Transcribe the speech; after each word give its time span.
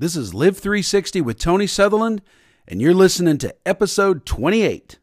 This 0.00 0.14
is 0.14 0.32
Live 0.32 0.56
360 0.56 1.22
with 1.22 1.40
Tony 1.40 1.66
Sutherland, 1.66 2.22
and 2.68 2.80
you're 2.80 2.94
listening 2.94 3.36
to 3.38 3.52
episode 3.66 4.24
28. 4.24 4.96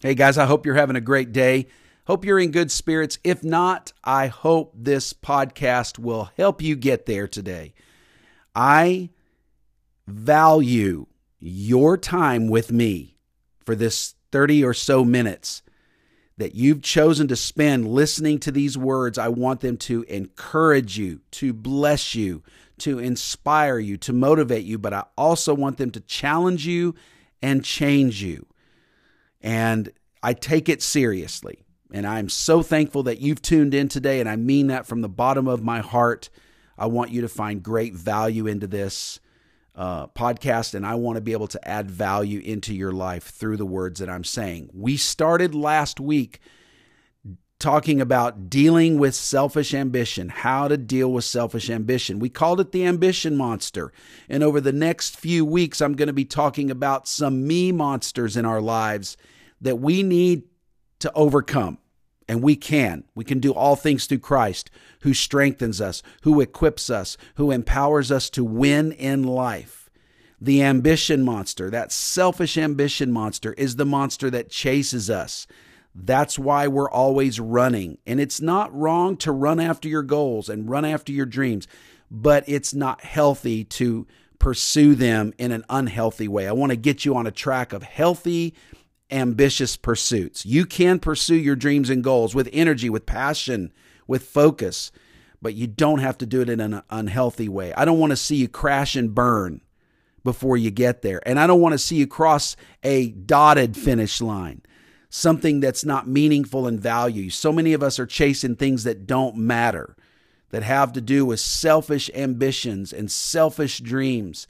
Hey 0.00 0.14
guys, 0.16 0.36
I 0.36 0.46
hope 0.46 0.66
you're 0.66 0.74
having 0.74 0.96
a 0.96 1.00
great 1.00 1.30
day. 1.30 1.68
Hope 2.06 2.24
you're 2.24 2.38
in 2.38 2.52
good 2.52 2.70
spirits. 2.70 3.18
If 3.24 3.42
not, 3.42 3.92
I 4.04 4.28
hope 4.28 4.72
this 4.76 5.12
podcast 5.12 5.98
will 5.98 6.30
help 6.36 6.62
you 6.62 6.76
get 6.76 7.06
there 7.06 7.26
today. 7.26 7.74
I 8.54 9.10
value 10.06 11.06
your 11.40 11.96
time 11.98 12.46
with 12.46 12.70
me 12.70 13.16
for 13.64 13.74
this 13.74 14.14
30 14.30 14.64
or 14.64 14.72
so 14.72 15.04
minutes 15.04 15.62
that 16.38 16.54
you've 16.54 16.82
chosen 16.82 17.26
to 17.26 17.34
spend 17.34 17.88
listening 17.88 18.38
to 18.38 18.52
these 18.52 18.78
words. 18.78 19.18
I 19.18 19.28
want 19.28 19.60
them 19.60 19.76
to 19.78 20.04
encourage 20.04 20.96
you, 20.96 21.22
to 21.32 21.52
bless 21.52 22.14
you, 22.14 22.44
to 22.78 23.00
inspire 23.00 23.80
you, 23.80 23.96
to 23.96 24.12
motivate 24.12 24.64
you, 24.64 24.78
but 24.78 24.92
I 24.92 25.04
also 25.16 25.54
want 25.54 25.78
them 25.78 25.90
to 25.90 26.00
challenge 26.00 26.68
you 26.68 26.94
and 27.42 27.64
change 27.64 28.22
you. 28.22 28.46
And 29.40 29.90
I 30.22 30.34
take 30.34 30.68
it 30.68 30.82
seriously. 30.82 31.65
And 31.92 32.06
I'm 32.06 32.28
so 32.28 32.62
thankful 32.62 33.02
that 33.04 33.20
you've 33.20 33.42
tuned 33.42 33.74
in 33.74 33.88
today. 33.88 34.20
And 34.20 34.28
I 34.28 34.36
mean 34.36 34.68
that 34.68 34.86
from 34.86 35.02
the 35.02 35.08
bottom 35.08 35.46
of 35.46 35.62
my 35.62 35.80
heart. 35.80 36.30
I 36.76 36.86
want 36.86 37.10
you 37.10 37.20
to 37.22 37.28
find 37.28 37.62
great 37.62 37.94
value 37.94 38.46
into 38.46 38.66
this 38.66 39.20
uh, 39.74 40.08
podcast. 40.08 40.74
And 40.74 40.84
I 40.84 40.94
want 40.96 41.16
to 41.16 41.22
be 41.22 41.32
able 41.32 41.48
to 41.48 41.68
add 41.68 41.90
value 41.90 42.40
into 42.40 42.74
your 42.74 42.92
life 42.92 43.24
through 43.24 43.56
the 43.56 43.66
words 43.66 44.00
that 44.00 44.10
I'm 44.10 44.24
saying. 44.24 44.70
We 44.72 44.96
started 44.96 45.54
last 45.54 46.00
week 46.00 46.40
talking 47.58 48.00
about 48.00 48.50
dealing 48.50 48.98
with 48.98 49.14
selfish 49.14 49.72
ambition, 49.72 50.28
how 50.28 50.68
to 50.68 50.76
deal 50.76 51.10
with 51.10 51.24
selfish 51.24 51.70
ambition. 51.70 52.18
We 52.18 52.28
called 52.28 52.60
it 52.60 52.72
the 52.72 52.84
ambition 52.84 53.36
monster. 53.36 53.92
And 54.28 54.42
over 54.42 54.60
the 54.60 54.72
next 54.72 55.16
few 55.16 55.44
weeks, 55.44 55.80
I'm 55.80 55.94
going 55.94 56.08
to 56.08 56.12
be 56.12 56.24
talking 56.24 56.70
about 56.70 57.08
some 57.08 57.46
me 57.46 57.72
monsters 57.72 58.36
in 58.36 58.44
our 58.44 58.60
lives 58.60 59.16
that 59.60 59.76
we 59.76 60.02
need 60.02 60.42
to 61.06 61.12
overcome. 61.14 61.78
And 62.28 62.42
we 62.42 62.56
can. 62.56 63.04
We 63.14 63.24
can 63.24 63.38
do 63.38 63.52
all 63.54 63.76
things 63.76 64.06
through 64.06 64.18
Christ, 64.18 64.68
who 65.02 65.14
strengthens 65.14 65.80
us, 65.80 66.02
who 66.22 66.40
equips 66.40 66.90
us, 66.90 67.16
who 67.36 67.52
empowers 67.52 68.10
us 68.10 68.28
to 68.30 68.42
win 68.42 68.90
in 68.90 69.22
life. 69.22 69.88
The 70.40 70.64
ambition 70.64 71.22
monster, 71.24 71.70
that 71.70 71.92
selfish 71.92 72.58
ambition 72.58 73.12
monster, 73.12 73.52
is 73.52 73.76
the 73.76 73.86
monster 73.86 74.28
that 74.30 74.50
chases 74.50 75.08
us. 75.08 75.46
That's 75.94 76.36
why 76.36 76.66
we're 76.66 76.90
always 76.90 77.38
running. 77.38 77.98
And 78.04 78.20
it's 78.20 78.40
not 78.40 78.76
wrong 78.76 79.16
to 79.18 79.30
run 79.30 79.60
after 79.60 79.88
your 79.88 80.02
goals 80.02 80.48
and 80.48 80.68
run 80.68 80.84
after 80.84 81.12
your 81.12 81.26
dreams, 81.26 81.68
but 82.10 82.42
it's 82.48 82.74
not 82.74 83.02
healthy 83.02 83.62
to 83.64 84.08
pursue 84.40 84.96
them 84.96 85.32
in 85.38 85.52
an 85.52 85.64
unhealthy 85.70 86.26
way. 86.26 86.48
I 86.48 86.52
want 86.52 86.70
to 86.70 86.76
get 86.76 87.04
you 87.04 87.14
on 87.16 87.28
a 87.28 87.30
track 87.30 87.72
of 87.72 87.84
healthy 87.84 88.52
ambitious 89.10 89.76
pursuits. 89.76 90.44
You 90.44 90.66
can 90.66 90.98
pursue 90.98 91.36
your 91.36 91.56
dreams 91.56 91.90
and 91.90 92.02
goals 92.02 92.34
with 92.34 92.48
energy, 92.52 92.90
with 92.90 93.06
passion, 93.06 93.72
with 94.06 94.24
focus, 94.24 94.90
but 95.40 95.54
you 95.54 95.66
don't 95.66 96.00
have 96.00 96.18
to 96.18 96.26
do 96.26 96.40
it 96.40 96.48
in 96.48 96.60
an 96.60 96.82
unhealthy 96.90 97.48
way. 97.48 97.72
I 97.74 97.84
don't 97.84 97.98
want 97.98 98.10
to 98.10 98.16
see 98.16 98.36
you 98.36 98.48
crash 98.48 98.96
and 98.96 99.14
burn 99.14 99.60
before 100.24 100.56
you 100.56 100.70
get 100.70 101.02
there. 101.02 101.20
And 101.26 101.38
I 101.38 101.46
don't 101.46 101.60
want 101.60 101.74
to 101.74 101.78
see 101.78 101.96
you 101.96 102.06
cross 102.06 102.56
a 102.82 103.10
dotted 103.10 103.76
finish 103.76 104.20
line, 104.20 104.62
something 105.08 105.60
that's 105.60 105.84
not 105.84 106.08
meaningful 106.08 106.66
in 106.66 106.80
value. 106.80 107.30
So 107.30 107.52
many 107.52 107.72
of 107.74 107.82
us 107.82 107.98
are 108.00 108.06
chasing 108.06 108.56
things 108.56 108.82
that 108.84 109.06
don't 109.06 109.36
matter, 109.36 109.96
that 110.50 110.64
have 110.64 110.92
to 110.94 111.00
do 111.00 111.24
with 111.24 111.38
selfish 111.38 112.10
ambitions 112.14 112.92
and 112.92 113.10
selfish 113.10 113.78
dreams. 113.78 114.48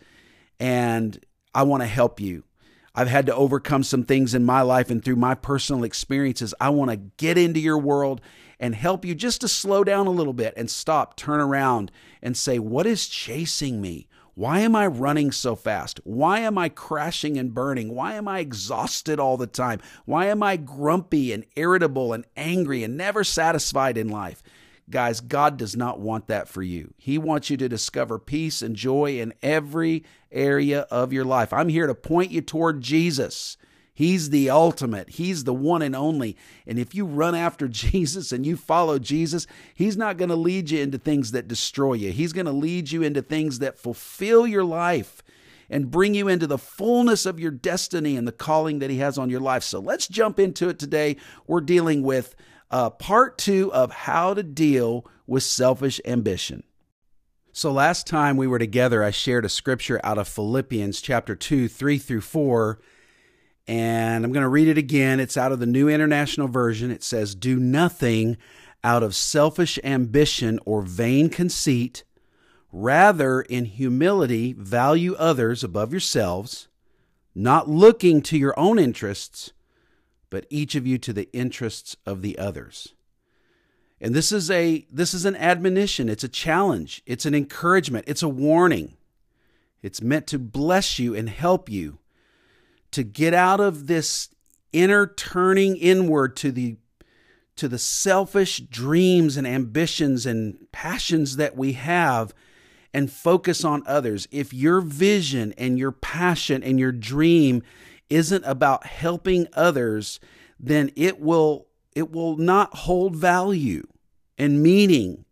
And 0.59 1.23
I 1.55 1.65
want 1.65 1.83
to 1.83 1.87
help 1.87 2.21
you. 2.21 2.45
I've 2.99 3.09
had 3.09 3.27
to 3.27 3.35
overcome 3.37 3.83
some 3.83 4.05
things 4.05 4.35
in 4.35 4.47
my 4.47 4.63
life 4.63 4.91
and 4.91 5.05
through 5.05 5.17
my 5.17 5.35
personal 5.35 5.85
experiences. 5.85 6.55
I 6.59 6.71
want 6.71 6.91
to 6.91 6.97
get 6.97 7.37
into 7.37 7.61
your 7.61 7.77
world 7.77 8.23
and 8.59 8.75
help 8.75 9.05
you 9.05 9.15
just 9.15 9.43
to 9.43 9.49
slow 9.49 9.85
down 9.85 10.07
a 10.07 10.11
little 10.11 10.33
bit 10.33 10.55
and 10.57 10.71
stop, 10.71 11.15
turn 11.15 11.39
around 11.41 11.93
and 12.23 12.35
say, 12.35 12.59
What 12.59 12.87
is 12.87 13.07
chasing 13.07 13.83
me? 13.83 14.09
Why 14.35 14.61
am 14.61 14.75
I 14.75 14.87
running 14.87 15.31
so 15.31 15.57
fast? 15.57 16.01
Why 16.05 16.41
am 16.41 16.57
I 16.57 16.71
crashing 16.71 17.39
and 17.39 17.55
burning? 17.55 17.95
Why 17.95 18.15
am 18.15 18.29
I 18.29 18.39
exhausted 18.39 19.21
all 19.21 19.37
the 19.37 19.47
time? 19.47 19.81
Why 20.07 20.27
am 20.27 20.43
I 20.43 20.57
grumpy 20.57 21.33
and 21.33 21.45
irritable 21.55 22.15
and 22.15 22.25
angry 22.35 22.83
and 22.83 22.97
never 22.97 23.25
satisfied 23.25 23.97
in 23.99 24.09
life? 24.09 24.43
Guys, 24.89 25.21
God 25.21 25.57
does 25.57 25.77
not 25.77 25.99
want 25.99 26.29
that 26.29 26.49
for 26.49 26.63
you. 26.63 26.95
He 26.97 27.19
wants 27.19 27.51
you 27.51 27.57
to 27.57 27.69
discover 27.69 28.19
peace 28.19 28.63
and 28.63 28.77
joy 28.77 29.19
in 29.19 29.35
every 29.43 30.05
area 30.31 30.83
of 30.83 31.13
your 31.13 31.25
life. 31.25 31.53
I'm 31.53 31.69
here 31.69 31.89
to 31.89 31.95
point 31.95 32.31
you 32.31 32.41
toward 32.41 32.83
Jesus. 32.83 33.57
He's 33.93 34.31
the 34.31 34.51
ultimate. 34.51 35.09
He's 35.09 35.45
the 35.45 35.55
one 35.55 35.83
and 35.83 35.97
only. 35.97 36.37
And 36.67 36.79
if 36.79 36.95
you 36.95 37.05
run 37.05 37.35
after 37.35 37.67
Jesus 37.69 38.31
and 38.31 38.47
you 38.47 38.57
follow 38.57 38.99
Jesus, 38.99 39.47
He's 39.75 39.97
not 39.97 40.19
going 40.19 40.29
to 40.29 40.37
lead 40.37 40.71
you 40.71 40.83
into 40.83 40.99
things 40.99 41.33
that 41.33 41.49
destroy 41.49 41.95
you. 41.95 42.13
He's 42.13 42.33
going 42.33 42.47
to 42.47 42.53
lead 42.53 42.93
you 42.93 43.03
into 43.03 43.23
things 43.23 43.59
that 43.59 43.79
fulfill 43.79 44.47
your 44.47 44.65
life 44.65 45.23
and 45.69 45.91
bring 45.91 46.15
you 46.15 46.29
into 46.29 46.47
the 46.47 46.59
fullness 46.59 47.27
of 47.27 47.41
your 47.41 47.51
destiny 47.51 48.17
and 48.17 48.29
the 48.29 48.33
calling 48.33 48.79
that 48.81 48.91
He 48.91 48.99
has 48.99 49.19
on 49.19 49.31
your 49.31 49.41
life. 49.41 49.63
So 49.63 49.81
let's 49.81 50.07
jump 50.07 50.39
into 50.39 50.69
it 50.69 50.79
today. 50.79 51.17
We're 51.47 51.61
dealing 51.61 52.03
with 52.03 52.37
uh, 52.71 52.91
part 52.91 53.39
two 53.39 53.73
of 53.73 53.93
how 53.93 54.35
to 54.35 54.43
deal 54.43 55.07
with 55.27 55.43
selfish 55.43 56.01
ambition. 56.05 56.63
So, 57.53 57.73
last 57.73 58.07
time 58.07 58.37
we 58.37 58.47
were 58.47 58.59
together, 58.59 59.03
I 59.03 59.11
shared 59.11 59.47
a 59.47 59.49
scripture 59.49 59.99
out 60.05 60.19
of 60.19 60.29
Philippians 60.29 61.01
chapter 61.01 61.35
2, 61.35 61.69
3 61.69 61.99
through 61.99 62.21
4. 62.21 62.79
And 63.67 64.25
I'm 64.25 64.33
going 64.33 64.43
to 64.43 64.49
read 64.49 64.69
it 64.69 64.79
again. 64.79 65.21
It's 65.21 65.39
out 65.39 65.53
of 65.53 65.59
the 65.59 65.67
New 65.67 65.89
International 65.89 66.49
Version. 66.49 66.91
It 66.91 67.03
says, 67.03 67.35
Do 67.35 67.59
nothing 67.59 68.37
out 68.85 69.03
of 69.03 69.15
selfish 69.15 69.79
ambition 69.83 70.61
or 70.67 70.83
vain 70.83 71.31
conceit. 71.31 72.05
Rather, 72.71 73.41
in 73.41 73.65
humility, 73.65 74.53
value 74.53 75.15
others 75.15 75.65
above 75.65 75.93
yourselves, 75.93 76.69
not 77.35 77.71
looking 77.71 78.21
to 78.23 78.37
your 78.37 78.59
own 78.59 78.79
interests 78.79 79.53
but 80.37 80.45
each 80.51 80.75
of 80.75 80.87
you 80.87 80.99
to 80.99 81.15
the 81.15 81.31
interests 81.33 81.97
of 82.05 82.21
the 82.21 82.39
others. 82.39 82.93
And 84.03 84.15
this 84.15 84.33
is 84.33 84.51
a 84.51 84.87
this 84.93 85.15
is 85.15 85.25
an 85.25 85.35
admonition, 85.35 86.11
it's 86.11 86.25
a 86.25 86.29
challenge, 86.29 87.01
it's 87.07 87.25
an 87.25 87.35
encouragement, 87.35 88.05
it's 88.07 88.23
a 88.23 88.29
warning. 88.29 88.99
It's 89.81 90.03
meant 90.03 90.27
to 90.27 90.39
bless 90.39 90.99
you 90.99 91.15
and 91.15 91.31
help 91.31 91.71
you 91.71 92.01
to 92.91 93.03
get 93.03 93.33
out 93.33 93.61
of 93.61 93.87
this 93.87 94.29
inner 94.75 95.07
turning 95.07 95.75
inward 95.79 96.37
to 96.37 96.53
the 96.53 96.77
to 97.57 97.67
the 97.67 97.79
selfish 97.79 98.59
dreams 98.59 99.39
and 99.39 99.47
ambitions 99.47 100.27
and 100.27 100.71
passions 100.71 101.37
that 101.37 101.57
we 101.57 101.73
have 101.73 102.35
and 102.93 103.11
focus 103.11 103.65
on 103.65 103.83
others. 103.87 104.29
If 104.31 104.53
your 104.53 104.83
vision 104.83 105.55
and 105.57 105.79
your 105.79 105.93
passion 105.93 106.63
and 106.63 106.79
your 106.79 106.93
dream 106.93 107.63
isn't 108.11 108.45
about 108.45 108.87
helping 108.87 109.49
others, 109.53 110.21
then 110.59 110.91
it 110.97 111.21
will 111.21 111.67
it 111.95 112.11
will 112.13 112.37
not 112.37 112.75
hold 112.75 113.17
value 113.17 113.87
and 114.37 114.63
meaning. 114.63 115.25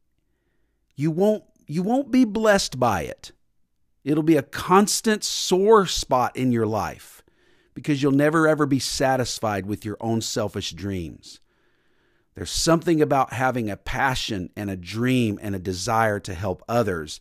You 0.96 1.10
won't 1.10 1.44
you 1.66 1.82
won't 1.82 2.10
be 2.10 2.24
blessed 2.24 2.78
by 2.78 3.02
it. 3.02 3.32
It'll 4.04 4.22
be 4.22 4.36
a 4.36 4.42
constant 4.42 5.24
sore 5.24 5.86
spot 5.86 6.36
in 6.36 6.52
your 6.52 6.66
life 6.66 7.22
because 7.74 8.02
you'll 8.02 8.12
never 8.12 8.46
ever 8.46 8.66
be 8.66 8.78
satisfied 8.78 9.66
with 9.66 9.84
your 9.84 9.96
own 10.00 10.20
selfish 10.20 10.72
dreams. 10.72 11.40
There's 12.34 12.50
something 12.50 13.00
about 13.00 13.32
having 13.32 13.70
a 13.70 13.76
passion 13.76 14.50
and 14.56 14.68
a 14.68 14.76
dream 14.76 15.38
and 15.40 15.54
a 15.54 15.60
desire 15.60 16.18
to 16.20 16.34
help 16.34 16.62
others 16.68 17.20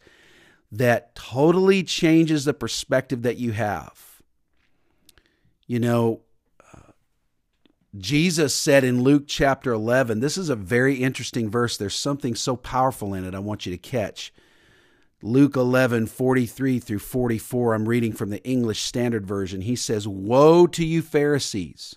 that 0.71 1.13
totally 1.13 1.83
changes 1.83 2.45
the 2.45 2.53
perspective 2.53 3.21
that 3.21 3.37
you 3.37 3.51
have. 3.51 4.12
You 5.67 5.79
know, 5.79 6.21
Jesus 7.97 8.55
said 8.55 8.83
in 8.83 9.03
Luke 9.03 9.25
chapter 9.27 9.71
11, 9.71 10.19
this 10.19 10.37
is 10.37 10.49
a 10.49 10.55
very 10.55 10.95
interesting 10.95 11.49
verse. 11.49 11.77
There's 11.77 11.95
something 11.95 12.33
so 12.33 12.55
powerful 12.55 13.13
in 13.13 13.23
it 13.23 13.35
I 13.35 13.39
want 13.39 13.65
you 13.65 13.71
to 13.71 13.77
catch. 13.77 14.33
Luke 15.21 15.55
11, 15.55 16.07
43 16.07 16.79
through 16.79 16.99
44, 16.99 17.73
I'm 17.73 17.87
reading 17.87 18.11
from 18.11 18.29
the 18.29 18.43
English 18.43 18.81
Standard 18.81 19.25
Version. 19.25 19.61
He 19.61 19.75
says, 19.75 20.07
Woe 20.07 20.67
to 20.67 20.83
you, 20.83 21.01
Pharisees, 21.01 21.95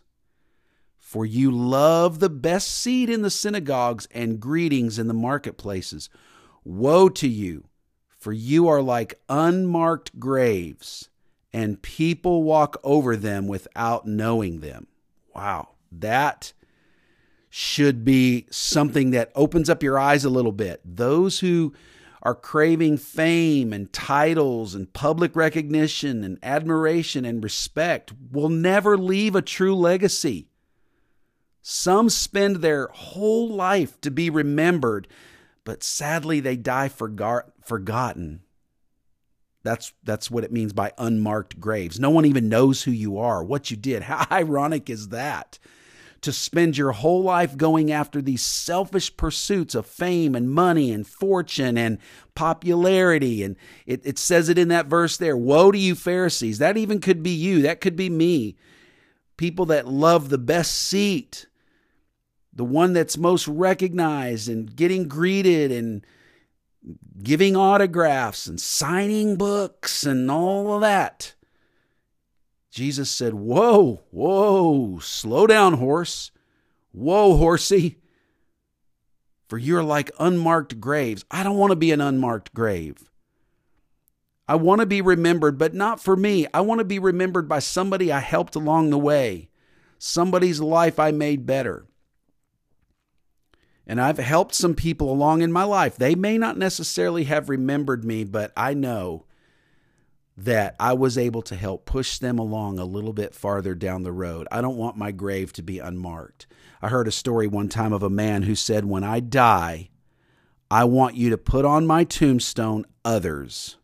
for 0.99 1.25
you 1.25 1.51
love 1.51 2.21
the 2.21 2.31
best 2.31 2.71
seat 2.71 3.09
in 3.09 3.23
the 3.23 3.31
synagogues 3.31 4.07
and 4.13 4.39
greetings 4.39 4.99
in 4.99 5.09
the 5.09 5.15
marketplaces. 5.15 6.11
Woe 6.63 7.09
to 7.09 7.27
you, 7.27 7.65
for 8.19 8.33
you 8.33 8.69
are 8.69 8.83
like 8.83 9.19
unmarked 9.29 10.21
graves, 10.21 11.09
and 11.53 11.83
people 11.83 12.43
walk 12.43 12.77
over 12.85 13.17
them 13.17 13.47
without 13.47 14.07
knowing 14.07 14.61
them. 14.61 14.87
Wow, 15.35 15.71
that 15.93 16.53
should 17.49 18.05
be 18.05 18.47
something 18.51 19.11
that 19.13 19.33
opens 19.35 19.71
up 19.71 19.83
your 19.83 19.99
eyes 19.99 20.25
a 20.25 20.31
little 20.31 20.53
bit. 20.53 20.81
Those 20.85 21.41
who 21.41 21.73
are 22.23 22.35
craving 22.35 22.99
fame 22.99 23.73
and 23.73 23.93
titles 23.93 24.75
and 24.75 24.93
public 24.93 25.37
recognition 25.37 26.25
and 26.25 26.39
admiration 26.43 27.25
and 27.25 27.43
respect 27.43 28.13
will 28.33 28.49
never 28.49 28.99
leave 28.99 29.37
a 29.37 29.43
true 29.43 29.75
legacy. 29.77 30.49
Some 31.63 32.11
spend 32.11 32.57
their 32.57 32.89
whole 32.89 33.49
life 33.49 34.01
to 34.01 34.11
be 34.11 34.29
remembered, 34.29 35.09
but 35.65 35.83
sadly 35.83 36.41
they 36.41 36.57
die 36.57 36.89
forgot, 36.89 37.53
forgotten. 37.65 38.43
That's 39.67 39.93
that's 40.05 40.31
what 40.31 40.45
it 40.45 40.53
means 40.53 40.73
by 40.73 40.93
unmarked 40.97 41.59
graves. 41.59 41.99
No 41.99 42.09
one 42.09 42.25
even 42.25 42.49
knows 42.49 42.85
who 42.85 42.93
you 42.93 43.19
are, 43.19 43.43
what 43.43 43.69
you 43.69 43.77
did. 43.77 44.03
How 44.05 44.25
ironic 44.31 44.89
is 44.89 45.09
that? 45.09 45.59
To 46.23 46.33
spend 46.33 46.79
your 46.79 46.93
whole 46.93 47.23
life 47.23 47.57
going 47.57 47.91
after 47.91 48.23
these 48.23 48.43
selfish 48.43 49.17
pursuits 49.17 49.75
of 49.75 49.85
fame 49.85 50.35
and 50.37 50.51
money 50.51 50.93
and 50.93 51.07
fortune 51.07 51.77
and 51.77 51.99
popularity. 52.35 53.43
And 53.43 53.57
it, 53.87 54.01
it 54.05 54.19
says 54.19 54.49
it 54.49 54.57
in 54.57 54.69
that 54.69 54.87
verse 54.87 55.17
there 55.17 55.37
Woe 55.37 55.73
to 55.73 55.79
you, 55.79 55.97
Pharisees. 55.97 56.59
That 56.59 56.77
even 56.77 57.01
could 57.01 57.23
be 57.23 57.31
you, 57.31 57.63
that 57.63 57.81
could 57.81 57.97
be 57.97 58.09
me. 58.09 58.57
People 59.37 59.67
that 59.67 59.89
love 59.89 60.29
the 60.29 60.39
best 60.39 60.75
seat, 60.75 61.47
the 62.53 62.65
one 62.65 62.93
that's 62.93 63.19
most 63.19 63.49
recognized 63.49 64.49
and 64.49 64.75
getting 64.75 65.09
greeted 65.09 65.73
and 65.73 66.07
giving 67.23 67.57
autographs 67.57 68.47
and 68.47 68.61
signing 68.61 69.37
books 69.37 70.05
and 70.05 70.31
all 70.31 70.75
of 70.75 70.81
that. 70.83 71.35
Jesus 72.71 73.11
said, 73.11 73.35
Whoa, 73.35 74.03
whoa, 74.11 74.99
slow 75.01 75.47
down, 75.47 75.75
horse. 75.75 76.31
Whoa, 76.93 77.37
horsey. 77.37 77.99
For 79.49 79.59
you're 79.59 79.83
like 79.83 80.11
unmarked 80.19 80.81
graves. 80.81 81.25
I 81.31 81.43
don't 81.43 81.57
want 81.57 81.71
to 81.71 81.77
be 81.77 81.93
an 81.93 82.01
unmarked 82.01 82.53
grave. 82.53 83.11
I 84.49 84.55
want 84.57 84.81
to 84.81 84.87
be 84.87 85.01
remembered, 85.01 85.59
but 85.59 85.75
not 85.75 86.01
for 86.01 86.17
me. 86.17 86.47
I 86.55 86.61
want 86.61 86.79
to 86.79 86.85
be 86.85 86.99
remembered 86.99 87.49
by 87.49 87.59
somebody 87.59 88.13
I 88.13 88.21
helped 88.21 88.55
along 88.55 88.91
the 88.91 88.99
way, 88.99 89.49
somebody's 89.99 90.61
life 90.61 91.01
I 91.01 91.11
made 91.11 91.47
better. 91.47 91.87
And 93.87 94.01
I've 94.01 94.19
helped 94.19 94.55
some 94.55 94.75
people 94.75 95.13
along 95.13 95.43
in 95.43 95.53
my 95.53 95.63
life. 95.63 95.97
They 95.97 96.15
may 96.15 96.39
not 96.39 96.59
necessarily 96.59 97.25
have 97.25 97.49
remembered 97.49 98.05
me, 98.05 98.25
but 98.25 98.53
I 98.57 98.75
know 98.75 99.27
that 100.37 100.77
I 100.79 100.93
was 100.93 101.17
able 101.17 101.43
to 101.43 101.57
help 101.57 101.87
push 101.87 102.19
them 102.19 102.39
along 102.39 102.79
a 102.79 102.85
little 102.85 103.13
bit 103.13 103.35
farther 103.35 103.75
down 103.75 104.03
the 104.03 104.13
road. 104.13 104.47
I 104.51 104.61
don't 104.61 104.77
want 104.77 104.97
my 104.97 105.13
grave 105.13 105.53
to 105.55 105.63
be 105.63 105.79
unmarked. 105.79 106.47
I 106.83 106.89
heard 106.89 107.09
a 107.09 107.13
story 107.13 107.47
one 107.47 107.69
time 107.69 107.93
of 107.93 108.03
a 108.03 108.11
man 108.11 108.43
who 108.43 108.55
said, 108.55 108.85
When 108.85 109.03
I 109.03 109.21
die, 109.21 109.89
I 110.71 110.85
want 110.85 111.15
you 111.15 111.31
to 111.31 111.39
put 111.39 111.65
on 111.65 111.87
my 111.87 112.05
tombstone 112.05 112.85
others. 113.05 113.77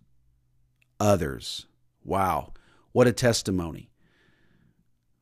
Others. 1.01 1.67
Wow. 2.05 2.53
What 2.93 3.07
a 3.07 3.13
testimony. 3.13 3.91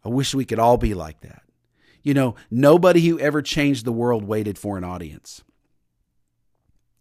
I 0.04 0.08
wish 0.08 0.34
we 0.34 0.44
could 0.44 0.58
all 0.58 0.78
be 0.78 0.94
like 0.94 1.20
that. 1.20 1.42
You 2.02 2.14
know, 2.14 2.34
nobody 2.50 3.06
who 3.06 3.18
ever 3.18 3.42
changed 3.42 3.84
the 3.84 3.92
world 3.92 4.24
waited 4.24 4.58
for 4.58 4.78
an 4.78 4.84
audience. 4.84 5.42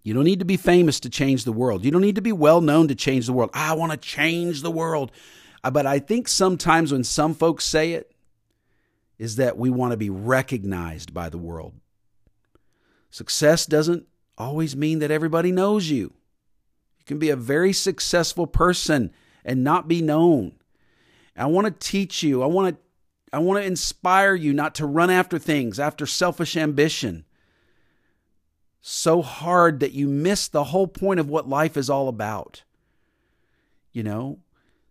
You 0.04 0.14
don't 0.14 0.24
need 0.24 0.40
to 0.40 0.46
be 0.46 0.58
famous 0.58 1.00
to 1.02 1.10
change 1.10 1.44
the 1.44 1.52
world. 1.52 1.86
You 1.86 1.92
don't 1.92 2.02
need 2.02 2.16
to 2.16 2.22
be 2.22 2.32
well 2.32 2.62
known 2.62 2.88
to 2.88 2.96
change 2.96 3.26
the 3.26 3.34
world. 3.34 3.52
I 3.54 3.74
want 3.74 3.92
to 3.92 3.98
change 3.98 4.62
the 4.62 4.72
world. 4.72 5.12
Uh, 5.64 5.72
but 5.72 5.86
I 5.86 6.00
think 6.00 6.28
sometimes 6.28 6.92
when 6.92 7.04
some 7.04 7.34
folks 7.34 7.66
say 7.66 7.94
it, 7.94 8.12
is 9.20 9.36
that 9.36 9.58
we 9.58 9.70
want 9.70 9.92
to 9.92 9.98
be 9.98 10.10
recognized 10.10 11.14
by 11.14 11.30
the 11.30 11.38
world. 11.38 11.74
Success 13.12 13.66
doesn't 13.66 14.08
always 14.38 14.76
mean 14.76 15.00
that 15.00 15.12
everybody 15.12 15.52
knows 15.52 15.90
you. 15.90 16.14
You 16.98 17.06
can 17.06 17.20
be 17.20 17.30
a 17.30 17.36
very 17.36 17.74
successful 17.74 18.48
person 18.48 19.12
and 19.44 19.64
not 19.64 19.90
be 19.90 20.02
known. 20.02 20.54
I 21.36 21.48
want 21.48 21.68
to 21.68 21.88
teach 21.88 22.24
you, 22.24 22.42
I 22.42 22.46
want 22.48 22.76
to 22.76 22.82
I 23.32 23.40
want 23.40 23.62
to 23.62 23.68
inspire 23.68 24.34
you 24.36 24.54
not 24.54 24.76
to 24.76 24.86
run 24.86 25.10
after 25.10 25.38
things, 25.38 25.80
after 25.80 26.06
selfish 26.06 26.58
ambition. 26.58 27.26
So 28.82 29.22
hard 29.22 29.82
that 29.82 29.92
you 29.92 30.08
miss 30.08 30.48
the 30.48 30.66
whole 30.66 30.88
point 30.88 31.20
of 31.20 31.30
what 31.30 31.48
life 31.48 31.78
is 31.78 31.90
all 31.90 32.08
about. 32.08 32.64
You 33.92 34.04
know, 34.04 34.40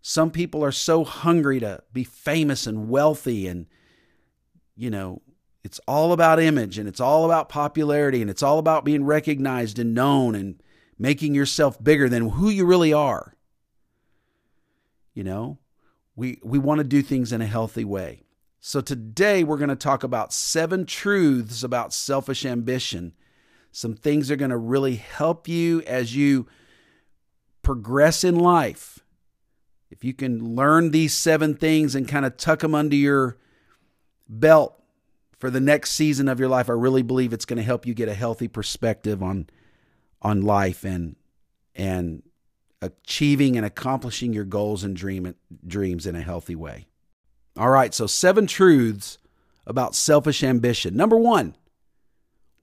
some 0.01 0.31
people 0.31 0.63
are 0.63 0.71
so 0.71 1.03
hungry 1.03 1.59
to 1.59 1.83
be 1.91 2.03
famous 2.03 2.67
and 2.67 2.89
wealthy, 2.89 3.47
and, 3.47 3.65
you 4.75 4.89
know, 4.89 5.21
it's 5.63 5.79
all 5.87 6.13
about 6.13 6.39
image 6.39 6.77
and 6.77 6.87
it's 6.87 7.01
all 7.01 7.25
about 7.25 7.49
popularity 7.49 8.21
and 8.21 8.29
it's 8.29 8.43
all 8.43 8.59
about 8.59 8.85
being 8.85 9.03
recognized 9.03 9.77
and 9.77 9.93
known 9.93 10.35
and 10.35 10.61
making 10.97 11.35
yourself 11.35 11.81
bigger 11.83 12.07
than 12.07 12.29
who 12.29 12.49
you 12.49 12.65
really 12.65 12.93
are. 12.93 13.35
You 15.13 15.23
know, 15.25 15.57
we, 16.15 16.39
we 16.43 16.59
want 16.59 16.79
to 16.79 16.85
do 16.85 17.01
things 17.01 17.33
in 17.33 17.41
a 17.41 17.45
healthy 17.45 17.83
way. 17.83 18.23
So, 18.61 18.81
today 18.81 19.43
we're 19.43 19.57
going 19.57 19.69
to 19.69 19.75
talk 19.75 20.03
about 20.03 20.33
seven 20.33 20.85
truths 20.85 21.63
about 21.63 21.93
selfish 21.93 22.45
ambition. 22.45 23.13
Some 23.71 23.95
things 23.95 24.27
that 24.27 24.33
are 24.33 24.37
going 24.37 24.51
to 24.51 24.57
really 24.57 24.95
help 24.95 25.47
you 25.47 25.81
as 25.83 26.13
you 26.13 26.45
progress 27.61 28.23
in 28.25 28.35
life. 28.35 28.99
If 29.89 30.03
you 30.03 30.13
can 30.13 30.55
learn 30.55 30.91
these 30.91 31.13
seven 31.13 31.55
things 31.55 31.95
and 31.95 32.07
kind 32.07 32.25
of 32.25 32.35
tuck 32.35 32.59
them 32.59 32.75
under 32.75 32.97
your 32.97 33.37
belt 34.27 34.81
for 35.37 35.49
the 35.49 35.61
next 35.61 35.91
season 35.91 36.27
of 36.27 36.39
your 36.39 36.49
life, 36.49 36.69
I 36.69 36.73
really 36.73 37.01
believe 37.01 37.31
it's 37.31 37.45
going 37.45 37.57
to 37.57 37.63
help 37.63 37.85
you 37.85 37.93
get 37.93 38.09
a 38.09 38.13
healthy 38.13 38.49
perspective 38.49 39.23
on 39.23 39.47
on 40.21 40.41
life 40.41 40.83
and 40.83 41.15
and 41.75 42.23
achieving 42.81 43.55
and 43.55 43.65
accomplishing 43.65 44.33
your 44.33 44.43
goals 44.43 44.83
and 44.83 44.97
dream 44.97 45.33
dreams 45.65 46.05
in 46.05 46.17
a 46.17 46.21
healthy 46.21 46.55
way. 46.55 46.88
All 47.59 47.69
right, 47.69 47.93
so 47.93 48.07
seven 48.07 48.47
truths 48.47 49.17
about 49.67 49.93
selfish 49.93 50.43
ambition. 50.45 50.95
Number 50.95 51.17
one, 51.17 51.55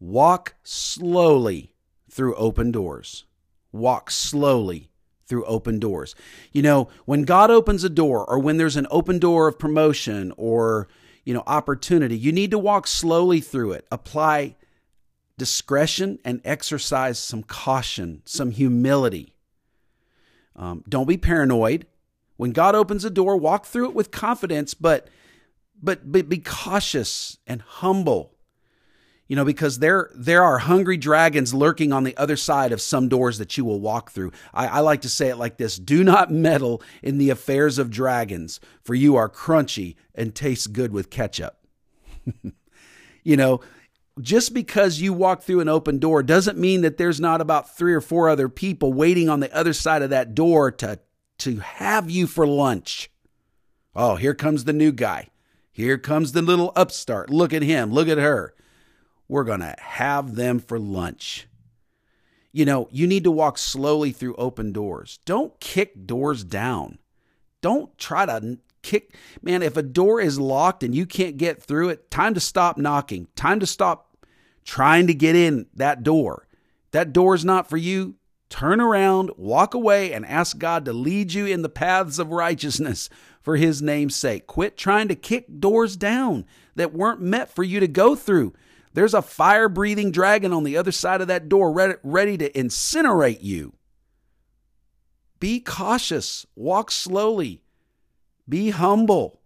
walk 0.00 0.54
slowly 0.62 1.74
through 2.10 2.34
open 2.36 2.72
doors. 2.72 3.24
Walk 3.72 4.10
slowly 4.10 4.88
through 5.26 5.44
open 5.44 5.78
doors. 5.78 6.14
You 6.50 6.62
know, 6.62 6.88
when 7.04 7.24
God 7.24 7.50
opens 7.50 7.84
a 7.84 7.90
door 7.90 8.24
or 8.24 8.38
when 8.38 8.56
there's 8.56 8.76
an 8.76 8.86
open 8.90 9.18
door 9.18 9.48
of 9.48 9.58
promotion 9.58 10.32
or, 10.38 10.88
you 11.24 11.34
know, 11.34 11.42
opportunity, 11.46 12.16
you 12.16 12.32
need 12.32 12.50
to 12.52 12.58
walk 12.58 12.86
slowly 12.86 13.42
through 13.42 13.72
it. 13.72 13.86
Apply 13.92 14.56
discretion 15.36 16.18
and 16.24 16.40
exercise 16.42 17.18
some 17.18 17.42
caution, 17.42 18.22
some 18.24 18.50
humility. 18.50 19.34
Um, 20.54 20.84
don't 20.88 21.06
be 21.06 21.18
paranoid. 21.18 21.86
When 22.36 22.52
God 22.52 22.74
opens 22.74 23.04
a 23.04 23.10
door, 23.10 23.36
walk 23.36 23.66
through 23.66 23.88
it 23.88 23.94
with 23.94 24.10
confidence, 24.10 24.74
but 24.74 25.08
but, 25.82 26.10
but 26.10 26.28
be 26.28 26.38
cautious 26.38 27.38
and 27.46 27.60
humble. 27.60 28.32
You 29.28 29.34
know, 29.34 29.44
because 29.44 29.80
there 29.80 30.10
there 30.14 30.44
are 30.44 30.58
hungry 30.58 30.96
dragons 30.96 31.52
lurking 31.52 31.92
on 31.92 32.04
the 32.04 32.16
other 32.16 32.36
side 32.36 32.70
of 32.70 32.80
some 32.80 33.08
doors 33.08 33.38
that 33.38 33.56
you 33.58 33.64
will 33.64 33.80
walk 33.80 34.12
through. 34.12 34.30
I, 34.54 34.68
I 34.68 34.80
like 34.80 35.00
to 35.00 35.08
say 35.08 35.28
it 35.28 35.36
like 35.36 35.56
this: 35.56 35.78
Do 35.78 36.04
not 36.04 36.30
meddle 36.30 36.80
in 37.02 37.18
the 37.18 37.30
affairs 37.30 37.78
of 37.78 37.90
dragons, 37.90 38.60
for 38.84 38.94
you 38.94 39.16
are 39.16 39.28
crunchy 39.28 39.96
and 40.14 40.32
taste 40.32 40.72
good 40.72 40.92
with 40.92 41.10
ketchup. 41.10 41.58
you 43.24 43.36
know, 43.36 43.62
just 44.20 44.54
because 44.54 45.00
you 45.00 45.12
walk 45.12 45.42
through 45.42 45.60
an 45.60 45.68
open 45.68 45.98
door 45.98 46.22
doesn't 46.22 46.56
mean 46.56 46.82
that 46.82 46.96
there's 46.96 47.20
not 47.20 47.40
about 47.40 47.76
three 47.76 47.94
or 47.94 48.00
four 48.00 48.28
other 48.28 48.48
people 48.48 48.92
waiting 48.92 49.28
on 49.28 49.40
the 49.40 49.52
other 49.52 49.72
side 49.72 50.02
of 50.02 50.10
that 50.10 50.36
door 50.36 50.70
to 50.70 51.00
to 51.38 51.58
have 51.58 52.10
you 52.10 52.26
for 52.26 52.46
lunch. 52.46 53.10
Oh, 53.94 54.16
here 54.16 54.34
comes 54.34 54.64
the 54.64 54.72
new 54.72 54.92
guy. 54.92 55.28
Here 55.72 55.98
comes 55.98 56.32
the 56.32 56.42
little 56.42 56.72
upstart. 56.74 57.30
Look 57.30 57.52
at 57.52 57.62
him. 57.62 57.92
Look 57.92 58.08
at 58.08 58.18
her. 58.18 58.54
We're 59.28 59.44
going 59.44 59.60
to 59.60 59.74
have 59.78 60.34
them 60.34 60.58
for 60.58 60.78
lunch. 60.78 61.48
You 62.52 62.64
know, 62.64 62.88
you 62.90 63.06
need 63.06 63.24
to 63.24 63.30
walk 63.30 63.58
slowly 63.58 64.12
through 64.12 64.36
open 64.36 64.72
doors. 64.72 65.18
Don't 65.26 65.58
kick 65.60 66.06
doors 66.06 66.44
down. 66.44 66.98
Don't 67.60 67.96
try 67.98 68.24
to 68.24 68.58
kick. 68.82 69.14
Man, 69.42 69.62
if 69.62 69.76
a 69.76 69.82
door 69.82 70.20
is 70.20 70.40
locked 70.40 70.82
and 70.82 70.94
you 70.94 71.04
can't 71.04 71.36
get 71.36 71.62
through 71.62 71.90
it, 71.90 72.10
time 72.10 72.32
to 72.34 72.40
stop 72.40 72.78
knocking. 72.78 73.28
Time 73.36 73.60
to 73.60 73.66
stop 73.66 74.16
trying 74.64 75.06
to 75.08 75.14
get 75.14 75.36
in 75.36 75.66
that 75.74 76.02
door. 76.02 76.46
That 76.92 77.12
door 77.12 77.34
is 77.34 77.44
not 77.44 77.68
for 77.68 77.76
you 77.76 78.14
turn 78.48 78.80
around, 78.80 79.30
walk 79.36 79.74
away, 79.74 80.12
and 80.12 80.24
ask 80.26 80.58
God 80.58 80.84
to 80.84 80.92
lead 80.92 81.32
you 81.32 81.46
in 81.46 81.62
the 81.62 81.68
paths 81.68 82.18
of 82.18 82.30
righteousness 82.30 83.08
for 83.40 83.56
his 83.56 83.82
name's 83.82 84.16
sake. 84.16 84.46
Quit 84.46 84.76
trying 84.76 85.08
to 85.08 85.14
kick 85.14 85.60
doors 85.60 85.96
down 85.96 86.44
that 86.74 86.92
weren't 86.92 87.20
meant 87.20 87.50
for 87.50 87.62
you 87.62 87.80
to 87.80 87.88
go 87.88 88.14
through. 88.14 88.52
There's 88.92 89.14
a 89.14 89.22
fire 89.22 89.68
breathing 89.68 90.10
dragon 90.10 90.52
on 90.52 90.64
the 90.64 90.76
other 90.76 90.92
side 90.92 91.20
of 91.20 91.28
that 91.28 91.48
door 91.48 91.70
ready, 91.72 91.94
ready 92.02 92.38
to 92.38 92.50
incinerate 92.52 93.42
you. 93.42 93.74
Be 95.38 95.60
cautious, 95.60 96.46
walk 96.54 96.90
slowly, 96.90 97.62
be 98.48 98.70
humble. 98.70 99.42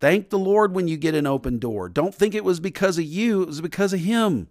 Thank 0.00 0.30
the 0.30 0.38
Lord 0.38 0.74
when 0.74 0.88
you 0.88 0.96
get 0.96 1.14
an 1.14 1.28
open 1.28 1.60
door. 1.60 1.88
Don't 1.88 2.12
think 2.12 2.34
it 2.34 2.44
was 2.44 2.58
because 2.58 2.98
of 2.98 3.04
you, 3.04 3.42
it 3.42 3.46
was 3.46 3.60
because 3.60 3.92
of 3.92 4.00
Him. 4.00 4.48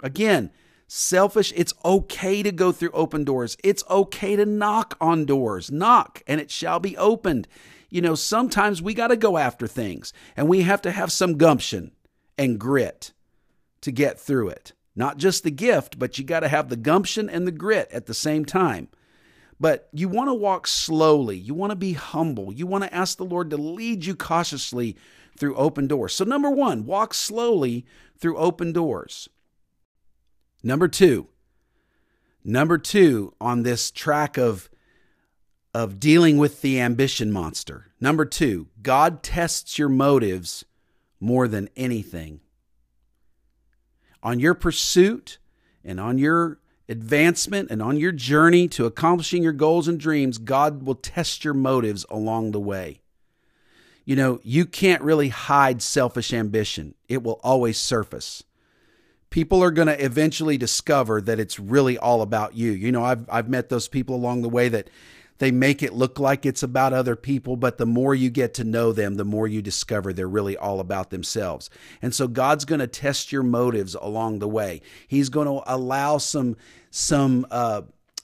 Again, 0.00 0.50
selfish, 0.88 1.52
it's 1.54 1.74
okay 1.84 2.42
to 2.42 2.50
go 2.50 2.72
through 2.72 2.90
open 2.90 3.22
doors. 3.22 3.56
It's 3.62 3.84
okay 3.88 4.34
to 4.34 4.44
knock 4.44 4.96
on 5.00 5.26
doors. 5.26 5.70
Knock, 5.70 6.22
and 6.26 6.40
it 6.40 6.50
shall 6.50 6.80
be 6.80 6.96
opened. 6.96 7.46
You 7.90 8.00
know, 8.00 8.14
sometimes 8.14 8.82
we 8.82 8.94
got 8.94 9.08
to 9.08 9.16
go 9.16 9.38
after 9.38 9.66
things, 9.66 10.12
and 10.36 10.48
we 10.48 10.62
have 10.62 10.82
to 10.82 10.90
have 10.90 11.12
some 11.12 11.38
gumption 11.38 11.92
and 12.36 12.58
grit 12.58 13.12
to 13.82 13.92
get 13.92 14.18
through 14.18 14.48
it. 14.48 14.72
Not 14.96 15.18
just 15.18 15.44
the 15.44 15.50
gift, 15.50 15.98
but 15.98 16.18
you 16.18 16.24
got 16.24 16.40
to 16.40 16.48
have 16.48 16.68
the 16.68 16.76
gumption 16.76 17.30
and 17.30 17.46
the 17.46 17.52
grit 17.52 17.88
at 17.92 18.06
the 18.06 18.14
same 18.14 18.44
time. 18.44 18.88
But 19.60 19.88
you 19.92 20.08
want 20.08 20.28
to 20.28 20.34
walk 20.34 20.66
slowly. 20.66 21.36
You 21.36 21.54
want 21.54 21.70
to 21.70 21.76
be 21.76 21.92
humble. 21.92 22.52
You 22.52 22.66
want 22.66 22.84
to 22.84 22.94
ask 22.94 23.16
the 23.16 23.24
Lord 23.24 23.50
to 23.50 23.56
lead 23.56 24.04
you 24.04 24.14
cautiously 24.14 24.96
through 25.36 25.56
open 25.56 25.86
doors. 25.86 26.14
So, 26.14 26.24
number 26.24 26.50
one, 26.50 26.84
walk 26.84 27.14
slowly 27.14 27.86
through 28.18 28.36
open 28.38 28.72
doors. 28.72 29.28
Number 30.62 30.88
two, 30.88 31.28
number 32.44 32.78
two 32.78 33.34
on 33.40 33.62
this 33.62 33.90
track 33.90 34.36
of, 34.36 34.68
of 35.72 36.00
dealing 36.00 36.36
with 36.38 36.62
the 36.62 36.80
ambition 36.80 37.30
monster. 37.30 37.86
Number 38.00 38.24
two, 38.24 38.68
God 38.82 39.22
tests 39.22 39.78
your 39.78 39.88
motives 39.88 40.64
more 41.20 41.46
than 41.48 41.68
anything. 41.76 42.40
On 44.22 44.40
your 44.40 44.54
pursuit 44.54 45.38
and 45.84 46.00
on 46.00 46.18
your 46.18 46.58
advancement 46.88 47.70
and 47.70 47.82
on 47.82 47.96
your 47.96 48.12
journey 48.12 48.66
to 48.68 48.86
accomplishing 48.86 49.42
your 49.42 49.52
goals 49.52 49.86
and 49.86 50.00
dreams, 50.00 50.38
God 50.38 50.82
will 50.82 50.94
test 50.94 51.44
your 51.44 51.54
motives 51.54 52.04
along 52.10 52.50
the 52.50 52.60
way. 52.60 53.00
You 54.04 54.16
know, 54.16 54.40
you 54.42 54.64
can't 54.64 55.02
really 55.02 55.28
hide 55.28 55.82
selfish 55.82 56.32
ambition, 56.32 56.94
it 57.08 57.22
will 57.22 57.40
always 57.44 57.78
surface. 57.78 58.42
People 59.30 59.62
are 59.62 59.70
going 59.70 59.88
to 59.88 60.04
eventually 60.04 60.56
discover 60.56 61.20
that 61.20 61.38
it's 61.38 61.58
really 61.58 61.98
all 61.98 62.22
about 62.22 62.54
you. 62.54 62.72
You 62.72 62.92
know, 62.92 63.04
I've, 63.04 63.28
I've 63.30 63.48
met 63.48 63.68
those 63.68 63.88
people 63.88 64.14
along 64.14 64.42
the 64.42 64.48
way 64.48 64.68
that 64.68 64.88
they 65.38 65.50
make 65.50 65.82
it 65.82 65.92
look 65.92 66.18
like 66.18 66.44
it's 66.44 66.62
about 66.62 66.92
other 66.92 67.16
people, 67.16 67.56
but 67.56 67.78
the 67.78 67.86
more 67.86 68.14
you 68.14 68.28
get 68.28 68.54
to 68.54 68.64
know 68.64 68.92
them, 68.92 69.14
the 69.14 69.24
more 69.24 69.46
you 69.46 69.62
discover 69.62 70.12
they're 70.12 70.28
really 70.28 70.56
all 70.56 70.80
about 70.80 71.10
themselves. 71.10 71.70
And 72.02 72.14
so 72.14 72.26
God's 72.26 72.64
going 72.64 72.80
to 72.80 72.86
test 72.86 73.32
your 73.32 73.44
motives 73.44 73.94
along 73.94 74.40
the 74.40 74.48
way. 74.48 74.82
He's 75.06 75.28
going 75.28 75.46
to 75.46 75.62
allow 75.72 76.18
some 76.18 76.56
some 76.90 77.46
uh, 77.50 77.82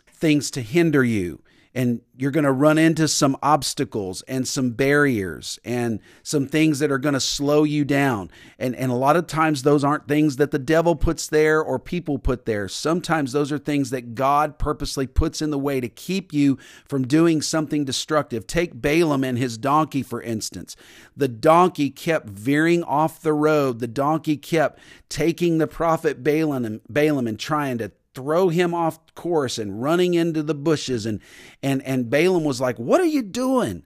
things 0.09 0.51
to 0.53 0.63
hinder 0.63 1.05
you 1.05 1.44
and 1.75 2.01
you're 2.17 2.31
going 2.31 2.45
to 2.45 2.53
run 2.53 2.79
into 2.79 3.09
some 3.09 3.37
obstacles 3.43 4.23
and 4.23 4.47
some 4.47 4.71
barriers 4.71 5.59
and 5.65 5.99
some 6.23 6.47
things 6.47 6.79
that 6.79 6.93
are 6.93 6.99
going 6.99 7.15
to 7.15 7.21
slow 7.21 7.65
you 7.65 7.85
down. 7.85 8.31
And, 8.59 8.77
and 8.77 8.93
a 8.93 8.95
lot 8.95 9.17
of 9.17 9.27
times, 9.27 9.63
those 9.63 9.83
aren't 9.83 10.07
things 10.07 10.37
that 10.37 10.53
the 10.53 10.59
devil 10.59 10.95
puts 10.95 11.27
there 11.27 11.61
or 11.61 11.81
people 11.81 12.19
put 12.19 12.47
there. 12.47 12.69
Sometimes 12.69 13.33
those 13.33 13.51
are 13.51 13.59
things 13.59 13.91
that 13.91 14.15
God 14.15 14.59
purposely 14.59 15.09
puts 15.09 15.43
in 15.43 15.51
the 15.51 15.59
way 15.59 15.81
to 15.81 15.89
keep 15.89 16.33
you 16.33 16.59
from 16.89 17.07
doing 17.07 17.43
something 17.43 17.85
destructive. 17.85 18.47
Take 18.47 18.81
Balaam 18.81 19.25
and 19.25 19.37
his 19.37 19.59
donkey, 19.59 20.05
for 20.05 20.23
instance. 20.23 20.77
The 21.17 21.29
donkey 21.29 21.91
kept 21.91 22.29
veering 22.29 22.85
off 22.85 23.21
the 23.21 23.33
road, 23.33 23.81
the 23.81 23.89
donkey 23.89 24.37
kept 24.37 24.79
taking 25.09 25.59
the 25.59 25.67
prophet 25.67 26.23
Balaam 26.23 26.65
and, 26.65 26.81
Balaam 26.89 27.27
and 27.27 27.39
trying 27.39 27.79
to 27.79 27.91
throw 28.15 28.49
him 28.49 28.73
off 28.73 28.99
course 29.15 29.59
and 29.59 29.83
running 29.83 30.15
into 30.15 30.43
the 30.43 30.55
bushes 30.55 31.05
and 31.07 31.21
and 31.63 31.83
and 31.83 32.09
Balaam 32.09 32.45
was 32.45 32.61
like, 32.61 32.79
"What 32.79 33.01
are 33.01 33.07
you 33.07 33.23
doing?" 33.23 33.85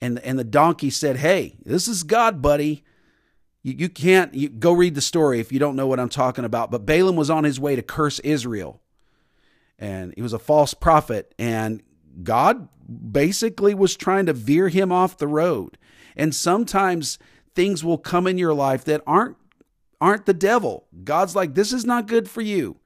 And 0.00 0.18
and 0.20 0.38
the 0.38 0.44
donkey 0.44 0.90
said, 0.90 1.16
"Hey, 1.16 1.56
this 1.64 1.88
is 1.88 2.02
God, 2.02 2.42
buddy. 2.42 2.84
You, 3.62 3.74
you 3.78 3.88
can't 3.88 4.34
you, 4.34 4.48
go 4.48 4.72
read 4.72 4.94
the 4.94 5.00
story 5.00 5.38
if 5.40 5.52
you 5.52 5.58
don't 5.58 5.76
know 5.76 5.86
what 5.86 6.00
I'm 6.00 6.08
talking 6.08 6.44
about." 6.44 6.70
But 6.70 6.86
Balaam 6.86 7.16
was 7.16 7.30
on 7.30 7.44
his 7.44 7.60
way 7.60 7.76
to 7.76 7.82
curse 7.82 8.18
Israel, 8.20 8.80
and 9.78 10.12
he 10.16 10.22
was 10.22 10.32
a 10.32 10.38
false 10.38 10.74
prophet, 10.74 11.34
and 11.38 11.82
God 12.22 12.68
basically 13.12 13.74
was 13.74 13.96
trying 13.96 14.26
to 14.26 14.32
veer 14.32 14.68
him 14.68 14.90
off 14.90 15.16
the 15.16 15.28
road. 15.28 15.78
And 16.16 16.34
sometimes 16.34 17.18
things 17.54 17.84
will 17.84 17.98
come 17.98 18.26
in 18.26 18.36
your 18.36 18.54
life 18.54 18.84
that 18.84 19.02
aren't 19.06 19.36
aren't 20.00 20.26
the 20.26 20.34
devil. 20.34 20.86
God's 21.04 21.36
like, 21.36 21.54
"This 21.54 21.72
is 21.72 21.84
not 21.84 22.08
good 22.08 22.28
for 22.28 22.40
you." 22.40 22.79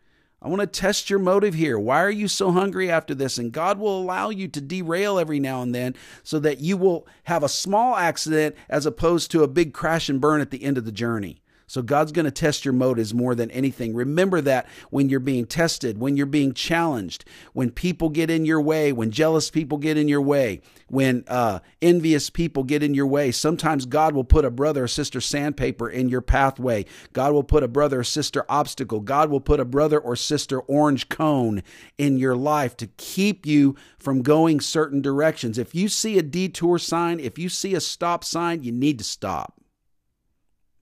I 0.45 0.49
want 0.49 0.61
to 0.61 0.67
test 0.67 1.09
your 1.09 1.19
motive 1.19 1.55
here. 1.55 1.79
Why 1.79 2.03
are 2.03 2.11
you 2.11 2.29
so 2.29 2.53
hungry 2.53 2.91
after 2.91 3.15
this? 3.15 3.39
And 3.39 3.51
God 3.51 3.79
will 3.79 3.99
allow 3.99 4.29
you 4.29 4.47
to 4.49 4.61
derail 4.61 5.19
every 5.19 5.41
now 5.41 5.63
and 5.63 5.75
then 5.75 5.95
so 6.23 6.39
that 6.41 6.59
you 6.61 6.77
will 6.77 7.07
have 7.25 7.43
a 7.43 7.49
small 7.49 7.97
accident 7.97 8.55
as 8.69 8.85
opposed 8.85 9.31
to 9.31 9.43
a 9.43 9.49
big 9.49 9.73
crash 9.73 10.11
and 10.11 10.21
burn 10.21 10.43
at 10.43 10.51
the 10.51 10.63
end 10.63 10.77
of 10.77 10.85
the 10.85 10.93
journey. 10.93 11.41
So 11.67 11.83
God's 11.83 12.13
going 12.13 12.25
to 12.25 12.31
test 12.31 12.65
your 12.65 12.75
motives 12.75 13.15
more 13.15 13.35
than 13.35 13.51
anything. 13.51 13.95
Remember 13.95 14.41
that 14.43 14.69
when 14.91 15.09
you're 15.09 15.21
being 15.21 15.47
tested, 15.47 15.99
when 15.99 16.17
you're 16.17 16.27
being 16.27 16.53
challenged, 16.53 17.25
when 17.53 17.71
people 17.71 18.09
get 18.09 18.31
in 18.31 18.45
your 18.45 18.61
way, 18.61 18.93
when 18.93 19.11
jealous 19.11 19.51
people 19.51 19.79
get 19.79 19.97
in 19.97 20.09
your 20.09 20.21
way, 20.21 20.61
when 20.89 21.25
uh, 21.29 21.61
envious 21.81 22.31
people 22.31 22.63
get 22.63 22.83
in 22.83 22.95
your 22.95 23.07
way. 23.07 23.33
Sometimes 23.33 23.87
God 23.87 24.15
will 24.15 24.25
put 24.25 24.45
a 24.45 24.51
brother 24.51 24.85
or 24.85 24.89
sister 24.89 25.21
sandpaper 25.21 25.89
in 25.89 26.09
your 26.09 26.21
pathway. 26.21 26.85
God 27.13 27.33
will 27.33 27.43
put 27.43 27.63
a 27.63 27.69
brother 27.69 28.01
or 28.01 28.05
sister 28.05 28.45
obstacle. 28.49 29.01
God 29.01 29.31
will 29.31 29.41
put 29.41 29.61
a 29.61 29.65
brother 29.65 29.99
or 29.99 30.17
sister 30.17 30.61
orange 30.61 31.09
cone 31.09 31.63
in 31.99 32.19
your 32.19 32.37
life 32.37 32.77
to 32.77 32.87
keep 32.97 33.47
you 33.47 33.75
from 33.99 34.23
going 34.23 34.61
certain 34.61 35.01
directions. 35.01 35.59
If 35.59 35.75
you 35.75 35.89
see 35.89 36.19
a 36.19 36.23
detour 36.23 36.79
sign, 36.79 37.19
if 37.21 37.39
you 37.39 37.49
see 37.49 37.75
a 37.75 37.81
stop 37.81 38.25
sign, 38.25 38.63
you 38.63 38.73
need 38.73 38.99
to 38.99 39.05
stop. 39.05 39.61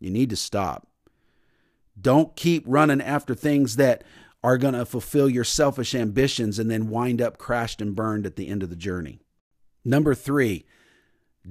You 0.02 0.10
need 0.10 0.30
to 0.30 0.36
stop. 0.36 0.88
Don't 2.00 2.34
keep 2.34 2.64
running 2.66 3.00
after 3.00 3.34
things 3.34 3.76
that 3.76 4.02
are 4.42 4.58
going 4.58 4.74
to 4.74 4.84
fulfill 4.84 5.28
your 5.28 5.44
selfish 5.44 5.94
ambitions 5.94 6.58
and 6.58 6.68
then 6.68 6.88
wind 6.88 7.22
up 7.22 7.38
crashed 7.38 7.80
and 7.80 7.94
burned 7.94 8.26
at 8.26 8.34
the 8.34 8.48
end 8.48 8.62
of 8.62 8.70
the 8.70 8.76
journey. 8.76 9.20
Number 9.84 10.14
three, 10.14 10.64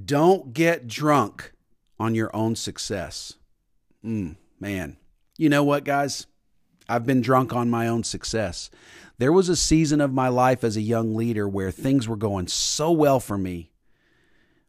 don't 0.06 0.54
get 0.54 0.88
drunk 0.88 1.54
on 1.98 2.16
your 2.16 2.36
own 2.36 2.56
success. 2.56 3.36
Mm, 4.04 4.36
man, 4.60 4.98
you 5.38 5.48
know 5.48 5.64
what, 5.64 5.86
guys? 5.86 6.28
I've 6.90 7.06
been 7.06 7.22
drunk 7.22 7.54
on 7.54 7.70
my 7.70 7.88
own 7.88 8.04
success. 8.04 8.70
There 9.18 9.32
was 9.32 9.48
a 9.48 9.56
season 9.56 10.02
of 10.02 10.12
my 10.12 10.28
life 10.28 10.64
as 10.64 10.76
a 10.76 10.82
young 10.82 11.16
leader 11.16 11.48
where 11.48 11.72
things 11.72 12.08
were 12.08 12.18
going 12.18 12.48
so 12.48 12.92
well 12.92 13.22
for 13.22 13.38
me. 13.38 13.72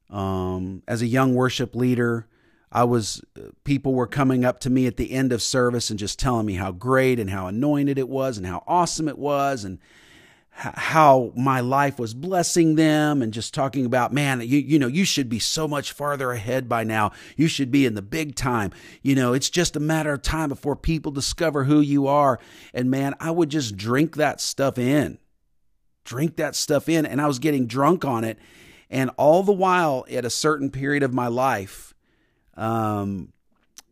Um, 0.08 0.82
as 0.86 1.02
a 1.02 1.06
young 1.06 1.34
worship 1.34 1.74
leader, 1.74 2.28
I 2.72 2.84
was, 2.84 3.22
uh, 3.36 3.48
people 3.64 3.92
were 3.92 4.06
coming 4.06 4.44
up 4.44 4.58
to 4.60 4.70
me 4.70 4.86
at 4.86 4.96
the 4.96 5.12
end 5.12 5.32
of 5.32 5.42
service 5.42 5.90
and 5.90 5.98
just 5.98 6.18
telling 6.18 6.46
me 6.46 6.54
how 6.54 6.72
great 6.72 7.20
and 7.20 7.28
how 7.28 7.46
anointed 7.46 7.98
it 7.98 8.08
was 8.08 8.38
and 8.38 8.46
how 8.46 8.64
awesome 8.66 9.08
it 9.08 9.18
was 9.18 9.64
and 9.64 9.78
how 10.54 11.32
my 11.34 11.60
life 11.60 11.98
was 11.98 12.14
blessing 12.14 12.74
them 12.74 13.22
and 13.22 13.32
just 13.32 13.54
talking 13.54 13.86
about 13.86 14.12
man 14.12 14.40
you 14.40 14.58
you 14.58 14.78
know 14.78 14.86
you 14.86 15.04
should 15.04 15.28
be 15.28 15.38
so 15.38 15.66
much 15.66 15.92
farther 15.92 16.30
ahead 16.30 16.68
by 16.68 16.84
now. 16.84 17.10
You 17.36 17.48
should 17.48 17.70
be 17.70 17.86
in 17.86 17.94
the 17.94 18.02
big 18.02 18.34
time. 18.36 18.70
You 19.00 19.14
know 19.14 19.32
it's 19.32 19.48
just 19.48 19.76
a 19.76 19.80
matter 19.80 20.12
of 20.12 20.20
time 20.20 20.50
before 20.50 20.76
people 20.76 21.10
discover 21.10 21.64
who 21.64 21.80
you 21.80 22.06
are. 22.06 22.38
And 22.74 22.90
man 22.90 23.14
I 23.18 23.30
would 23.30 23.48
just 23.48 23.76
drink 23.76 24.16
that 24.16 24.42
stuff 24.42 24.76
in. 24.76 25.18
Drink 26.04 26.36
that 26.36 26.54
stuff 26.54 26.88
in. 26.88 27.06
And 27.06 27.20
I 27.20 27.26
was 27.26 27.38
getting 27.38 27.66
drunk 27.66 28.04
on 28.04 28.22
it. 28.22 28.38
And 28.90 29.10
all 29.16 29.42
the 29.42 29.52
while 29.52 30.04
at 30.10 30.26
a 30.26 30.30
certain 30.30 30.70
period 30.70 31.02
of 31.02 31.14
my 31.14 31.28
life 31.28 31.91
um, 32.56 33.32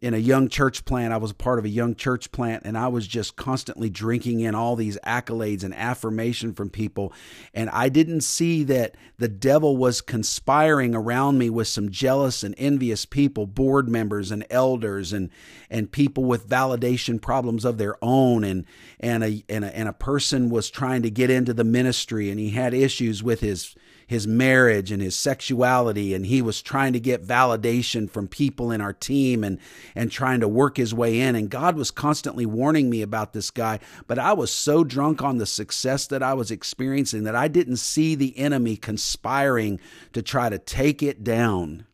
in 0.00 0.14
a 0.14 0.18
young 0.18 0.48
church 0.48 0.84
plant. 0.84 1.12
I 1.12 1.18
was 1.18 1.30
a 1.30 1.34
part 1.34 1.58
of 1.58 1.64
a 1.64 1.68
young 1.68 1.94
church 1.94 2.32
plant, 2.32 2.62
and 2.64 2.76
I 2.76 2.88
was 2.88 3.06
just 3.06 3.36
constantly 3.36 3.90
drinking 3.90 4.40
in 4.40 4.54
all 4.54 4.74
these 4.74 4.98
accolades 5.04 5.62
and 5.62 5.74
affirmation 5.74 6.54
from 6.54 6.70
people. 6.70 7.12
And 7.52 7.68
I 7.70 7.90
didn't 7.90 8.22
see 8.22 8.64
that 8.64 8.94
the 9.18 9.28
devil 9.28 9.76
was 9.76 10.00
conspiring 10.00 10.94
around 10.94 11.38
me 11.38 11.50
with 11.50 11.68
some 11.68 11.90
jealous 11.90 12.42
and 12.42 12.54
envious 12.56 13.04
people, 13.04 13.46
board 13.46 13.88
members 13.88 14.30
and 14.30 14.46
elders, 14.50 15.12
and 15.12 15.30
and 15.68 15.92
people 15.92 16.24
with 16.24 16.48
validation 16.48 17.20
problems 17.20 17.64
of 17.64 17.76
their 17.76 17.96
own. 18.02 18.42
And 18.42 18.64
and 18.98 19.22
a 19.22 19.44
and 19.48 19.64
a, 19.64 19.76
and 19.76 19.88
a 19.88 19.92
person 19.92 20.48
was 20.48 20.70
trying 20.70 21.02
to 21.02 21.10
get 21.10 21.30
into 21.30 21.52
the 21.52 21.64
ministry, 21.64 22.30
and 22.30 22.40
he 22.40 22.50
had 22.50 22.72
issues 22.72 23.22
with 23.22 23.40
his 23.40 23.74
his 24.10 24.26
marriage 24.26 24.90
and 24.90 25.00
his 25.00 25.14
sexuality 25.14 26.14
and 26.14 26.26
he 26.26 26.42
was 26.42 26.60
trying 26.60 26.92
to 26.92 26.98
get 26.98 27.24
validation 27.24 28.10
from 28.10 28.26
people 28.26 28.72
in 28.72 28.80
our 28.80 28.92
team 28.92 29.44
and 29.44 29.56
and 29.94 30.10
trying 30.10 30.40
to 30.40 30.48
work 30.48 30.78
his 30.78 30.92
way 30.92 31.20
in. 31.20 31.36
And 31.36 31.48
God 31.48 31.76
was 31.76 31.92
constantly 31.92 32.44
warning 32.44 32.90
me 32.90 33.02
about 33.02 33.34
this 33.34 33.52
guy 33.52 33.78
but 34.08 34.18
I 34.18 34.32
was 34.32 34.50
so 34.50 34.82
drunk 34.82 35.22
on 35.22 35.38
the 35.38 35.46
success 35.46 36.08
that 36.08 36.24
I 36.24 36.34
was 36.34 36.50
experiencing 36.50 37.22
that 37.22 37.36
I 37.36 37.46
didn't 37.46 37.76
see 37.76 38.16
the 38.16 38.36
enemy 38.36 38.76
conspiring 38.76 39.78
to 40.12 40.22
try 40.22 40.48
to 40.48 40.58
take 40.58 41.04
it 41.04 41.22
down. 41.22 41.86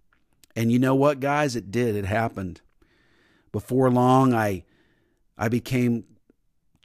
And 0.56 0.72
you 0.72 0.78
know 0.78 0.94
what 0.94 1.20
guys? 1.20 1.54
It 1.54 1.70
did. 1.70 1.96
It 1.96 2.06
happened. 2.06 2.62
Before 3.52 3.90
long, 3.90 4.32
I 4.32 4.64
I 5.36 5.50
became 5.50 6.04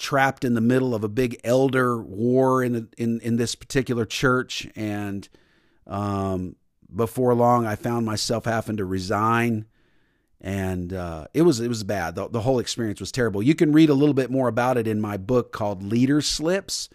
trapped 0.01 0.43
in 0.43 0.55
the 0.55 0.61
middle 0.61 0.95
of 0.95 1.03
a 1.03 1.07
big 1.07 1.39
elder 1.43 2.01
war 2.01 2.63
in 2.63 2.89
in 2.97 3.19
in 3.21 3.35
this 3.37 3.53
particular 3.53 4.03
church, 4.03 4.67
and 4.75 5.29
um, 5.85 6.55
before 6.93 7.33
long, 7.35 7.67
I 7.67 7.75
found 7.75 8.05
myself 8.05 8.45
having 8.45 8.77
to 8.77 8.85
resign, 8.85 9.65
and 10.41 10.91
uh, 10.91 11.27
it 11.35 11.43
was 11.43 11.59
it 11.59 11.67
was 11.67 11.83
bad. 11.83 12.15
The, 12.15 12.27
the 12.27 12.41
whole 12.41 12.57
experience 12.57 12.99
was 12.99 13.11
terrible. 13.11 13.43
You 13.43 13.53
can 13.53 13.71
read 13.71 13.89
a 13.89 13.93
little 13.93 14.15
bit 14.15 14.31
more 14.31 14.47
about 14.47 14.77
it 14.77 14.87
in 14.87 14.99
my 14.99 15.17
book 15.17 15.51
called 15.51 15.83
Leader 15.83 16.21
Slips. 16.21 16.89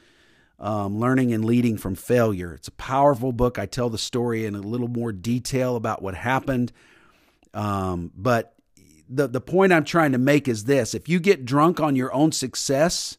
Um, 0.59 0.99
learning 0.99 1.35
and 1.35 1.45
leading 1.45 1.77
from 1.77 1.95
failure. 1.95 2.55
It's 2.55 2.69
a 2.69 2.73
powerful 2.73 3.31
book. 3.31 3.59
I 3.59 3.67
tell 3.67 3.91
the 3.91 3.99
story 3.99 4.47
in 4.47 4.55
a 4.55 4.61
little 4.63 4.89
more 4.89 5.13
detail 5.13 5.77
about 5.77 6.01
what 6.01 6.15
happened. 6.15 6.73
Um, 7.53 8.11
but 8.17 8.56
the 9.09 9.27
the 9.27 9.41
point 9.41 9.73
I'm 9.73 9.85
trying 9.85 10.13
to 10.13 10.19
make 10.19 10.49
is 10.49 10.65
this: 10.65 10.95
if 10.95 11.09
you 11.09 11.21
get 11.21 11.45
drunk 11.45 11.81
on 11.81 11.97
your 11.97 12.13
own 12.13 12.33
success, 12.33 13.19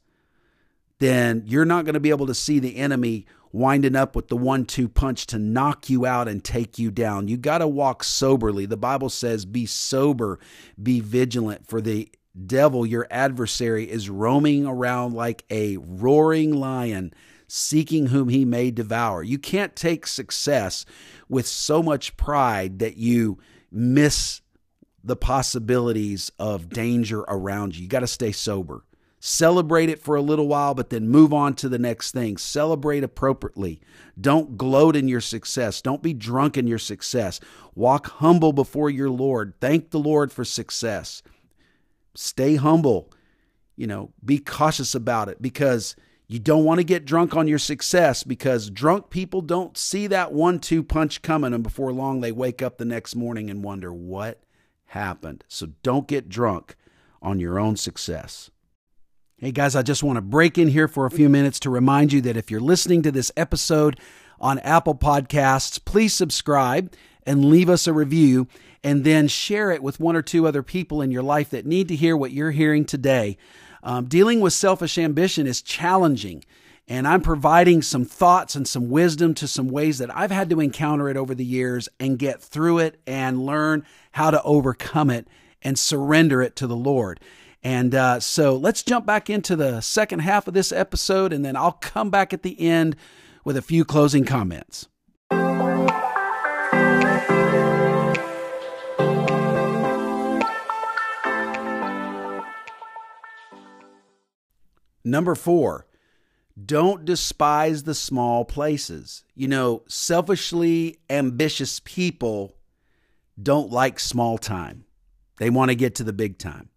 then 1.00 1.44
you're 1.46 1.65
not 1.65 1.86
going 1.86 1.94
to 1.94 2.00
be 2.00 2.10
able 2.10 2.27
to 2.27 2.36
see 2.36 2.60
the 2.60 2.77
enemy 2.77 3.25
winding 3.51 3.96
up 3.96 4.15
with 4.15 4.27
the 4.27 4.38
one-two 4.38 4.89
punch 4.89 5.25
to 5.25 5.39
knock 5.39 5.89
you 5.89 6.06
out 6.06 6.27
and 6.27 6.44
take 6.44 6.77
you 6.77 6.91
down. 6.91 7.27
You 7.27 7.38
got 7.38 7.60
to 7.60 7.67
walk 7.67 8.03
soberly. 8.03 8.65
The 8.65 8.77
Bible 8.77 9.10
says, 9.10 9.46
"Be 9.46 9.65
sober, 9.65 10.39
be 10.82 11.00
vigilant, 11.00 11.67
for 11.67 11.82
the 11.82 12.10
devil, 12.46 12.86
your 12.86 13.08
adversary, 13.10 13.89
is 13.89 14.10
roaming 14.10 14.65
around 14.65 15.13
like 15.13 15.46
a 15.50 15.77
roaring 15.77 16.53
lion." 16.53 17.13
Seeking 17.50 18.08
whom 18.08 18.27
he 18.27 18.44
may 18.44 18.72
devour. 18.72 19.24
You 19.24 19.39
can't 19.39 19.74
take 19.74 20.06
success 20.06 20.84
with 21.29 21.48
so 21.48 21.82
much 21.82 22.17
pride 22.17 22.79
that 22.79 22.98
you 22.98 23.39
miss 23.72 24.41
the 25.04 25.16
possibilities 25.16 26.32
of 26.39 26.70
danger 26.70 27.22
around 27.27 27.75
you. 27.75 27.84
You 27.84 27.89
got 27.89 28.01
to 28.01 28.08
stay 28.08 28.32
sober. 28.32 28.84
Celebrate 29.20 29.89
it 29.89 30.01
for 30.01 30.16
a 30.16 30.22
little 30.22 30.48
while, 30.48 30.75
but 30.75 30.92
then 30.92 31.10
move 31.10 31.34
on 31.34 31.56
to 31.56 31.68
the 31.68 31.80
next 31.80 32.12
thing. 32.12 32.38
Celebrate 32.38 33.04
appropriately. 33.04 33.82
Don't 34.20 34.58
gloat 34.58 34.96
in 34.96 35.08
your 35.08 35.22
success. 35.22 35.82
Don't 35.82 36.04
be 36.04 36.13
drunk 36.13 36.56
in 36.56 36.68
your 36.68 36.77
success. 36.77 37.39
Walk 37.74 38.08
humble 38.08 38.54
before 38.54 38.92
your 38.92 39.10
Lord. 39.10 39.56
Thank 39.60 39.89
the 39.89 40.00
Lord 40.00 40.32
for 40.32 40.46
success. 40.46 41.24
Stay 42.13 42.56
humble. 42.56 43.12
You 43.75 43.88
know, 43.88 44.12
be 44.24 44.38
cautious 44.38 44.94
about 44.94 45.30
it 45.30 45.42
because 45.42 45.96
you 46.27 46.39
don't 46.39 46.66
want 46.66 46.80
to 46.80 46.84
get 46.84 47.06
drunk 47.06 47.36
on 47.36 47.48
your 47.48 47.60
success 47.60 48.24
because 48.24 48.70
drunk 48.70 49.10
people 49.10 49.42
don't 49.42 49.77
see 49.77 50.08
that 50.08 50.32
one 50.32 50.60
two 50.60 50.84
punch 50.84 51.22
coming, 51.22 51.54
and 51.54 51.63
before 51.63 51.92
long, 51.92 52.22
they 52.22 52.32
wake 52.32 52.62
up 52.62 52.77
the 52.77 52.86
next 52.86 53.16
morning 53.16 53.50
and 53.50 53.63
wonder 53.63 53.94
what 53.94 54.42
happened. 54.88 55.44
So 55.48 55.67
don't 55.84 56.08
get 56.08 56.29
drunk 56.29 56.75
on 57.22 57.39
your 57.39 57.60
own 57.60 57.75
success. 57.75 58.50
Hey 59.38 59.51
guys, 59.51 59.75
I 59.75 59.84
just 59.84 60.03
want 60.03 60.17
to 60.17 60.22
break 60.22 60.58
in 60.58 60.70
here 60.70 60.88
for 60.88 61.06
a 61.06 61.12
few 61.12 61.29
minutes 61.29 61.60
to 61.60 61.70
remind 61.70 62.12
you 62.12 62.22
that 62.22 62.38
if 62.38 62.50
you're 62.50 62.60
listening 62.60 63.03
to 63.03 63.12
this 63.12 63.32
episode 63.38 64.00
on 64.39 64.60
Apple 64.60 64.96
Podcasts, 64.96 65.84
please 65.84 66.13
subscribe 66.13 66.91
and 67.24 67.46
leave 67.46 67.70
us 67.70 67.86
a 67.86 67.94
review 67.94 68.48
and 68.84 69.03
then 69.03 69.27
share 69.27 69.70
it 69.70 69.84
with 69.84 70.00
one 70.00 70.15
or 70.15 70.22
two 70.22 70.48
other 70.48 70.63
people 70.63 71.01
in 71.01 71.12
your 71.12 71.22
life 71.22 71.50
that 71.51 71.65
need 71.65 71.88
to 71.89 71.96
hear 71.96 72.15
what 72.17 72.32
you're 72.32 72.51
hearing 72.51 72.86
today. 72.86 73.38
Um, 73.84 74.06
dealing 74.06 74.39
with 74.39 74.53
selfish 74.53 74.98
ambition 74.98 75.46
is 75.46 75.62
challenging. 75.62 76.44
And 76.89 77.06
I'm 77.06 77.22
providing 77.22 77.82
some 77.82 78.06
thoughts 78.06 78.56
and 78.56 78.65
some 78.65 78.89
wisdom 78.89 79.34
to 79.36 79.48
some 79.48 79.67
ways 79.67 79.98
that 79.98 80.15
I've 80.15 80.32
had 80.32 80.50
to 80.51 80.62
encounter 80.62 81.10
it 81.10 81.17
over 81.17 81.36
the 81.36 81.44
years 81.44 81.89
and 82.00 82.17
get 82.17 82.41
through 82.41 82.79
it 82.79 83.01
and 83.06 83.46
learn 83.46 83.86
how 84.13 84.32
to 84.32 84.41
overcome 84.44 85.10
it 85.10 85.27
and 85.62 85.77
surrender 85.77 86.41
it 86.41 86.56
to 86.56 86.67
the 86.67 86.77
Lord. 86.77 87.20
And 87.62 87.94
uh, 87.94 88.22
so 88.22 88.56
let's 88.56 88.84
jump 88.84 89.06
back 89.06 89.29
into 89.29 89.58
the 89.58 89.82
second 89.82 90.20
half 90.20 90.48
of 90.48 90.53
this 90.53 90.72
episode, 90.72 91.34
and 91.34 91.44
then 91.44 91.58
I'll 91.58 91.74
come 91.74 92.10
back 92.10 92.32
at 92.32 92.44
the 92.44 92.62
end 92.62 92.96
with 93.44 93.58
a 93.58 93.62
few 93.62 93.84
closing 93.84 94.24
comments. 94.24 94.88
Number 105.04 105.36
four, 105.36 105.87
don't 106.65 107.06
despise 107.06 107.84
the 107.84 107.93
small 107.93 108.46
places. 108.46 109.24
You 109.36 109.48
know, 109.48 109.84
selfishly 109.88 110.98
ambitious 111.10 111.80
people 111.84 112.56
don't 113.41 113.72
like 113.72 114.00
small 114.00 114.38
time, 114.38 114.86
they 115.38 115.50
want 115.50 115.70
to 115.70 115.76
get 115.76 115.96
to 115.96 116.04
the 116.04 116.13
big 116.13 116.38
time. 116.39 116.70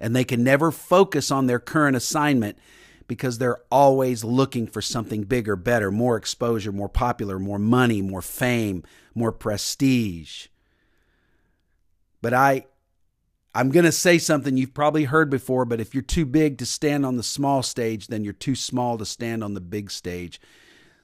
And 0.00 0.16
they 0.16 0.24
can 0.24 0.42
never 0.42 0.72
focus 0.72 1.30
on 1.30 1.46
their 1.46 1.60
current 1.60 1.96
assignment 1.96 2.58
because 3.06 3.38
they're 3.38 3.60
always 3.70 4.24
looking 4.24 4.66
for 4.66 4.82
something 4.82 5.22
bigger, 5.22 5.54
better, 5.54 5.92
more 5.92 6.16
exposure, 6.16 6.72
more 6.72 6.88
popular, 6.88 7.38
more 7.38 7.58
money, 7.58 8.02
more 8.02 8.22
fame, 8.22 8.82
more 9.14 9.30
prestige. 9.30 10.48
But 12.20 12.34
I 12.34 12.66
I'm 13.54 13.70
going 13.70 13.84
to 13.84 13.92
say 13.92 14.18
something 14.18 14.56
you've 14.56 14.72
probably 14.72 15.04
heard 15.04 15.28
before, 15.28 15.64
but 15.64 15.80
if 15.80 15.94
you're 15.94 16.02
too 16.02 16.24
big 16.24 16.56
to 16.58 16.66
stand 16.66 17.04
on 17.04 17.16
the 17.16 17.22
small 17.22 17.62
stage, 17.62 18.06
then 18.06 18.24
you're 18.24 18.32
too 18.32 18.54
small 18.54 18.96
to 18.96 19.04
stand 19.04 19.44
on 19.44 19.54
the 19.54 19.60
big 19.60 19.90
stage. 19.90 20.40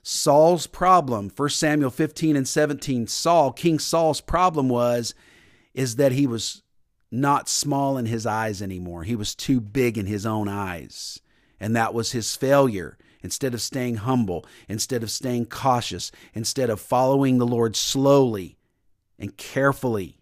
Saul's 0.02 0.66
problem, 0.66 1.30
1 1.34 1.48
Samuel 1.50 1.90
15 1.90 2.36
and 2.36 2.48
17, 2.48 3.06
Saul, 3.06 3.52
King 3.52 3.78
Saul's 3.78 4.22
problem 4.22 4.68
was 4.68 5.14
is 5.74 5.96
that 5.96 6.12
he 6.12 6.26
was 6.26 6.62
not 7.10 7.48
small 7.48 7.98
in 7.98 8.06
his 8.06 8.26
eyes 8.26 8.62
anymore. 8.62 9.04
He 9.04 9.16
was 9.16 9.34
too 9.34 9.60
big 9.60 9.98
in 9.98 10.06
his 10.06 10.24
own 10.26 10.48
eyes. 10.48 11.20
And 11.60 11.76
that 11.76 11.94
was 11.94 12.12
his 12.12 12.34
failure. 12.34 12.96
Instead 13.22 13.52
of 13.52 13.60
staying 13.60 13.96
humble, 13.96 14.46
instead 14.68 15.02
of 15.02 15.10
staying 15.10 15.46
cautious, 15.46 16.12
instead 16.34 16.70
of 16.70 16.80
following 16.80 17.38
the 17.38 17.46
Lord 17.46 17.74
slowly 17.76 18.56
and 19.18 19.36
carefully, 19.36 20.17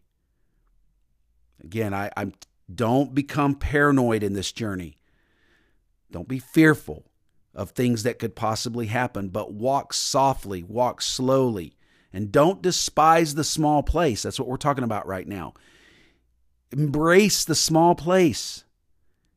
Again, 1.62 1.95
I, 1.95 2.11
I'm 2.16 2.33
don't 2.73 3.14
become 3.14 3.55
paranoid 3.55 4.23
in 4.23 4.33
this 4.33 4.53
journey. 4.53 4.99
Don't 6.11 6.29
be 6.29 6.38
fearful 6.38 7.07
of 7.55 7.71
things 7.71 8.03
that 8.03 8.19
could 8.19 8.37
possibly 8.37 8.87
happen, 8.87 9.29
but 9.29 9.53
walk 9.53 9.95
softly, 9.95 10.62
walk 10.62 11.01
slowly, 11.01 11.77
and 12.12 12.33
don't 12.33 12.62
despise 12.62 13.35
the 13.35 13.45
small 13.45 13.83
place. 13.83 14.23
That's 14.23 14.38
what 14.38 14.49
we're 14.49 14.57
talking 14.57 14.85
about 14.85 15.07
right 15.07 15.27
now. 15.27 15.55
Embrace 16.71 17.45
the 17.45 17.55
small 17.55 17.95
place. 17.95 18.64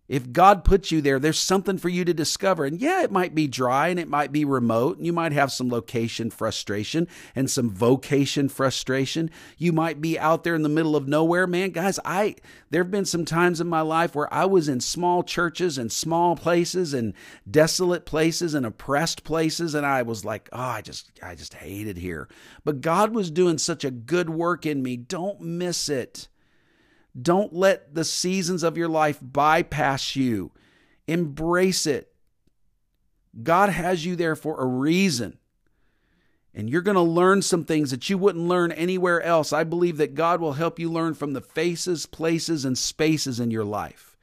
If 0.09 0.33
God 0.33 0.65
puts 0.65 0.91
you 0.91 1.01
there, 1.01 1.19
there's 1.19 1.37
something 1.37 1.77
for 1.77 1.87
you 1.87 2.03
to 2.03 2.15
discover. 2.15 2.65
And 2.65 2.81
yeah, 2.81 3.03
it 3.03 3.11
might 3.11 3.35
be 3.35 3.47
dry 3.47 3.89
and 3.89 3.99
it 3.99 4.07
might 4.07 4.31
be 4.31 4.43
remote, 4.43 4.97
and 4.97 5.05
you 5.05 5.13
might 5.13 5.31
have 5.31 5.51
some 5.51 5.69
location 5.69 6.31
frustration 6.31 7.07
and 7.35 7.49
some 7.49 7.69
vocation 7.69 8.49
frustration. 8.49 9.29
You 9.57 9.71
might 9.71 10.01
be 10.01 10.17
out 10.17 10.43
there 10.43 10.55
in 10.55 10.63
the 10.63 10.69
middle 10.69 10.95
of 10.95 11.07
nowhere. 11.07 11.45
Man, 11.45 11.69
guys, 11.69 11.99
I 12.03 12.35
there 12.71 12.83
have 12.83 12.91
been 12.91 13.05
some 13.05 13.23
times 13.23 13.61
in 13.61 13.67
my 13.67 13.81
life 13.81 14.15
where 14.15 14.31
I 14.33 14.45
was 14.45 14.67
in 14.67 14.79
small 14.79 15.21
churches 15.21 15.77
and 15.77 15.91
small 15.91 16.35
places 16.35 16.93
and 16.93 17.13
desolate 17.49 18.05
places 18.05 18.55
and 18.55 18.65
oppressed 18.65 19.23
places, 19.23 19.75
and 19.75 19.85
I 19.85 20.01
was 20.01 20.25
like, 20.25 20.49
oh, 20.51 20.59
I 20.59 20.81
just 20.81 21.11
I 21.21 21.35
just 21.35 21.53
hated 21.53 21.97
here. 21.97 22.27
But 22.63 22.81
God 22.81 23.13
was 23.13 23.29
doing 23.29 23.59
such 23.59 23.85
a 23.85 23.91
good 23.91 24.31
work 24.31 24.65
in 24.65 24.81
me. 24.81 24.97
Don't 24.97 25.39
miss 25.39 25.87
it. 25.87 26.27
Don't 27.19 27.53
let 27.53 27.95
the 27.95 28.05
seasons 28.05 28.63
of 28.63 28.77
your 28.77 28.87
life 28.87 29.19
bypass 29.21 30.15
you. 30.15 30.51
Embrace 31.07 31.85
it. 31.85 32.13
God 33.41 33.69
has 33.69 34.05
you 34.05 34.15
there 34.15 34.35
for 34.35 34.59
a 34.59 34.65
reason. 34.65 35.37
And 36.53 36.69
you're 36.69 36.81
going 36.81 36.95
to 36.95 37.01
learn 37.01 37.41
some 37.41 37.63
things 37.63 37.91
that 37.91 38.09
you 38.09 38.17
wouldn't 38.17 38.47
learn 38.47 38.71
anywhere 38.71 39.21
else. 39.21 39.53
I 39.53 39.63
believe 39.63 39.97
that 39.97 40.15
God 40.15 40.41
will 40.41 40.53
help 40.53 40.79
you 40.79 40.91
learn 40.91 41.13
from 41.13 41.33
the 41.33 41.41
faces, 41.41 42.05
places, 42.05 42.65
and 42.65 42.77
spaces 42.77 43.39
in 43.39 43.51
your 43.51 43.63
life, 43.63 44.17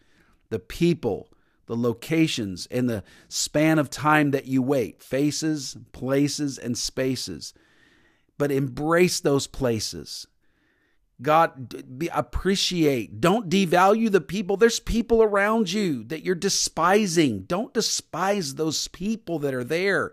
the 0.51 0.59
people, 0.59 1.31
the 1.67 1.77
locations, 1.77 2.67
and 2.67 2.91
the 2.91 3.05
span 3.29 3.79
of 3.79 3.91
time 3.91 4.33
that 4.33 4.47
you 4.47 4.61
wait. 4.61 5.03
Faces, 5.03 5.77
places, 5.93 6.59
and 6.59 6.77
spaces. 6.77 7.55
But 8.39 8.51
embrace 8.51 9.21
those 9.21 9.47
places. 9.47 10.27
God, 11.23 11.99
be, 11.99 12.09
appreciate. 12.09 13.21
Don't 13.21 13.49
devalue 13.49 14.11
the 14.11 14.21
people. 14.21 14.57
There's 14.57 14.81
people 14.81 15.23
around 15.23 15.73
you 15.73 16.05
that 16.05 16.25
you're 16.25 16.35
despising. 16.35 17.43
Don't 17.43 17.73
despise 17.73 18.55
those 18.55 18.89
people 18.89 19.39
that 19.39 19.55
are 19.55 19.65
there. 19.65 20.13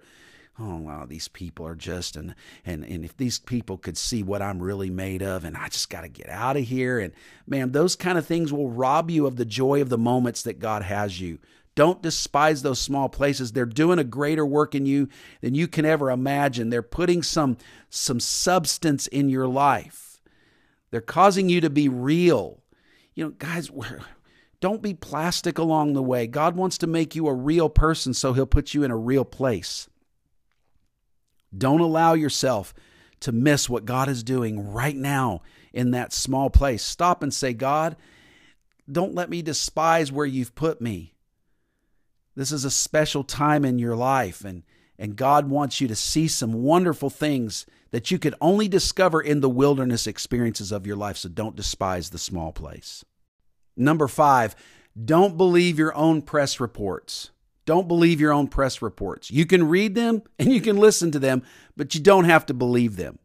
Oh 0.60 0.78
wow, 0.78 1.06
these 1.06 1.28
people 1.28 1.66
are 1.66 1.76
just 1.76 2.16
and 2.16 2.36
and 2.64 2.86
and 2.86 3.04
if 3.04 3.18
these 3.18 3.40
people 3.40 3.78
could 3.78 3.98
see 3.98 4.22
what 4.22 4.42
I'm 4.42 4.62
really 4.62 4.92
made 4.92 5.24
of, 5.24 5.44
and 5.44 5.58
I 5.58 5.68
just 5.68 5.90
got 5.90 6.02
to 6.02 6.08
get 6.08 6.30
out 6.30 6.58
of 6.58 6.64
here. 6.64 7.00
And 7.00 7.12
man, 7.48 7.72
those 7.72 7.96
kind 7.96 8.18
of 8.20 8.26
things 8.26 8.54
will 8.54 8.70
rob 8.70 9.10
you 9.10 9.26
of 9.26 9.36
the 9.36 9.46
joy 9.46 9.82
of 9.82 9.90
the 9.90 9.98
moments 9.98 10.44
that 10.44 10.60
God 10.60 10.84
has 10.84 11.20
you. 11.20 11.40
Don't 11.76 12.04
despise 12.04 12.62
those 12.62 12.80
small 12.80 13.10
places. 13.10 13.52
They're 13.52 13.66
doing 13.66 13.98
a 13.98 14.04
greater 14.04 14.46
work 14.46 14.76
in 14.76 14.86
you 14.86 15.10
than 15.42 15.56
you 15.56 15.68
can 15.68 15.86
ever 15.86 16.12
imagine. 16.12 16.70
They're 16.70 16.84
putting 16.84 17.24
some 17.24 17.58
some 17.90 18.20
substance 18.20 19.08
in 19.08 19.30
your 19.30 19.48
life 19.48 20.13
they're 20.94 21.02
causing 21.02 21.50
you 21.50 21.60
to 21.62 21.72
be 21.72 21.90
real. 21.90 22.62
You 23.16 23.24
know, 23.24 23.30
guys, 23.32 23.72
Don't 24.60 24.84
be 24.84 24.94
plastic 24.94 25.58
along 25.58 25.94
the 25.94 26.04
way. 26.04 26.28
God 26.28 26.56
wants 26.56 26.78
to 26.78 26.88
make 26.88 27.16
you 27.16 27.28
a 27.28 27.34
real 27.34 27.68
person, 27.68 28.14
so 28.14 28.34
He'll 28.34 28.46
put 28.46 28.76
you 28.76 28.84
in 28.84 28.92
a 28.92 28.96
real 28.96 29.26
place. 29.26 29.90
Don't 31.58 31.80
allow 31.80 32.14
yourself 32.14 32.76
to 33.22 33.32
miss 33.32 33.68
what 33.68 33.86
God 33.86 34.08
is 34.08 34.22
doing 34.22 34.72
right 34.72 34.96
now 34.96 35.42
in 35.74 35.90
that 35.92 36.14
small 36.14 36.52
place. 36.52 36.84
Stop 36.84 37.24
and 37.24 37.34
say, 37.34 37.54
God, 37.54 37.96
don't 38.88 39.16
let 39.16 39.32
me 39.32 39.42
despise 39.42 40.12
where 40.12 40.28
you've 40.28 40.54
put 40.54 40.80
me. 40.80 41.16
This 42.36 42.52
is 42.52 42.66
a 42.66 42.70
special 42.70 43.24
time 43.24 43.66
in 43.66 43.80
your 43.80 43.96
life, 43.96 44.46
and, 44.46 44.62
and 45.00 45.16
God 45.16 45.50
wants 45.50 45.82
you 45.82 45.88
to 45.88 45.96
see 45.96 46.28
some 46.28 46.54
wonderful 46.54 47.10
things 47.10 47.66
that 47.94 48.10
you 48.10 48.18
could 48.18 48.34
only 48.42 48.68
discover 48.68 49.22
in 49.22 49.40
the 49.40 49.50
wilderness 49.50 50.08
experiences 50.08 50.72
of 50.72 50.88
your 50.88 50.96
life. 50.96 51.16
So 51.16 51.30
don't 51.30 51.56
despise 51.56 52.10
the 52.10 52.18
small 52.18 52.52
place. 52.52 53.06
Number 53.78 54.08
five, 54.08 54.56
don't 55.06 55.38
believe 55.38 55.78
your 55.78 55.96
own 55.96 56.24
press 56.24 56.60
reports. 56.60 57.30
Don't 57.68 57.88
believe 57.88 58.20
your 58.20 58.34
own 58.34 58.48
press 58.48 58.82
reports. 58.82 59.30
You 59.30 59.46
can 59.46 59.70
read 59.70 59.94
them 59.94 60.24
and 60.40 60.52
you 60.52 60.60
can 60.60 60.78
listen 60.78 61.12
to 61.12 61.20
them, 61.20 61.44
but 61.78 61.94
you 61.94 62.02
don't 62.02 62.26
have 62.26 62.48
to 62.48 62.54
believe 62.56 62.96
them. 62.96 63.20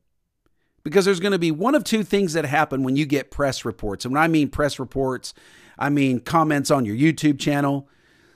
Because 0.85 1.07
there's 1.07 1.19
going 1.19 1.33
to 1.33 1.39
be 1.39 1.51
one 1.51 1.75
of 1.75 1.83
two 1.83 2.05
things 2.05 2.35
that 2.35 2.45
happen 2.45 2.83
when 2.83 2.95
you 2.95 3.07
get 3.07 3.31
press 3.31 3.65
reports. 3.65 4.05
And 4.05 4.13
when 4.13 4.23
I 4.23 4.29
mean 4.29 4.51
press 4.51 4.79
reports, 4.79 5.33
I 5.79 5.89
mean 5.89 6.21
comments 6.21 6.71
on 6.71 6.85
your 6.85 6.95
YouTube 6.95 7.39
channel, 7.39 7.89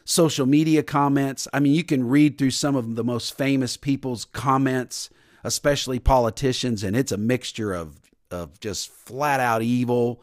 social 0.07 0.47
media 0.47 0.83
comments. 0.83 1.47
I 1.53 1.61
mean, 1.61 1.75
you 1.75 1.85
can 1.85 2.09
read 2.09 2.39
through 2.39 2.53
some 2.53 2.75
of 2.75 2.95
the 2.95 3.05
most 3.05 3.37
famous 3.37 3.77
people's 3.77 4.25
comments, 4.25 5.11
especially 5.45 5.99
politicians, 5.99 6.85
and 6.85 6.97
it's 6.97 7.13
a 7.13 7.17
mixture 7.17 7.73
of, 7.73 7.99
of 8.31 8.59
just 8.61 8.91
flat 8.91 9.41
out 9.41 9.63
evil 9.63 10.23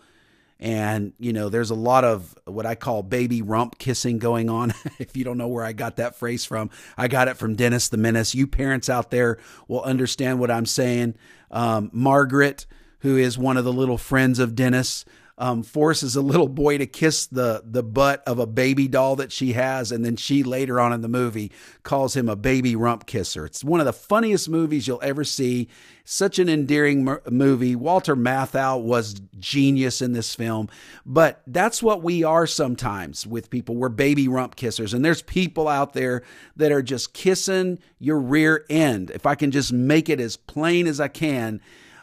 and, 0.59 1.13
you 1.19 1.31
know, 1.31 1.47
there's 1.47 1.69
a 1.69 1.75
lot 1.75 2.03
of 2.03 2.35
what 2.43 2.65
I 2.65 2.75
call 2.75 3.01
baby 3.01 3.41
rump 3.41 3.77
kissing 3.77 4.19
going 4.19 4.49
on. 4.49 4.73
if 4.99 5.15
you 5.15 5.23
don't 5.23 5.37
know 5.37 5.47
where 5.47 5.63
I 5.63 5.71
got 5.71 5.95
that 5.97 6.15
phrase 6.15 6.43
from, 6.43 6.69
I 6.97 7.07
got 7.07 7.29
it 7.29 7.37
from 7.37 7.55
Dennis 7.55 7.87
the 7.87 7.97
Menace. 7.97 8.35
You 8.35 8.45
parents 8.45 8.89
out 8.89 9.09
there 9.09 9.37
will 9.69 9.81
understand 9.83 10.39
what 10.39 10.51
I'm 10.51 10.65
saying. 10.65 11.15
Um, 11.49 11.89
Margaret, 11.93 12.65
who 12.99 13.15
is 13.15 13.37
one 13.37 13.55
of 13.55 13.63
the 13.63 13.71
little 13.71 13.97
friends 13.97 14.37
of 14.37 14.53
Dennis, 14.53 15.05
um, 15.39 15.63
forces 15.63 16.17
a 16.17 16.21
little 16.21 16.49
boy 16.49 16.77
to 16.77 16.85
kiss 16.85 17.25
the 17.25 17.63
the 17.65 17.81
butt 17.81 18.21
of 18.27 18.37
a 18.39 18.45
baby 18.45 18.87
doll 18.87 19.15
that 19.15 19.31
she 19.31 19.53
has, 19.53 19.91
and 19.91 20.05
then 20.05 20.17
she 20.17 20.43
later 20.43 20.79
on 20.79 20.91
in 20.91 21.01
the 21.01 21.07
movie 21.07 21.51
calls 21.83 22.15
him 22.15 22.27
a 22.27 22.35
baby 22.35 22.75
rump 22.75 23.05
kisser. 23.05 23.45
It's 23.45 23.63
one 23.63 23.79
of 23.79 23.85
the 23.85 23.93
funniest 23.93 24.49
movies 24.49 24.87
you'll 24.87 25.01
ever 25.01 25.23
see. 25.23 25.69
Such 26.03 26.39
an 26.39 26.49
endearing 26.49 27.17
movie. 27.29 27.75
Walter 27.75 28.15
Matthau 28.15 28.81
was 28.81 29.21
genius 29.37 30.01
in 30.01 30.11
this 30.13 30.35
film, 30.35 30.67
but 31.05 31.41
that's 31.47 31.81
what 31.81 32.01
we 32.03 32.23
are 32.23 32.47
sometimes 32.47 33.25
with 33.25 33.49
people. 33.49 33.75
We're 33.75 33.89
baby 33.89 34.27
rump 34.27 34.55
kissers, 34.55 34.93
and 34.93 35.05
there's 35.05 35.21
people 35.21 35.67
out 35.67 35.93
there 35.93 36.23
that 36.57 36.71
are 36.71 36.81
just 36.81 37.13
kissing 37.13 37.79
your 37.99 38.19
rear 38.19 38.65
end. 38.69 39.11
If 39.11 39.25
I 39.25 39.35
can 39.35 39.51
just 39.51 39.71
make 39.71 40.09
it 40.09 40.19
as 40.19 40.35
plain 40.35 40.87
as 40.87 40.99
I 40.99 41.07
can 41.07 41.61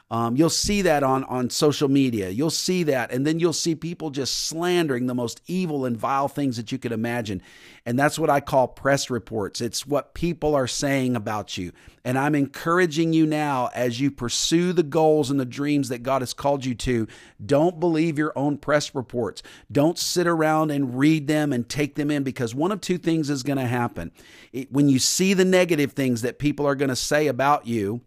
um, 0.09 0.37
you'll 0.37 0.51
see 0.51 0.83
that 0.83 1.03
on, 1.03 1.25
on 1.25 1.51
social 1.51 1.88
media. 1.88 2.29
You'll 2.31 2.51
see 2.51 2.85
that. 2.85 3.11
And 3.11 3.27
then 3.27 3.40
you'll 3.40 3.53
see 3.53 3.75
people 3.75 4.11
just 4.11 4.47
slandering 4.47 5.07
the 5.07 5.16
most 5.16 5.40
evil 5.49 5.85
and 5.85 5.97
vile 5.97 6.29
things 6.29 6.57
that 6.59 6.71
you 6.71 6.79
could 6.79 6.92
imagine. 6.92 7.42
And 7.85 7.99
that's 7.99 8.16
what 8.16 8.31
I 8.31 8.38
call 8.38 8.69
press 8.69 9.11
reports. 9.11 9.61
It's 9.61 9.85
what 9.85 10.14
people 10.14 10.55
are 10.55 10.69
saying 10.69 11.16
about 11.16 11.59
you. 11.59 11.73
And 12.05 12.16
I'm 12.16 12.37
encouraging 12.37 13.14
you 13.14 13.27
now 13.27 13.69
as 13.75 14.01
you 14.01 14.12
pursue 14.12 14.73
the 14.73 14.85
goals 14.85 15.29
and 15.29 15.40
the 15.40 15.45
dreams 15.45 15.88
that 15.88 16.05
God 16.05 16.23
has 16.23 16.33
called 16.33 16.64
you 16.64 16.77
to, 16.77 17.09
don't 17.45 17.81
believe 17.81 18.16
your 18.16 18.33
own 18.37 18.59
press 18.59 18.95
reports. 18.95 19.42
Don't 19.73 19.99
sit 19.99 20.29
around 20.29 20.71
and 20.71 20.97
read 20.97 21.27
them 21.27 21.53
and 21.53 21.69
take 21.69 21.97
them 21.97 22.12
in 22.12 22.23
because 22.23 22.55
one 22.55 22.71
of 22.71 22.81
two 22.81 22.99
things 22.99 23.29
is 23.29 23.42
going 23.42 23.59
to 23.59 23.66
happen. 23.66 24.12
It, 24.53 24.71
when 24.71 24.88
you 24.88 25.01
see 25.01 25.35
the 25.35 25.45
negative 25.45 25.95
things 25.95 26.23
that 26.23 26.38
people 26.38 26.64
are 26.64 26.77
going 26.77 26.90
to 26.90 26.97
say 26.97 27.27
about 27.27 27.66
you, 27.66 28.03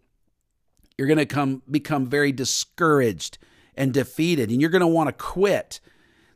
you're 1.00 1.06
going 1.06 1.16
to 1.16 1.24
come 1.24 1.62
become 1.70 2.04
very 2.04 2.30
discouraged 2.30 3.38
and 3.74 3.94
defeated 3.94 4.50
and 4.50 4.60
you're 4.60 4.68
going 4.68 4.82
to 4.82 4.86
want 4.86 5.08
to 5.08 5.14
quit. 5.14 5.80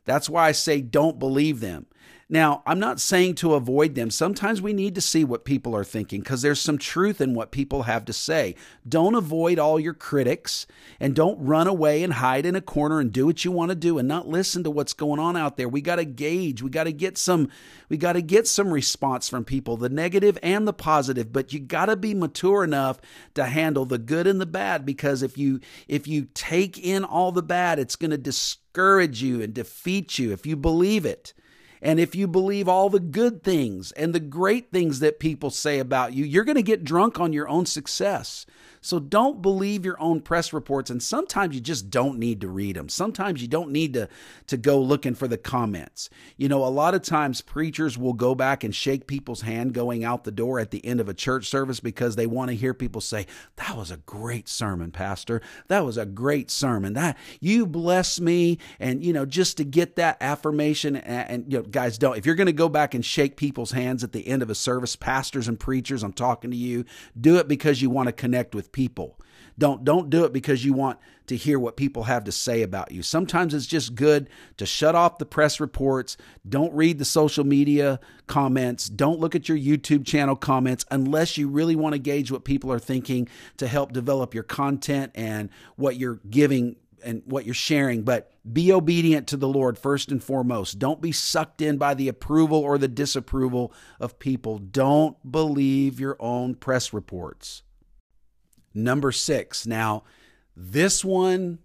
That's 0.05 0.27
why 0.27 0.47
I 0.47 0.53
say 0.53 0.81
don't 0.81 1.19
believe 1.19 1.59
them. 1.59 1.85
Now, 2.27 2.63
I'm 2.65 2.79
not 2.79 2.99
saying 2.99 3.35
to 3.35 3.53
avoid 3.53 3.93
them. 3.93 4.09
Sometimes 4.09 4.59
we 4.59 4.73
need 4.73 4.95
to 4.95 5.01
see 5.01 5.23
what 5.23 5.45
people 5.45 5.75
are 5.75 5.83
thinking 5.83 6.21
because 6.21 6.41
there's 6.41 6.59
some 6.59 6.79
truth 6.79 7.21
in 7.21 7.35
what 7.35 7.51
people 7.51 7.83
have 7.83 8.03
to 8.05 8.13
say. 8.13 8.55
Don't 8.87 9.13
avoid 9.13 9.59
all 9.59 9.79
your 9.79 9.93
critics 9.93 10.65
and 10.99 11.13
don't 11.13 11.37
run 11.39 11.67
away 11.67 12.01
and 12.01 12.13
hide 12.13 12.47
in 12.47 12.55
a 12.55 12.61
corner 12.61 12.99
and 12.99 13.11
do 13.11 13.27
what 13.27 13.45
you 13.45 13.51
want 13.51 13.69
to 13.69 13.75
do 13.75 13.99
and 13.99 14.07
not 14.07 14.27
listen 14.27 14.63
to 14.63 14.71
what's 14.71 14.93
going 14.93 15.19
on 15.19 15.37
out 15.37 15.55
there. 15.55 15.69
We 15.69 15.81
got 15.81 15.97
to 15.97 16.05
gauge. 16.05 16.63
We 16.63 16.71
got 16.71 16.85
to 16.85 16.91
get 16.91 17.19
some 17.19 17.47
we 17.89 17.97
got 17.97 18.13
to 18.13 18.23
get 18.23 18.47
some 18.47 18.73
response 18.73 19.29
from 19.29 19.45
people, 19.45 19.77
the 19.77 19.89
negative 19.89 20.39
and 20.41 20.67
the 20.67 20.73
positive, 20.73 21.31
but 21.31 21.53
you 21.53 21.59
got 21.59 21.85
to 21.85 21.95
be 21.95 22.15
mature 22.15 22.63
enough 22.63 22.99
to 23.35 23.45
handle 23.45 23.85
the 23.85 23.99
good 23.99 24.25
and 24.25 24.41
the 24.41 24.47
bad 24.47 24.83
because 24.83 25.21
if 25.21 25.37
you 25.37 25.59
if 25.87 26.07
you 26.07 26.27
take 26.33 26.83
in 26.83 27.03
all 27.03 27.31
the 27.31 27.43
bad, 27.43 27.77
it's 27.77 27.95
going 27.95 28.09
to 28.09 28.17
discourage 28.17 29.21
you 29.21 29.43
and 29.43 29.53
defeat 29.53 30.17
you 30.17 30.31
if 30.31 30.47
you 30.47 30.55
believe 30.55 31.05
it. 31.05 31.35
And 31.81 31.99
if 31.99 32.15
you 32.15 32.27
believe 32.27 32.67
all 32.67 32.89
the 32.89 32.99
good 32.99 33.43
things 33.43 33.91
and 33.93 34.13
the 34.13 34.19
great 34.19 34.71
things 34.71 34.99
that 34.99 35.19
people 35.19 35.49
say 35.49 35.79
about 35.79 36.13
you, 36.13 36.25
you're 36.25 36.43
going 36.43 36.55
to 36.55 36.63
get 36.63 36.83
drunk 36.83 37.19
on 37.19 37.33
your 37.33 37.47
own 37.47 37.65
success. 37.65 38.45
So 38.85 38.99
don't 38.99 39.41
believe 39.41 39.83
your 39.83 39.99
own 39.99 40.21
press 40.21 40.53
reports. 40.53 40.91
And 40.91 41.01
sometimes 41.01 41.55
you 41.55 41.61
just 41.61 41.89
don't 41.89 42.19
need 42.19 42.41
to 42.41 42.47
read 42.47 42.75
them. 42.75 42.87
Sometimes 42.87 43.41
you 43.41 43.47
don't 43.47 43.71
need 43.71 43.95
to, 43.95 44.07
to 44.45 44.57
go 44.57 44.79
looking 44.79 45.15
for 45.15 45.27
the 45.27 45.39
comments. 45.39 46.07
You 46.37 46.49
know, 46.49 46.63
a 46.63 46.69
lot 46.69 46.93
of 46.93 47.01
times 47.01 47.41
preachers 47.41 47.97
will 47.97 48.13
go 48.13 48.35
back 48.35 48.63
and 48.63 48.75
shake 48.75 49.07
people's 49.07 49.41
hand 49.41 49.73
going 49.73 50.03
out 50.03 50.23
the 50.23 50.31
door 50.31 50.59
at 50.59 50.69
the 50.69 50.85
end 50.85 50.99
of 50.99 51.09
a 51.09 51.15
church 51.15 51.47
service 51.47 51.79
because 51.79 52.15
they 52.15 52.27
want 52.27 52.51
to 52.51 52.55
hear 52.55 52.75
people 52.75 53.01
say, 53.01 53.25
That 53.55 53.75
was 53.75 53.89
a 53.89 53.97
great 53.97 54.47
sermon, 54.47 54.91
Pastor. 54.91 55.41
That 55.67 55.83
was 55.83 55.97
a 55.97 56.05
great 56.05 56.51
sermon. 56.51 56.93
That 56.93 57.17
you 57.39 57.65
bless 57.65 58.19
me. 58.19 58.59
And, 58.79 59.03
you 59.03 59.13
know, 59.13 59.25
just 59.25 59.57
to 59.57 59.63
get 59.63 59.95
that 59.95 60.17
affirmation. 60.21 60.95
And, 60.95 61.29
and 61.31 61.51
you 61.51 61.57
know, 61.57 61.63
guys, 61.63 61.97
don't. 61.97 62.19
If 62.19 62.27
you're 62.27 62.35
going 62.35 62.45
to 62.45 62.53
go 62.53 62.69
back 62.69 62.93
and 62.93 63.03
shake 63.03 63.35
people's 63.35 63.71
hands 63.71 64.03
at 64.03 64.11
the 64.11 64.27
end 64.27 64.43
of 64.43 64.51
a 64.51 64.55
service, 64.55 64.95
pastors 64.95 65.47
and 65.47 65.59
preachers, 65.59 66.03
I'm 66.03 66.13
talking 66.13 66.51
to 66.51 66.57
you, 66.57 66.85
do 67.19 67.37
it 67.37 67.47
because 67.47 67.81
you 67.81 67.89
want 67.89 68.09
to 68.09 68.13
connect 68.13 68.53
with 68.53 68.71
people. 68.75 69.17
Don't 69.57 69.85
don't 69.85 70.09
do 70.09 70.25
it 70.25 70.33
because 70.33 70.65
you 70.65 70.73
want 70.73 70.99
to 71.27 71.37
hear 71.37 71.57
what 71.57 71.77
people 71.77 72.03
have 72.03 72.25
to 72.25 72.31
say 72.31 72.61
about 72.61 72.91
you. 72.91 73.01
Sometimes 73.01 73.53
it's 73.53 73.65
just 73.65 73.95
good 73.95 74.29
to 74.57 74.65
shut 74.65 74.95
off 74.95 75.17
the 75.17 75.25
press 75.25 75.61
reports, 75.61 76.17
don't 76.47 76.73
read 76.73 76.99
the 76.99 77.05
social 77.05 77.45
media 77.45 78.01
comments, 78.27 78.89
don't 78.89 79.19
look 79.19 79.33
at 79.33 79.47
your 79.47 79.57
YouTube 79.57 80.05
channel 80.05 80.35
comments 80.35 80.85
unless 80.91 81.37
you 81.37 81.47
really 81.47 81.75
want 81.75 81.93
to 81.93 81.99
gauge 81.99 82.33
what 82.33 82.43
people 82.43 82.69
are 82.69 82.77
thinking 82.77 83.29
to 83.55 83.65
help 83.65 83.93
develop 83.93 84.33
your 84.33 84.43
content 84.43 85.13
and 85.15 85.49
what 85.77 85.95
you're 85.95 86.19
giving 86.29 86.75
and 87.01 87.21
what 87.25 87.45
you're 87.45 87.53
sharing, 87.53 88.01
but 88.01 88.31
be 88.51 88.73
obedient 88.73 89.27
to 89.27 89.37
the 89.37 89.47
Lord 89.47 89.77
first 89.77 90.11
and 90.11 90.21
foremost. 90.21 90.79
Don't 90.79 91.01
be 91.01 91.13
sucked 91.13 91.61
in 91.61 91.77
by 91.77 91.93
the 91.93 92.09
approval 92.09 92.59
or 92.59 92.77
the 92.77 92.87
disapproval 92.89 93.71
of 94.01 94.19
people. 94.19 94.57
Don't 94.57 95.15
believe 95.31 95.99
your 95.99 96.17
own 96.19 96.55
press 96.55 96.91
reports. 96.91 97.63
Number 98.75 99.13
six. 99.13 99.65
Now, 99.65 100.03
this 100.55 101.03
one 101.03 101.59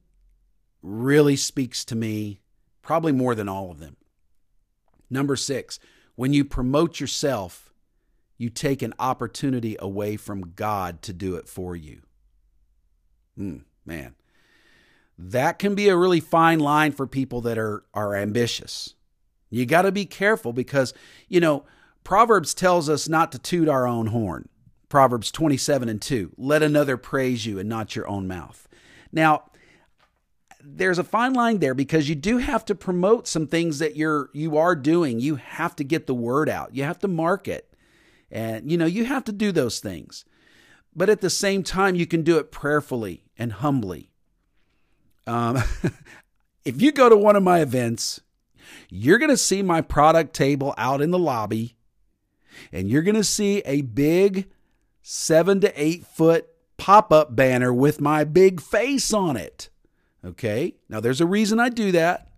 really 0.80 1.36
speaks 1.36 1.84
to 1.86 1.96
me, 1.96 2.40
probably 2.82 3.12
more 3.12 3.34
than 3.34 3.48
all 3.48 3.70
of 3.70 3.80
them. 3.80 3.96
Number 5.10 5.34
six, 5.34 5.80
when 6.14 6.32
you 6.32 6.44
promote 6.44 7.00
yourself, 7.00 7.72
you 8.38 8.48
take 8.48 8.80
an 8.80 8.94
opportunity 8.98 9.76
away 9.80 10.16
from 10.16 10.52
God 10.54 11.02
to 11.02 11.12
do 11.12 11.34
it 11.34 11.48
for 11.48 11.74
you. 11.74 12.02
Mm, 13.38 13.64
man, 13.84 14.14
that 15.18 15.58
can 15.58 15.74
be 15.74 15.88
a 15.88 15.96
really 15.96 16.20
fine 16.20 16.60
line 16.60 16.92
for 16.92 17.06
people 17.06 17.40
that 17.42 17.58
are, 17.58 17.84
are 17.92 18.14
ambitious. 18.14 18.94
You 19.50 19.66
got 19.66 19.82
to 19.82 19.92
be 19.92 20.06
careful 20.06 20.52
because, 20.52 20.94
you 21.28 21.40
know, 21.40 21.64
Proverbs 22.04 22.54
tells 22.54 22.88
us 22.88 23.08
not 23.08 23.32
to 23.32 23.38
toot 23.38 23.68
our 23.68 23.86
own 23.86 24.06
horn. 24.06 24.48
Proverbs 24.90 25.30
27 25.30 25.88
and 25.88 26.02
2. 26.02 26.32
Let 26.36 26.62
another 26.62 26.98
praise 26.98 27.46
you 27.46 27.58
and 27.58 27.68
not 27.68 27.96
your 27.96 28.06
own 28.08 28.28
mouth. 28.28 28.68
Now, 29.12 29.44
there's 30.62 30.98
a 30.98 31.04
fine 31.04 31.32
line 31.32 31.60
there 31.60 31.74
because 31.74 32.08
you 32.08 32.14
do 32.14 32.36
have 32.36 32.66
to 32.66 32.74
promote 32.74 33.26
some 33.26 33.46
things 33.46 33.78
that 33.78 33.96
you're 33.96 34.28
you 34.34 34.58
are 34.58 34.76
doing. 34.76 35.20
You 35.20 35.36
have 35.36 35.74
to 35.76 35.84
get 35.84 36.06
the 36.06 36.14
word 36.14 36.50
out. 36.50 36.74
You 36.74 36.82
have 36.82 36.98
to 36.98 37.08
market. 37.08 37.72
And 38.30 38.70
you 38.70 38.76
know, 38.76 38.84
you 38.84 39.06
have 39.06 39.24
to 39.24 39.32
do 39.32 39.52
those 39.52 39.80
things. 39.80 40.26
But 40.94 41.08
at 41.08 41.20
the 41.20 41.30
same 41.30 41.62
time, 41.62 41.94
you 41.94 42.06
can 42.06 42.22
do 42.22 42.36
it 42.38 42.50
prayerfully 42.50 43.24
and 43.38 43.52
humbly. 43.52 44.10
Um, 45.26 45.62
if 46.64 46.82
you 46.82 46.90
go 46.90 47.08
to 47.08 47.16
one 47.16 47.36
of 47.36 47.44
my 47.44 47.60
events, 47.60 48.20
you're 48.88 49.18
going 49.18 49.30
to 49.30 49.36
see 49.36 49.62
my 49.62 49.80
product 49.80 50.34
table 50.34 50.74
out 50.76 51.00
in 51.00 51.12
the 51.12 51.18
lobby, 51.18 51.76
and 52.72 52.90
you're 52.90 53.02
going 53.02 53.14
to 53.14 53.24
see 53.24 53.58
a 53.60 53.82
big 53.82 54.50
seven 55.02 55.60
to 55.60 55.82
eight 55.82 56.06
foot 56.06 56.48
pop 56.76 57.12
up 57.12 57.36
banner 57.36 57.72
with 57.72 58.00
my 58.00 58.24
big 58.24 58.60
face 58.60 59.12
on 59.12 59.36
it. 59.36 59.68
Okay. 60.24 60.74
Now, 60.88 61.00
there's 61.00 61.20
a 61.20 61.26
reason 61.26 61.60
I 61.60 61.68
do 61.68 61.92
that. 61.92 62.28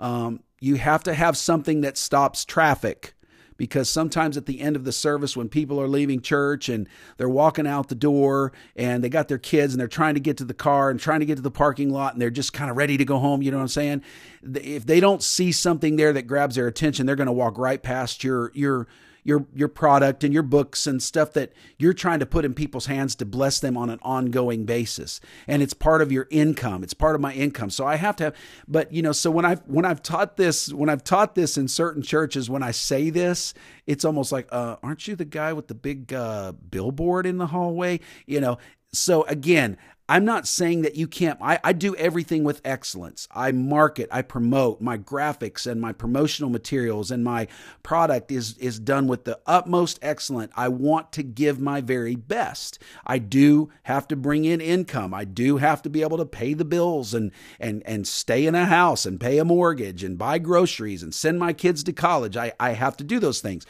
Um, 0.00 0.40
you 0.60 0.76
have 0.76 1.02
to 1.04 1.14
have 1.14 1.36
something 1.36 1.80
that 1.82 1.96
stops 1.96 2.44
traffic 2.44 3.14
because 3.56 3.88
sometimes 3.88 4.36
at 4.36 4.46
the 4.46 4.60
end 4.60 4.76
of 4.76 4.84
the 4.84 4.92
service 4.92 5.36
when 5.36 5.48
people 5.48 5.80
are 5.80 5.86
leaving 5.86 6.20
church 6.20 6.68
and 6.68 6.88
they're 7.16 7.28
walking 7.28 7.66
out 7.66 7.88
the 7.88 7.94
door 7.94 8.52
and 8.74 9.04
they 9.04 9.08
got 9.08 9.28
their 9.28 9.38
kids 9.38 9.72
and 9.72 9.80
they're 9.80 9.88
trying 9.88 10.14
to 10.14 10.20
get 10.20 10.36
to 10.36 10.44
the 10.44 10.54
car 10.54 10.90
and 10.90 10.98
trying 10.98 11.20
to 11.20 11.26
get 11.26 11.36
to 11.36 11.42
the 11.42 11.50
parking 11.50 11.90
lot 11.90 12.12
and 12.12 12.20
they're 12.20 12.30
just 12.30 12.52
kind 12.52 12.70
of 12.70 12.76
ready 12.76 12.96
to 12.96 13.04
go 13.04 13.18
home, 13.18 13.42
you 13.42 13.50
know 13.50 13.58
what 13.58 13.62
I'm 13.62 13.68
saying? 13.68 14.02
If 14.42 14.86
they 14.86 15.00
don't 15.00 15.22
see 15.22 15.52
something 15.52 15.96
there 15.96 16.12
that 16.12 16.22
grabs 16.22 16.56
their 16.56 16.66
attention, 16.66 17.06
they're 17.06 17.16
going 17.16 17.26
to 17.26 17.32
walk 17.32 17.56
right 17.56 17.82
past 17.82 18.24
your 18.24 18.50
your 18.54 18.88
your 19.24 19.46
your 19.54 19.68
product 19.68 20.24
and 20.24 20.32
your 20.32 20.42
books 20.42 20.86
and 20.86 21.02
stuff 21.02 21.32
that 21.32 21.52
you're 21.78 21.92
trying 21.92 22.18
to 22.18 22.26
put 22.26 22.44
in 22.44 22.54
people's 22.54 22.86
hands 22.86 23.14
to 23.16 23.24
bless 23.24 23.60
them 23.60 23.76
on 23.76 23.90
an 23.90 23.98
ongoing 24.02 24.64
basis. 24.64 25.20
And 25.46 25.62
it's 25.62 25.74
part 25.74 26.02
of 26.02 26.10
your 26.10 26.26
income. 26.30 26.82
It's 26.82 26.94
part 26.94 27.14
of 27.14 27.20
my 27.20 27.32
income. 27.32 27.70
So 27.70 27.86
i 27.86 27.96
have 27.96 28.16
to 28.16 28.24
have 28.24 28.36
but 28.66 28.92
you 28.92 29.02
know 29.02 29.12
so 29.12 29.30
when 29.30 29.44
i've 29.44 29.60
when 29.66 29.84
i've 29.84 30.02
taught 30.02 30.36
this 30.36 30.72
when 30.72 30.88
i've 30.88 31.04
taught 31.04 31.34
this 31.34 31.56
in 31.56 31.68
certain 31.68 32.02
churches 32.02 32.48
when 32.50 32.62
i 32.62 32.70
say 32.70 33.10
this 33.10 33.54
it's 33.86 34.04
almost 34.04 34.32
like 34.32 34.48
uh, 34.52 34.76
aren't 34.82 35.06
you 35.08 35.16
the 35.16 35.24
guy 35.24 35.52
with 35.52 35.68
the 35.68 35.74
big 35.74 36.12
uh, 36.12 36.52
billboard 36.52 37.26
in 37.26 37.38
the 37.38 37.48
hallway? 37.48 38.00
You 38.26 38.40
know 38.40 38.58
so 38.92 39.24
again 39.24 39.78
I'm 40.12 40.26
not 40.26 40.46
saying 40.46 40.82
that 40.82 40.94
you 40.94 41.06
can't. 41.06 41.38
I, 41.40 41.58
I 41.64 41.72
do 41.72 41.96
everything 41.96 42.44
with 42.44 42.60
excellence. 42.66 43.26
I 43.30 43.50
market, 43.50 44.10
I 44.12 44.20
promote 44.20 44.82
my 44.82 44.98
graphics 44.98 45.66
and 45.66 45.80
my 45.80 45.94
promotional 45.94 46.50
materials, 46.50 47.10
and 47.10 47.24
my 47.24 47.48
product 47.82 48.30
is 48.30 48.58
is 48.58 48.78
done 48.78 49.06
with 49.06 49.24
the 49.24 49.40
utmost 49.46 49.98
excellent. 50.02 50.52
I 50.54 50.68
want 50.68 51.12
to 51.12 51.22
give 51.22 51.62
my 51.62 51.80
very 51.80 52.14
best. 52.14 52.78
I 53.06 53.16
do 53.20 53.70
have 53.84 54.06
to 54.08 54.16
bring 54.16 54.44
in 54.44 54.60
income. 54.60 55.14
I 55.14 55.24
do 55.24 55.56
have 55.56 55.80
to 55.80 55.88
be 55.88 56.02
able 56.02 56.18
to 56.18 56.26
pay 56.26 56.52
the 56.52 56.66
bills 56.66 57.14
and 57.14 57.32
and 57.58 57.82
and 57.86 58.06
stay 58.06 58.44
in 58.44 58.54
a 58.54 58.66
house 58.66 59.06
and 59.06 59.18
pay 59.18 59.38
a 59.38 59.46
mortgage 59.46 60.04
and 60.04 60.18
buy 60.18 60.36
groceries 60.36 61.02
and 61.02 61.14
send 61.14 61.38
my 61.38 61.54
kids 61.54 61.82
to 61.84 61.92
college. 61.94 62.36
I, 62.36 62.52
I 62.60 62.72
have 62.72 62.98
to 62.98 63.04
do 63.04 63.18
those 63.18 63.40
things 63.40 63.64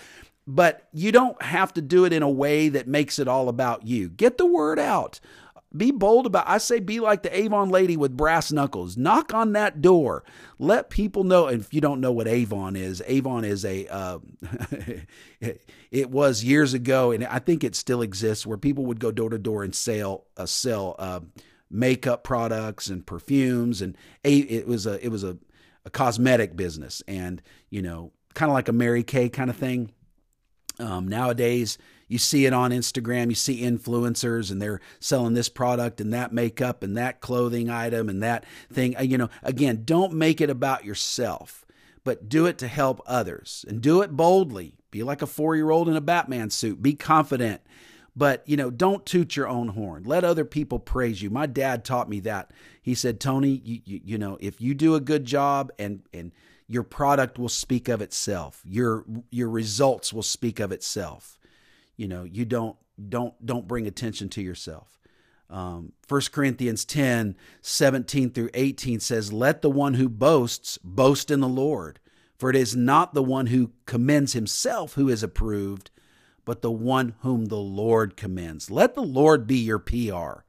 but 0.44 0.88
you 0.92 1.12
don't 1.12 1.40
have 1.40 1.72
to 1.72 1.80
do 1.80 2.04
it 2.04 2.12
in 2.12 2.20
a 2.20 2.28
way 2.28 2.68
that 2.68 2.88
makes 2.88 3.20
it 3.20 3.28
all 3.28 3.48
about 3.48 3.86
you. 3.86 4.08
Get 4.08 4.38
the 4.38 4.46
word 4.46 4.78
out. 4.78 5.20
Be 5.74 5.90
bold 5.90 6.26
about 6.26 6.48
I 6.48 6.58
say 6.58 6.80
be 6.80 7.00
like 7.00 7.22
the 7.22 7.34
Avon 7.34 7.70
lady 7.70 7.96
with 7.96 8.16
brass 8.16 8.52
knuckles. 8.52 8.96
Knock 8.96 9.32
on 9.32 9.52
that 9.52 9.80
door. 9.80 10.22
Let 10.58 10.90
people 10.90 11.24
know. 11.24 11.46
And 11.46 11.62
if 11.62 11.72
you 11.72 11.80
don't 11.80 12.00
know 12.00 12.12
what 12.12 12.28
Avon 12.28 12.76
is, 12.76 13.02
Avon 13.06 13.44
is 13.44 13.64
a 13.64 13.86
uh, 13.88 14.18
it 15.90 16.10
was 16.10 16.44
years 16.44 16.74
ago, 16.74 17.10
and 17.10 17.24
I 17.24 17.38
think 17.38 17.64
it 17.64 17.74
still 17.74 18.02
exists, 18.02 18.46
where 18.46 18.58
people 18.58 18.84
would 18.86 19.00
go 19.00 19.10
door 19.10 19.30
to 19.30 19.38
door 19.38 19.64
and 19.64 19.74
sell 19.74 20.26
uh, 20.36 20.46
sell 20.46 20.94
uh, 20.98 21.20
makeup 21.70 22.22
products 22.22 22.88
and 22.88 23.06
perfumes, 23.06 23.80
and 23.80 23.96
a, 24.24 24.36
it 24.38 24.66
was 24.66 24.86
a 24.86 25.04
it 25.04 25.08
was 25.08 25.24
a, 25.24 25.38
a 25.84 25.90
cosmetic 25.90 26.54
business, 26.54 27.02
and 27.08 27.40
you 27.70 27.80
know, 27.80 28.12
kind 28.34 28.50
of 28.50 28.54
like 28.54 28.68
a 28.68 28.72
Mary 28.72 29.02
Kay 29.02 29.28
kind 29.28 29.48
of 29.48 29.56
thing. 29.56 29.90
Um, 30.78 31.06
nowadays, 31.06 31.78
you 32.12 32.18
see 32.18 32.44
it 32.44 32.52
on 32.52 32.70
Instagram, 32.70 33.30
you 33.30 33.34
see 33.34 33.62
influencers 33.62 34.50
and 34.50 34.60
they're 34.60 34.80
selling 35.00 35.32
this 35.32 35.48
product 35.48 36.00
and 36.00 36.12
that 36.12 36.32
makeup 36.32 36.82
and 36.82 36.96
that 36.96 37.20
clothing 37.20 37.70
item 37.70 38.10
and 38.10 38.22
that 38.22 38.44
thing. 38.70 38.96
Uh, 38.96 39.02
you 39.02 39.16
know, 39.16 39.30
again, 39.42 39.82
don't 39.84 40.12
make 40.12 40.40
it 40.40 40.50
about 40.50 40.84
yourself, 40.84 41.64
but 42.04 42.28
do 42.28 42.44
it 42.44 42.58
to 42.58 42.68
help 42.68 43.00
others 43.06 43.64
and 43.66 43.80
do 43.80 44.02
it 44.02 44.14
boldly. 44.14 44.76
Be 44.90 45.02
like 45.02 45.22
a 45.22 45.26
four 45.26 45.56
year 45.56 45.70
old 45.70 45.88
in 45.88 45.96
a 45.96 46.02
Batman 46.02 46.50
suit, 46.50 46.82
be 46.82 46.92
confident. 46.92 47.62
But, 48.14 48.42
you 48.44 48.58
know, 48.58 48.70
don't 48.70 49.06
toot 49.06 49.36
your 49.36 49.48
own 49.48 49.68
horn. 49.68 50.02
Let 50.04 50.22
other 50.22 50.44
people 50.44 50.78
praise 50.78 51.22
you. 51.22 51.30
My 51.30 51.46
dad 51.46 51.82
taught 51.82 52.10
me 52.10 52.20
that. 52.20 52.50
He 52.82 52.94
said, 52.94 53.20
Tony, 53.20 53.62
you, 53.64 53.80
you, 53.86 54.00
you 54.04 54.18
know, 54.18 54.36
if 54.38 54.60
you 54.60 54.74
do 54.74 54.94
a 54.94 55.00
good 55.00 55.24
job 55.24 55.72
and, 55.78 56.02
and, 56.12 56.32
your 56.68 56.84
product 56.84 57.38
will 57.38 57.50
speak 57.50 57.88
of 57.88 58.00
itself. 58.00 58.62
Your 58.64 59.04
your 59.30 59.50
results 59.50 60.10
will 60.10 60.22
speak 60.22 60.58
of 60.58 60.72
itself 60.72 61.38
you 62.02 62.08
know 62.08 62.24
you 62.24 62.44
don't 62.44 62.76
don't 63.08 63.34
don't 63.46 63.68
bring 63.68 63.86
attention 63.86 64.28
to 64.30 64.42
yourself. 64.42 64.98
Um, 65.48 65.92
1 66.08 66.20
corinthians 66.32 66.84
10 66.84 67.36
17 67.60 68.30
through 68.30 68.50
18 68.54 68.98
says 69.00 69.32
let 69.32 69.62
the 69.62 69.70
one 69.70 69.94
who 69.94 70.08
boasts 70.08 70.78
boast 70.82 71.30
in 71.30 71.40
the 71.40 71.48
lord 71.48 72.00
for 72.38 72.48
it 72.48 72.56
is 72.56 72.74
not 72.74 73.12
the 73.12 73.22
one 73.22 73.48
who 73.48 73.72
commends 73.84 74.32
himself 74.32 74.94
who 74.94 75.10
is 75.10 75.22
approved 75.22 75.90
but 76.46 76.62
the 76.62 76.70
one 76.70 77.14
whom 77.20 77.46
the 77.46 77.58
lord 77.58 78.16
commends. 78.16 78.70
Let 78.70 78.94
the 78.94 79.02
lord 79.02 79.46
be 79.46 79.58
your 79.58 79.78
pr 79.78 80.42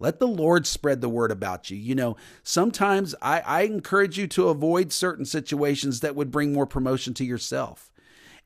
let 0.00 0.20
the 0.20 0.28
Lord 0.28 0.64
spread 0.64 1.00
the 1.00 1.08
word 1.08 1.32
about 1.32 1.70
you. 1.70 1.76
You 1.76 1.96
know, 1.96 2.16
sometimes 2.44 3.16
I, 3.20 3.40
I, 3.40 3.62
encourage 3.62 4.16
you 4.16 4.28
to 4.28 4.48
avoid 4.48 4.92
certain 4.92 5.24
situations 5.24 5.98
that 6.00 6.14
would 6.14 6.30
bring 6.30 6.52
more 6.52 6.66
promotion 6.66 7.14
to 7.14 7.24
yourself 7.24 7.90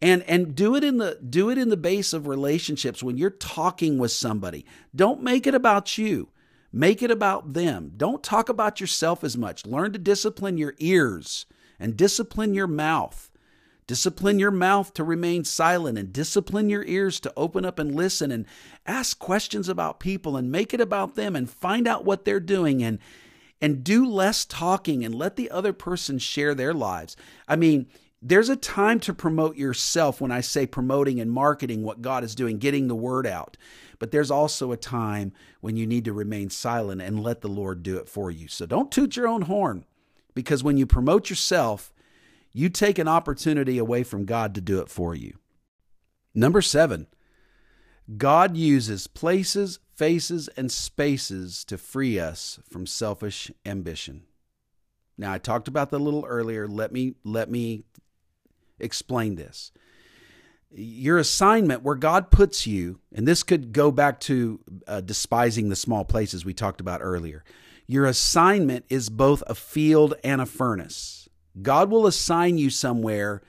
and 0.02 0.22
and 0.24 0.54
do 0.54 0.74
it 0.74 0.82
in 0.82 0.98
the 0.98 1.18
do 1.26 1.48
it 1.48 1.56
in 1.56 1.68
the 1.68 1.76
base 1.76 2.12
of 2.12 2.26
relationships 2.26 3.02
when 3.02 3.16
you're 3.16 3.30
talking 3.30 3.98
with 3.98 4.10
somebody. 4.10 4.66
Don't 4.94 5.22
make 5.22 5.46
it 5.46 5.54
about 5.54 5.96
you. 5.96 6.28
Make 6.72 7.02
it 7.02 7.10
about 7.10 7.52
them. 7.52 7.92
Don't 7.96 8.22
talk 8.22 8.48
about 8.48 8.80
yourself 8.80 9.22
as 9.22 9.36
much. 9.36 9.64
Learn 9.64 9.92
to 9.92 9.98
discipline 9.98 10.58
your 10.58 10.74
ears 10.78 11.46
and 11.78 11.96
discipline 11.96 12.52
your 12.52 12.66
mouth. 12.66 13.30
Discipline 13.86 14.38
your 14.38 14.50
mouth 14.50 14.94
to 14.94 15.04
remain 15.04 15.44
silent 15.44 15.98
and 15.98 16.12
discipline 16.12 16.70
your 16.70 16.84
ears 16.84 17.20
to 17.20 17.32
open 17.36 17.64
up 17.64 17.78
and 17.78 17.94
listen 17.94 18.30
and 18.30 18.46
ask 18.86 19.18
questions 19.18 19.68
about 19.68 20.00
people 20.00 20.36
and 20.36 20.50
make 20.50 20.72
it 20.72 20.80
about 20.80 21.14
them 21.14 21.36
and 21.36 21.50
find 21.50 21.86
out 21.86 22.04
what 22.04 22.24
they're 22.24 22.40
doing 22.40 22.82
and 22.82 22.98
and 23.60 23.84
do 23.84 24.04
less 24.04 24.44
talking 24.44 25.04
and 25.04 25.14
let 25.14 25.36
the 25.36 25.50
other 25.50 25.72
person 25.72 26.18
share 26.18 26.54
their 26.54 26.74
lives. 26.74 27.16
I 27.46 27.54
mean 27.54 27.86
there's 28.22 28.48
a 28.48 28.56
time 28.56 29.00
to 29.00 29.12
promote 29.12 29.56
yourself 29.56 30.20
when 30.20 30.30
I 30.30 30.40
say 30.40 30.64
promoting 30.64 31.20
and 31.20 31.30
marketing 31.30 31.82
what 31.82 32.02
God 32.02 32.22
is 32.22 32.36
doing, 32.36 32.58
getting 32.58 32.86
the 32.86 32.94
word 32.94 33.26
out. 33.26 33.56
But 33.98 34.12
there's 34.12 34.30
also 34.30 34.70
a 34.70 34.76
time 34.76 35.32
when 35.60 35.76
you 35.76 35.86
need 35.86 36.04
to 36.04 36.12
remain 36.12 36.48
silent 36.48 37.02
and 37.02 37.22
let 37.22 37.40
the 37.40 37.48
Lord 37.48 37.82
do 37.82 37.96
it 37.98 38.08
for 38.08 38.30
you. 38.30 38.46
So 38.46 38.64
don't 38.64 38.92
toot 38.92 39.16
your 39.16 39.26
own 39.26 39.42
horn 39.42 39.84
because 40.34 40.62
when 40.62 40.76
you 40.76 40.86
promote 40.86 41.30
yourself, 41.30 41.92
you 42.52 42.68
take 42.68 42.98
an 42.98 43.08
opportunity 43.08 43.78
away 43.78 44.04
from 44.04 44.24
God 44.24 44.54
to 44.54 44.60
do 44.60 44.80
it 44.80 44.88
for 44.88 45.14
you. 45.14 45.38
Number 46.34 46.62
seven, 46.62 47.08
God 48.16 48.56
uses 48.56 49.06
places, 49.06 49.80
faces, 49.96 50.48
and 50.56 50.70
spaces 50.70 51.64
to 51.64 51.76
free 51.76 52.18
us 52.18 52.60
from 52.70 52.86
selfish 52.86 53.50
ambition. 53.66 54.22
Now 55.18 55.32
I 55.32 55.38
talked 55.38 55.68
about 55.68 55.90
that 55.90 55.98
a 55.98 56.04
little 56.04 56.24
earlier. 56.26 56.66
Let 56.66 56.92
me 56.92 57.14
let 57.24 57.50
me 57.50 57.84
explain 58.82 59.36
this. 59.36 59.72
Your 60.70 61.18
assignment, 61.18 61.82
where 61.82 61.96
God 61.96 62.30
puts 62.30 62.66
you, 62.66 63.00
and 63.14 63.28
this 63.28 63.42
could 63.42 63.72
go 63.72 63.90
back 63.90 64.20
to 64.20 64.60
uh, 64.86 65.00
despising 65.02 65.68
the 65.68 65.76
small 65.76 66.04
places 66.04 66.44
we 66.44 66.54
talked 66.54 66.80
about 66.80 67.00
earlier. 67.02 67.44
Your 67.86 68.06
assignment 68.06 68.86
is 68.88 69.10
both 69.10 69.42
a 69.46 69.54
field 69.54 70.14
and 70.24 70.40
a 70.40 70.46
furnace. 70.46 71.28
God 71.60 71.90
will 71.90 72.06
assign 72.06 72.56
you 72.56 72.70
somewhere 72.70 73.42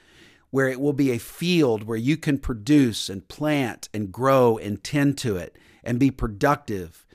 where 0.50 0.68
it 0.68 0.80
will 0.80 0.94
be 0.94 1.12
a 1.12 1.18
field 1.18 1.84
where 1.84 1.98
you 1.98 2.18
can 2.18 2.38
produce 2.38 3.10
and 3.10 3.28
plant 3.28 3.90
and 3.94 4.12
grow 4.12 4.58
and 4.58 4.84
tend 4.84 5.18
to 5.18 5.38
it 5.38 5.58
and 5.84 6.00
be 6.00 6.12
productive 6.12 7.06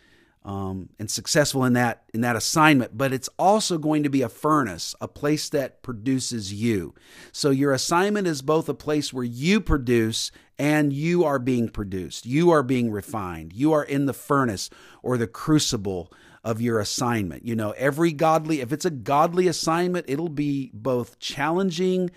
um, 0.45 0.89
and 0.99 1.11
successful 1.11 1.65
in 1.65 1.73
that 1.75 2.05
in 2.15 2.21
that 2.23 2.37
assignment 2.37 2.97
but 2.97 3.13
it's 3.13 3.29
also 3.39 3.77
going 3.77 4.03
to 4.03 4.09
be 4.09 4.23
a 4.23 4.29
furnace 4.29 4.95
a 5.01 5.09
place 5.09 5.49
that 5.51 5.83
produces 5.83 6.53
you. 6.53 6.95
So 7.33 7.51
your 7.51 7.73
assignment 7.73 8.27
is 8.27 8.43
both 8.43 8.69
a 8.69 8.75
place 8.75 9.13
where 9.13 9.25
you 9.25 9.61
produce 9.61 10.31
and 10.59 10.93
you 10.93 11.25
are 11.25 11.39
being 11.39 11.69
produced. 11.69 12.27
You 12.27 12.51
are 12.51 12.63
being 12.63 12.91
refined. 12.91 13.53
You 13.53 13.73
are 13.73 13.85
in 13.85 14.07
the 14.07 14.13
furnace 14.13 14.71
or 15.03 15.17
the 15.17 15.27
crucible 15.27 16.13
of 16.45 16.61
your 16.61 16.81
assignment. 16.81 17.45
You 17.45 17.57
know 17.57 17.73
every 17.73 18.13
godly 18.13 18.61
if 18.61 18.73
it's 18.73 18.85
a 18.85 18.91
godly 18.91 19.49
assignment 19.49 20.07
it'll 20.09 20.29
be 20.29 20.71
both 20.73 21.19
challenging 21.19 22.11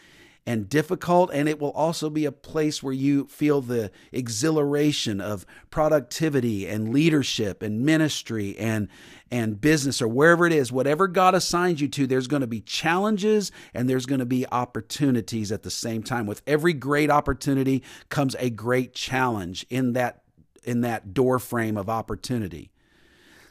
and 0.45 0.67
difficult, 0.67 1.29
and 1.33 1.47
it 1.47 1.59
will 1.59 1.71
also 1.71 2.09
be 2.09 2.25
a 2.25 2.31
place 2.31 2.81
where 2.81 2.93
you 2.93 3.25
feel 3.27 3.61
the 3.61 3.91
exhilaration 4.11 5.21
of 5.21 5.45
productivity 5.69 6.67
and 6.67 6.91
leadership 6.91 7.61
and 7.61 7.81
ministry 7.85 8.57
and 8.57 8.87
and 9.29 9.61
business 9.61 10.01
or 10.01 10.07
wherever 10.07 10.45
it 10.45 10.51
is, 10.51 10.71
whatever 10.71 11.07
God 11.07 11.35
assigns 11.35 11.79
you 11.79 11.87
to, 11.87 12.05
there's 12.05 12.27
going 12.27 12.41
to 12.41 12.47
be 12.47 12.59
challenges 12.59 13.49
and 13.73 13.89
there's 13.89 14.05
going 14.05 14.19
to 14.19 14.25
be 14.25 14.45
opportunities 14.51 15.53
at 15.53 15.63
the 15.63 15.71
same 15.71 16.03
time. 16.03 16.25
With 16.25 16.41
every 16.45 16.73
great 16.73 17.09
opportunity 17.09 17.81
comes 18.09 18.35
a 18.39 18.49
great 18.49 18.93
challenge 18.93 19.65
in 19.69 19.93
that 19.93 20.23
in 20.63 20.81
that 20.81 21.13
door 21.13 21.39
frame 21.39 21.77
of 21.77 21.89
opportunity. 21.89 22.71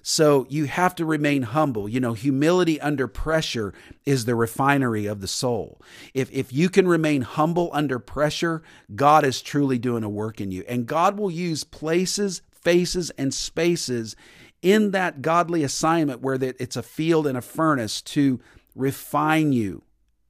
So 0.03 0.47
you 0.49 0.67
have 0.67 0.95
to 0.97 1.05
remain 1.05 1.43
humble. 1.43 1.89
You 1.89 2.01
know, 2.01 2.13
humility 2.13 2.81
under 2.81 3.07
pressure 3.07 3.73
is 4.05 4.25
the 4.25 4.35
refinery 4.35 5.07
of 5.07 5.21
the 5.21 5.29
soul. 5.29 5.81
If, 6.15 6.31
if 6.33 6.53
you 6.53 6.69
can 6.69 6.89
remain 6.89 7.23
humble 7.23 7.71
under 7.73 7.99
pressure, 7.99 8.63
God 8.95 9.25
is 9.25 9.43
truly 9.43 9.79
doing 9.79 10.05
a 10.05 10.09
work 10.09 10.41
in 10.41 10.51
you. 10.51 10.65
And 10.69 10.87
God 10.87 11.19
will 11.19 11.31
use 11.31 11.65
places, 11.65 12.43
faces, 12.51 13.11
and 13.11 13.35
spaces 13.35 14.17
in 14.63 14.91
that 14.91 15.23
godly 15.23 15.63
assignment 15.63 16.21
where 16.21 16.39
it's 16.41 16.77
a 16.77 16.83
field 16.83 17.27
and 17.27 17.39
a 17.39 17.43
furnace 17.43 18.03
to 18.03 18.41
refine 18.75 19.53
you 19.53 19.83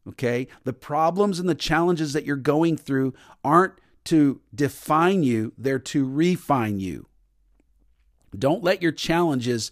Okay? 0.09 0.49
The 0.65 0.73
problems 0.73 1.39
and 1.39 1.49
the 1.49 1.55
challenges 1.55 2.13
that 2.13 2.25
you're 2.25 2.37
going 2.37 2.77
through 2.77 3.15
aren't 3.45 3.75
to 4.05 4.41
define 4.55 5.23
you, 5.23 5.53
they're 5.59 5.79
to 5.79 6.09
refine 6.09 6.81
you. 6.81 7.07
Don't 8.39 8.63
let 8.63 8.83
your 8.83 8.93
challenges 8.93 9.71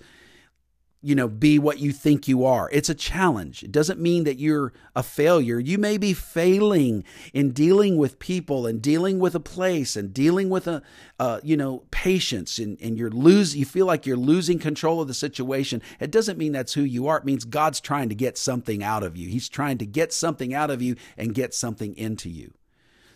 you 1.01 1.15
know, 1.15 1.29
be 1.29 1.61
what 1.61 1.79
you 1.79 1.93
think 1.93 2.27
you 2.27 2.45
are. 2.45 2.69
It's 2.73 2.89
a 2.89 2.95
challenge. 2.95 3.63
It 3.63 3.71
doesn't 3.71 4.01
mean 4.01 4.25
that 4.25 4.39
you're 4.39 4.73
a 4.97 5.03
failure. 5.03 5.61
You 5.61 5.79
may 5.79 5.97
be 5.97 6.13
failing 6.13 7.05
in 7.33 7.53
dealing 7.53 7.97
with 7.97 8.19
people 8.19 8.67
and 8.67 8.83
dealing 8.83 9.21
with 9.21 9.37
a 9.37 9.41
place 9.41 9.95
and 9.95 10.13
dealing 10.13 10.51
with 10.51 10.67
a, 10.67 10.83
uh, 11.21 11.41
you 11.45 11.57
know, 11.57 11.85
patience 11.93 12.59
and, 12.59 12.77
and 12.81 12.99
you're 12.99 13.11
lose, 13.11 13.55
you 13.57 13.65
feel 13.65 13.87
like 13.87 14.07
you're 14.07 14.17
losing 14.17 14.59
control 14.59 15.01
of 15.01 15.07
the 15.07 15.15
situation. 15.15 15.83
It 16.01 16.11
doesn't 16.11 16.39
mean 16.39 16.51
that's 16.51 16.75
who 16.75 16.83
you 16.83 17.07
are. 17.07 17.19
It 17.19 17.25
means 17.25 17.45
God's 17.45 17.81
trying 17.81 18.09
to 18.09 18.17
get 18.17 18.37
something 18.37 18.83
out 18.83 19.05
of 19.05 19.17
you. 19.17 19.29
He's 19.29 19.49
trying 19.49 19.79
to 19.79 19.87
get 19.87 20.13
something 20.13 20.53
out 20.53 20.71
of 20.71 20.83
you 20.83 20.97
and 21.17 21.33
get 21.33 21.55
something 21.55 21.97
into 21.97 22.29
you. 22.29 22.55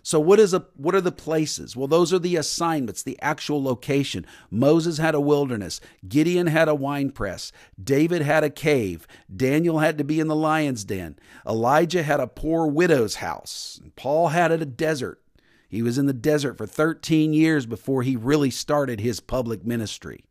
So 0.03 0.19
what 0.19 0.41
is 0.41 0.53
a 0.53 0.67
what 0.75 0.97
are 0.97 1.01
the 1.01 1.13
places? 1.13 1.77
Well, 1.77 1.87
those 1.87 2.13
are 2.13 2.19
the 2.19 2.37
assignments, 2.37 3.03
the 3.03 3.21
actual 3.23 3.63
location. 3.63 4.27
Moses 4.51 4.99
had 4.99 5.15
a 5.15 5.21
wilderness, 5.21 5.81
Gideon 6.07 6.49
had 6.49 6.69
a 6.69 6.75
wine 6.75 7.11
press, 7.11 7.53
David 7.83 8.23
had 8.23 8.43
a 8.43 8.51
cave, 8.51 9.07
Daniel 9.35 9.79
had 9.79 9.99
to 9.99 10.05
be 10.05 10.19
in 10.19 10.27
the 10.27 10.37
lion's 10.37 10.85
den, 10.85 11.19
Elijah 11.47 12.03
had 12.03 12.19
a 12.19 12.27
poor 12.27 12.67
widow's 12.67 13.17
house, 13.17 13.81
Paul 13.95 14.29
had 14.29 14.51
it 14.51 14.61
a 14.61 14.67
desert. 14.67 15.21
He 15.69 15.83
was 15.83 15.97
in 15.97 16.07
the 16.07 16.13
desert 16.13 16.59
for 16.59 16.67
13 16.67 17.33
years 17.33 17.65
before 17.65 18.03
he 18.03 18.15
really 18.15 18.51
started 18.51 19.01
his 19.01 19.21
public 19.21 19.65
ministry. 19.65 20.25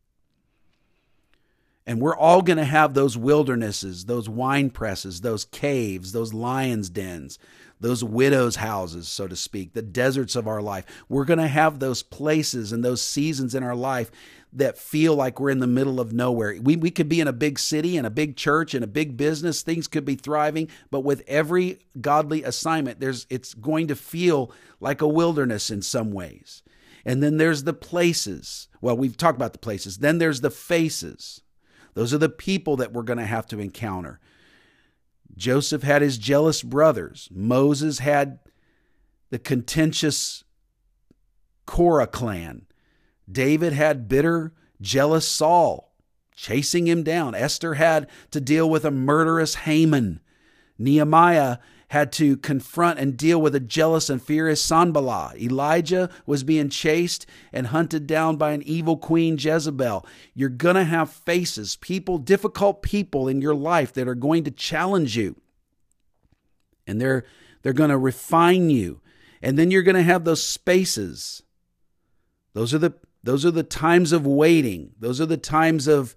And 1.84 2.00
we're 2.00 2.16
all 2.16 2.42
going 2.42 2.58
to 2.58 2.64
have 2.64 2.94
those 2.94 3.18
wildernesses, 3.18 4.04
those 4.04 4.28
wine 4.28 4.70
presses, 4.70 5.22
those 5.22 5.44
caves, 5.44 6.12
those 6.12 6.32
lions' 6.32 6.90
dens 6.90 7.40
those 7.82 8.02
widows' 8.02 8.56
houses, 8.56 9.08
so 9.08 9.26
to 9.26 9.36
speak, 9.36 9.72
the 9.74 9.82
deserts 9.82 10.36
of 10.36 10.46
our 10.46 10.62
life. 10.62 10.86
We're 11.08 11.24
going 11.24 11.40
to 11.40 11.48
have 11.48 11.78
those 11.78 12.02
places 12.02 12.72
and 12.72 12.84
those 12.84 13.02
seasons 13.02 13.54
in 13.54 13.62
our 13.62 13.74
life 13.74 14.10
that 14.52 14.78
feel 14.78 15.16
like 15.16 15.40
we're 15.40 15.50
in 15.50 15.58
the 15.58 15.66
middle 15.66 15.98
of 15.98 16.12
nowhere. 16.12 16.56
We, 16.62 16.76
we 16.76 16.90
could 16.90 17.08
be 17.08 17.20
in 17.20 17.26
a 17.26 17.32
big 17.32 17.58
city 17.58 17.96
and 17.96 18.06
a 18.06 18.10
big 18.10 18.36
church 18.36 18.74
and 18.74 18.84
a 18.84 18.88
big 18.88 19.16
business. 19.16 19.62
Things 19.62 19.88
could 19.88 20.04
be 20.04 20.14
thriving, 20.14 20.68
but 20.90 21.00
with 21.00 21.24
every 21.26 21.80
godly 22.00 22.44
assignment, 22.44 23.00
there's 23.00 23.26
it's 23.30 23.52
going 23.54 23.88
to 23.88 23.96
feel 23.96 24.52
like 24.78 25.00
a 25.00 25.08
wilderness 25.08 25.70
in 25.70 25.82
some 25.82 26.12
ways. 26.12 26.62
And 27.04 27.22
then 27.22 27.36
there's 27.36 27.64
the 27.64 27.72
places. 27.72 28.68
Well, 28.80 28.96
we've 28.96 29.16
talked 29.16 29.36
about 29.36 29.54
the 29.54 29.58
places. 29.58 29.98
Then 29.98 30.18
there's 30.18 30.40
the 30.40 30.50
faces. 30.50 31.40
Those 31.94 32.14
are 32.14 32.18
the 32.18 32.28
people 32.28 32.76
that 32.76 32.92
we're 32.92 33.02
going 33.02 33.18
to 33.18 33.26
have 33.26 33.46
to 33.48 33.58
encounter. 33.58 34.20
Joseph 35.36 35.82
had 35.82 36.02
his 36.02 36.18
jealous 36.18 36.62
brothers. 36.62 37.28
Moses 37.32 37.98
had 38.00 38.38
the 39.30 39.38
contentious 39.38 40.44
Korah 41.66 42.06
clan. 42.06 42.66
David 43.30 43.72
had 43.72 44.08
bitter, 44.08 44.52
jealous 44.80 45.26
Saul 45.26 45.92
chasing 46.34 46.86
him 46.86 47.02
down. 47.02 47.34
Esther 47.34 47.74
had 47.74 48.08
to 48.30 48.40
deal 48.40 48.68
with 48.68 48.84
a 48.84 48.90
murderous 48.90 49.54
Haman. 49.54 50.20
Nehemiah 50.78 51.58
had 51.92 52.10
to 52.10 52.38
confront 52.38 52.98
and 52.98 53.18
deal 53.18 53.38
with 53.38 53.54
a 53.54 53.60
jealous 53.60 54.08
and 54.08 54.22
furious 54.22 54.62
Sanballat. 54.62 55.38
Elijah 55.38 56.08
was 56.24 56.42
being 56.42 56.70
chased 56.70 57.26
and 57.52 57.66
hunted 57.66 58.06
down 58.06 58.38
by 58.38 58.52
an 58.52 58.62
evil 58.62 58.96
queen 58.96 59.36
Jezebel. 59.38 60.06
You're 60.32 60.48
going 60.48 60.76
to 60.76 60.84
have 60.84 61.10
faces, 61.10 61.76
people, 61.76 62.16
difficult 62.16 62.80
people 62.80 63.28
in 63.28 63.42
your 63.42 63.54
life 63.54 63.92
that 63.92 64.08
are 64.08 64.14
going 64.14 64.42
to 64.44 64.50
challenge 64.50 65.18
you. 65.18 65.36
And 66.86 66.98
they're 66.98 67.26
they're 67.60 67.74
going 67.74 67.90
to 67.90 67.98
refine 67.98 68.70
you. 68.70 69.02
And 69.42 69.58
then 69.58 69.70
you're 69.70 69.82
going 69.82 69.94
to 69.94 70.02
have 70.02 70.24
those 70.24 70.42
spaces. 70.42 71.42
Those 72.54 72.72
are 72.72 72.78
the 72.78 72.94
those 73.22 73.44
are 73.44 73.50
the 73.50 73.62
times 73.62 74.12
of 74.12 74.26
waiting. 74.26 74.92
Those 74.98 75.20
are 75.20 75.26
the 75.26 75.36
times 75.36 75.86
of 75.86 76.16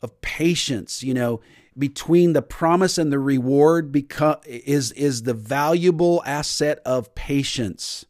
of 0.00 0.22
patience, 0.22 1.02
you 1.02 1.12
know, 1.12 1.42
between 1.78 2.32
the 2.32 2.42
promise 2.42 2.98
and 2.98 3.12
the 3.12 3.18
reward 3.18 3.92
because 3.92 4.44
is 4.46 4.92
is 4.92 5.22
the 5.22 5.34
valuable 5.34 6.22
asset 6.24 6.80
of 6.84 7.14
patience. 7.14 8.04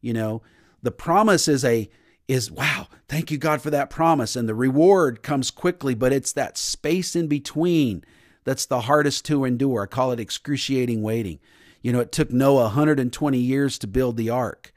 You 0.00 0.12
know, 0.12 0.42
the 0.82 0.90
promise 0.90 1.48
is 1.48 1.64
a 1.64 1.88
is 2.28 2.50
wow, 2.50 2.88
thank 3.08 3.30
you 3.30 3.38
God 3.38 3.62
for 3.62 3.70
that 3.70 3.90
promise 3.90 4.36
and 4.36 4.48
the 4.48 4.54
reward 4.54 5.22
comes 5.22 5.50
quickly, 5.50 5.94
but 5.94 6.12
it's 6.12 6.32
that 6.32 6.58
space 6.58 7.16
in 7.16 7.28
between 7.28 8.04
that's 8.44 8.66
the 8.66 8.82
hardest 8.82 9.24
to 9.26 9.44
endure. 9.44 9.82
I 9.82 9.86
call 9.86 10.12
it 10.12 10.20
excruciating 10.20 11.02
waiting. 11.02 11.38
You 11.80 11.92
know, 11.92 12.00
it 12.00 12.12
took 12.12 12.30
Noah 12.30 12.64
120 12.64 13.38
years 13.38 13.78
to 13.78 13.86
build 13.86 14.16
the 14.16 14.30
ark. 14.30 14.72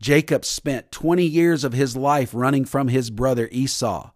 Jacob 0.00 0.44
spent 0.44 0.92
20 0.92 1.24
years 1.24 1.64
of 1.64 1.72
his 1.72 1.96
life 1.96 2.30
running 2.34 2.64
from 2.64 2.88
his 2.88 3.10
brother 3.10 3.48
Esau. 3.50 4.10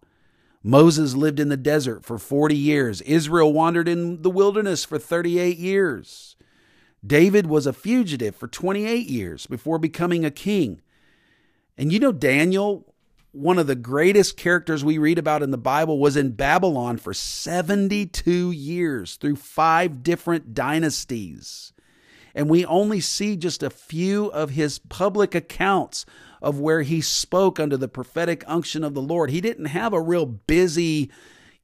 Moses 0.63 1.15
lived 1.15 1.39
in 1.39 1.49
the 1.49 1.57
desert 1.57 2.05
for 2.05 2.17
40 2.17 2.55
years. 2.55 3.01
Israel 3.01 3.51
wandered 3.51 3.87
in 3.87 4.21
the 4.21 4.29
wilderness 4.29 4.85
for 4.85 4.99
38 4.99 5.57
years. 5.57 6.35
David 7.05 7.47
was 7.47 7.65
a 7.65 7.73
fugitive 7.73 8.35
for 8.35 8.47
28 8.47 9.07
years 9.07 9.47
before 9.47 9.79
becoming 9.79 10.23
a 10.23 10.31
king. 10.31 10.81
And 11.77 11.91
you 11.91 11.99
know, 11.99 12.11
Daniel, 12.11 12.93
one 13.31 13.57
of 13.57 13.65
the 13.65 13.75
greatest 13.75 14.37
characters 14.37 14.85
we 14.85 14.99
read 14.99 15.17
about 15.17 15.41
in 15.41 15.49
the 15.49 15.57
Bible, 15.57 15.97
was 15.97 16.15
in 16.15 16.33
Babylon 16.33 16.97
for 16.97 17.13
72 17.13 18.51
years 18.51 19.15
through 19.15 19.37
five 19.37 20.03
different 20.03 20.53
dynasties. 20.53 21.73
And 22.35 22.49
we 22.49 22.65
only 22.65 22.99
see 22.99 23.35
just 23.35 23.63
a 23.63 23.71
few 23.71 24.27
of 24.27 24.51
his 24.51 24.77
public 24.77 25.33
accounts 25.33 26.05
of 26.41 26.59
where 26.59 26.81
he 26.81 27.01
spoke 27.01 27.59
under 27.59 27.77
the 27.77 27.87
prophetic 27.87 28.43
unction 28.47 28.83
of 28.83 28.93
the 28.93 29.01
Lord. 29.01 29.29
He 29.29 29.41
didn't 29.41 29.65
have 29.65 29.93
a 29.93 30.01
real 30.01 30.25
busy, 30.25 31.11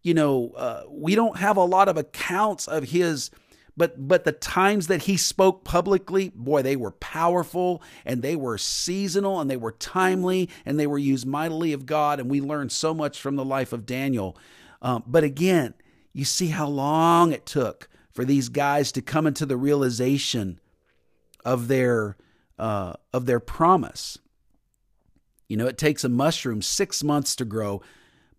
you 0.03 0.13
know, 0.13 0.51
uh, 0.55 0.83
we 0.89 1.15
don't 1.15 1.37
have 1.37 1.57
a 1.57 1.63
lot 1.63 1.89
of 1.89 1.97
accounts 1.97 2.67
of 2.67 2.85
his 2.85 3.31
but 3.77 4.07
but 4.07 4.25
the 4.25 4.31
times 4.31 4.87
that 4.87 5.03
he 5.03 5.15
spoke 5.15 5.63
publicly 5.63 6.29
boy 6.33 6.63
they 6.63 6.75
were 6.75 6.91
powerful 6.91 7.81
and 8.03 8.21
they 8.21 8.35
were 8.35 8.57
seasonal 8.57 9.39
and 9.39 9.49
they 9.49 9.55
were 9.55 9.71
timely 9.71 10.49
and 10.65 10.79
they 10.79 10.87
were 10.87 10.97
used 10.97 11.27
mightily 11.27 11.71
of 11.71 11.85
god. 11.85 12.19
And 12.19 12.29
we 12.29 12.41
learned 12.41 12.71
so 12.71 12.93
much 12.93 13.21
from 13.21 13.35
the 13.35 13.45
life 13.45 13.71
of 13.71 13.85
daniel. 13.85 14.35
Um, 14.81 15.03
but 15.05 15.23
again 15.23 15.75
you 16.11 16.25
see 16.25 16.47
how 16.47 16.67
long 16.67 17.31
it 17.31 17.45
took 17.45 17.87
for 18.11 18.25
these 18.25 18.49
guys 18.49 18.91
to 18.93 19.01
come 19.03 19.27
into 19.27 19.45
the 19.45 19.57
realization 19.57 20.59
of 21.45 21.67
their 21.67 22.17
uh, 22.57 22.93
of 23.13 23.27
their 23.27 23.39
promise 23.39 24.17
you 25.47 25.57
know, 25.57 25.67
it 25.67 25.77
takes 25.77 26.03
a 26.03 26.09
mushroom 26.09 26.61
six 26.61 27.03
months 27.03 27.35
to 27.37 27.45
grow, 27.45 27.81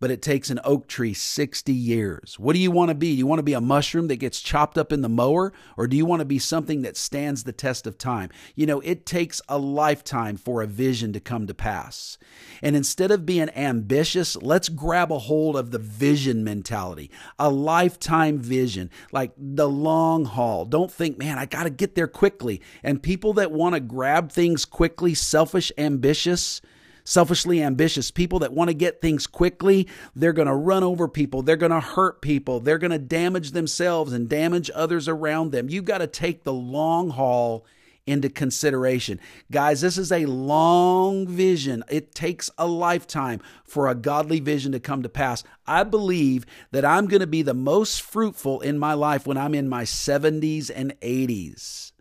but 0.01 0.11
it 0.11 0.23
takes 0.23 0.51
an 0.51 0.61
oak 0.62 0.87
tree 0.87 1.12
60 1.12 1.73
years. 1.73 2.38
What 2.38 2.53
do 2.53 2.61
you 2.61 2.71
want 2.71 2.90
to 2.90 2.94
be? 2.94 3.12
Do 3.12 3.18
you 3.18 3.27
want 3.27 3.40
to 3.40 3.44
be 3.44 3.55
a 3.55 3.61
mushroom 3.61 4.09
that 4.09 4.16
gets 4.16 4.40
chopped 4.40 4.79
up 4.79 4.92
in 4.92 5.01
the 5.01 5.09
mower, 5.09 5.53
or 5.77 5.87
do 5.87 5.97
you 5.97 6.07
want 6.07 6.21
to 6.21 6.27
be 6.27 6.38
something 6.38 6.83
that 6.83 6.97
stands 6.97 7.44
the 7.44 7.53
test 7.53 7.87
of 7.87 7.99
time? 7.99 8.31
You 8.55 8.66
know, 8.66 8.81
it 8.81 9.07
takes 9.07 9.40
a 9.49 9.59
lifetime 9.59 10.37
for 10.37 10.62
a 10.62 10.66
vision 10.66 11.12
to 11.14 11.21
come 11.21 11.47
to 11.47 11.55
pass. 11.55 12.18
And 12.62 12.77
instead 12.77 13.11
of 13.11 13.27
being 13.27 13.51
ambitious, 13.51 14.37
let's 14.37 14.68
grab 14.68 15.11
a 15.11 15.18
hold 15.18 15.57
of 15.57 15.71
the 15.71 15.79
vision 15.79 16.44
mentality, 16.44 17.11
a 17.38 17.51
lifetime 17.51 18.38
vision, 18.38 18.90
like 19.11 19.33
the 19.37 19.68
long 19.68 20.27
haul. 20.27 20.64
Don't 20.64 20.92
think, 20.92 21.18
man, 21.18 21.38
I 21.38 21.47
got 21.47 21.64
to 21.64 21.71
get 21.71 21.94
there 21.94 22.09
quickly. 22.09 22.61
And 22.83 23.03
people 23.03 23.33
that 23.35 23.51
want 23.51 23.75
to 23.75 23.81
grab 23.81 24.31
things 24.31 24.64
quickly, 24.64 25.14
selfish, 25.14 25.73
ambitious, 25.77 26.61
selfishly 27.09 27.62
ambitious 27.62 28.11
people 28.11 28.38
that 28.40 28.53
want 28.53 28.68
to 28.68 28.75
get 28.75 29.01
things 29.01 29.27
quickly. 29.27 29.88
They're 30.14 30.35
going 30.35 30.47
to 30.47 30.55
run 30.55 30.85
over 30.85 31.09
people. 31.09 31.40
They're 31.42 31.57
going 31.57 31.73
to 31.73 31.81
hurt 31.81 32.21
people. 32.21 32.61
They're 32.61 32.77
going 32.77 32.90
to 32.90 32.99
damage 32.99 33.53
themselves 33.53 34.12
and 34.12 34.29
damage 34.29 34.71
others 34.75 35.09
around 35.09 35.51
them. 35.51 35.70
You've 35.70 35.87
got 35.87 35.99
to 35.99 36.07
take 36.07 36.45
the 36.45 36.53
long 36.53 37.09
haul 37.11 37.64
into 38.07 38.28
consideration. 38.28 39.20
Guys, 39.51 39.80
this 39.80 39.97
is 39.97 40.12
a 40.12 40.26
long 40.26 41.26
vision. 41.26 41.83
It 41.89 42.14
takes 42.14 42.51
a 42.59 42.66
lifetime 42.66 43.41
for 43.64 43.89
a 43.89 43.95
godly 43.95 44.41
vision 44.41 44.72
to 44.72 44.80
come 44.80 45.03
to 45.03 45.09
pass. 45.09 45.45
I 45.66 45.85
believe 45.85 46.45
that 46.72 46.85
I'm 46.85 47.07
going 47.07 47.20
to 47.20 47.26
be 47.26 47.43
the 47.43 47.55
most 47.55 48.03
fruitful 48.03 48.61
in 48.61 48.78
my 48.78 48.93
life 48.93 49.26
when 49.26 49.39
I'm 49.39 49.55
in 49.55 49.68
my 49.68 49.85
70s 49.85 50.70
and 50.74 50.99
80s. 51.01 51.93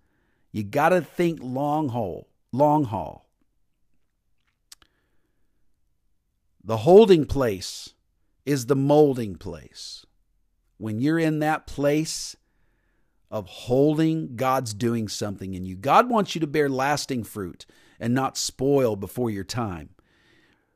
You 0.51 0.63
got 0.63 0.89
to 0.89 1.01
think 1.01 1.39
long 1.41 1.89
haul, 1.89 2.27
long 2.51 2.85
haul. 2.85 3.26
The 6.67 6.77
holding 6.77 7.25
place 7.25 7.93
is 8.45 8.65
the 8.65 8.75
molding 8.75 9.37
place. 9.37 10.05
When 10.77 10.99
you're 10.99 11.17
in 11.17 11.39
that 11.39 11.65
place 11.65 12.35
of 13.31 13.47
holding, 13.47 14.35
God's 14.35 14.73
doing 14.73 15.07
something 15.07 15.53
in 15.53 15.63
you. 15.63 15.77
God 15.77 16.09
wants 16.09 16.35
you 16.35 16.41
to 16.41 16.47
bear 16.47 16.67
lasting 16.67 17.23
fruit 17.23 17.65
and 18.01 18.13
not 18.13 18.37
spoil 18.37 18.97
before 18.97 19.29
your 19.29 19.45
time. 19.45 19.91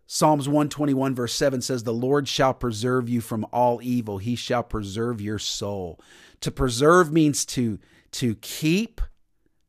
Psalms 0.08 0.48
121, 0.48 1.14
verse 1.14 1.34
7 1.34 1.60
says, 1.62 1.84
The 1.84 1.94
Lord 1.94 2.26
shall 2.26 2.54
preserve 2.54 3.10
you 3.10 3.20
from 3.20 3.46
all 3.52 3.82
evil. 3.84 4.18
He 4.18 4.38
shall 4.38 4.64
preserve 4.64 5.20
your 5.20 5.39
soul. 5.39 6.00
To 6.39 6.52
preserve 6.52 7.12
means 7.12 7.46
to 7.48 7.80
to 8.12 8.36
keep, 8.36 9.02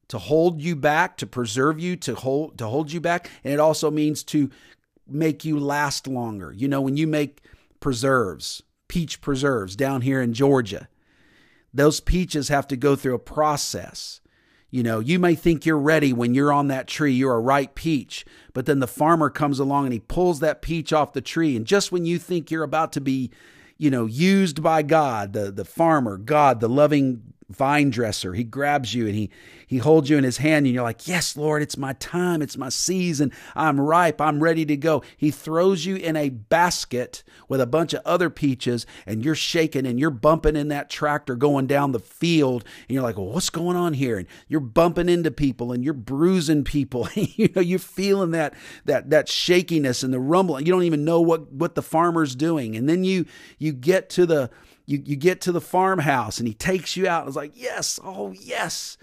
to 0.07 0.19
hold 0.19 0.63
you 0.63 0.77
back, 0.77 1.17
to 1.17 1.27
preserve 1.27 1.81
you, 1.81 1.97
to 1.97 2.15
hold 2.15 2.59
to 2.59 2.69
hold 2.69 2.93
you 2.93 3.01
back, 3.01 3.29
and 3.43 3.53
it 3.53 3.59
also 3.59 3.91
means 3.91 4.23
to 4.25 4.51
make 5.13 5.45
you 5.45 5.59
last 5.59 6.07
longer. 6.07 6.53
You 6.53 6.69
know, 6.69 6.81
when 6.81 6.97
you 6.97 7.07
make 7.07 7.43
preserves, 7.81 8.63
peach 8.89 9.21
preserves 9.21 9.77
down 9.77 10.03
here 10.03 10.21
in 10.21 10.33
Georgia, 10.33 10.89
those 11.75 12.01
peaches 12.01 12.49
have 12.49 12.67
to 12.69 12.77
go 12.77 12.97
through 12.97 13.15
a 13.15 13.19
process. 13.19 14.21
You 14.71 14.83
know, 14.83 15.01
you 15.01 15.19
may 15.19 15.35
think 15.35 15.67
you're 15.67 15.79
ready 15.79 16.13
when 16.13 16.35
you're 16.35 16.53
on 16.53 16.69
that 16.69 16.87
tree, 16.87 17.13
you're 17.13 17.35
a 17.35 17.41
ripe 17.41 17.75
peach, 17.75 18.25
but 18.55 18.65
then 18.65 18.81
the 18.81 18.87
farmer 18.87 19.29
comes 19.29 19.59
along 19.59 19.85
and 19.85 19.93
he 19.93 20.01
pulls 20.01 20.41
that 20.41 20.63
peach 20.63 20.93
off 20.93 21.13
the 21.13 21.21
tree. 21.21 21.57
And 21.57 21.67
just 21.67 21.93
when 21.93 22.07
you 22.07 22.19
think 22.19 22.51
you're 22.51 22.63
about 22.63 22.93
to 22.93 23.01
be, 23.01 23.31
you 23.77 23.91
know, 23.91 24.07
used 24.07 24.63
by 24.63 24.83
God, 24.83 25.35
the, 25.35 25.51
the 25.51 25.65
farmer, 25.65 26.17
God, 26.17 26.61
the 26.61 26.69
loving 26.69 27.32
vine 27.55 27.91
dresser. 27.91 28.35
He 28.35 28.45
grabs 28.45 28.95
you 28.95 29.07
and 29.07 29.15
he 29.15 29.31
he 29.67 29.79
holds 29.79 30.11
you 30.11 30.19
in 30.19 30.25
his 30.25 30.37
hand 30.37 30.67
and 30.67 30.75
you're 30.75 30.83
like, 30.83 31.09
"Yes, 31.09 31.37
Lord, 31.37 31.63
it's 31.63 31.77
my 31.77 31.95
time, 31.95 32.43
it's 32.43 32.59
my 32.59 32.69
season. 32.69 33.33
I'm 33.55 33.81
ripe, 33.81 34.21
I'm 34.21 34.43
ready 34.43 34.67
to 34.67 34.77
go." 34.77 35.03
He 35.17 35.31
throws 35.31 35.87
you 35.87 35.97
in 35.97 36.17
a 36.17 36.29
basket 36.29 37.23
with 37.49 37.61
a 37.61 37.67
bunch 37.67 37.95
of 37.95 38.03
other 38.05 38.31
peaches 38.31 38.87
and 39.07 39.25
you're 39.25 39.35
shaking 39.35 39.87
and 39.87 39.99
you're 39.99 40.11
bumping 40.11 40.57
in 40.57 40.69
that 40.69 40.91
tractor 40.91 41.37
going 41.37 41.67
down 41.67 41.93
the 41.93 42.01
field 42.01 42.65
and 42.89 42.95
you're 42.95 43.03
like, 43.03 43.17
"Well, 43.17 43.29
what's 43.29 43.51
going 43.51 43.77
on 43.77 43.95
here?" 43.95 44.19
And 44.19 44.29
you're 44.49 44.61
bumping 44.61 45.09
into 45.09 45.31
people 45.31 45.73
and 45.73 45.85
you're 45.85 45.95
bruising 45.95 46.65
people. 46.65 47.09
you 47.15 47.49
know, 47.55 47.63
you're 47.63 47.79
feeling 47.79 48.33
that 48.33 48.55
that 48.85 49.11
that 49.11 49.29
shakiness 49.29 50.03
and 50.03 50.13
the 50.13 50.21
rumble. 50.21 50.61
You 50.61 50.73
don't 50.73 50.85
even 50.85 51.05
know 51.05 51.21
what 51.21 51.53
what 51.53 51.75
the 51.75 51.83
farmer's 51.83 52.35
doing. 52.35 52.77
And 52.77 52.89
then 52.89 53.05
you 53.05 53.27
you 53.59 53.73
get 53.73 54.09
to 54.11 54.27
the 54.27 54.51
you, 54.93 55.03
you 55.05 55.17
get 55.17 55.41
to 55.43 55.53
the 55.53 55.61
farmhouse 55.61 56.39
and 56.39 56.47
he 56.47 56.55
takes 56.55 56.97
you 56.97 57.09
out. 57.09 57.23
And 57.23 57.29
it's 57.29 57.37
like, 57.37 57.53
yes, 57.55 57.99
oh, 58.05 58.33
yes. 58.33 58.99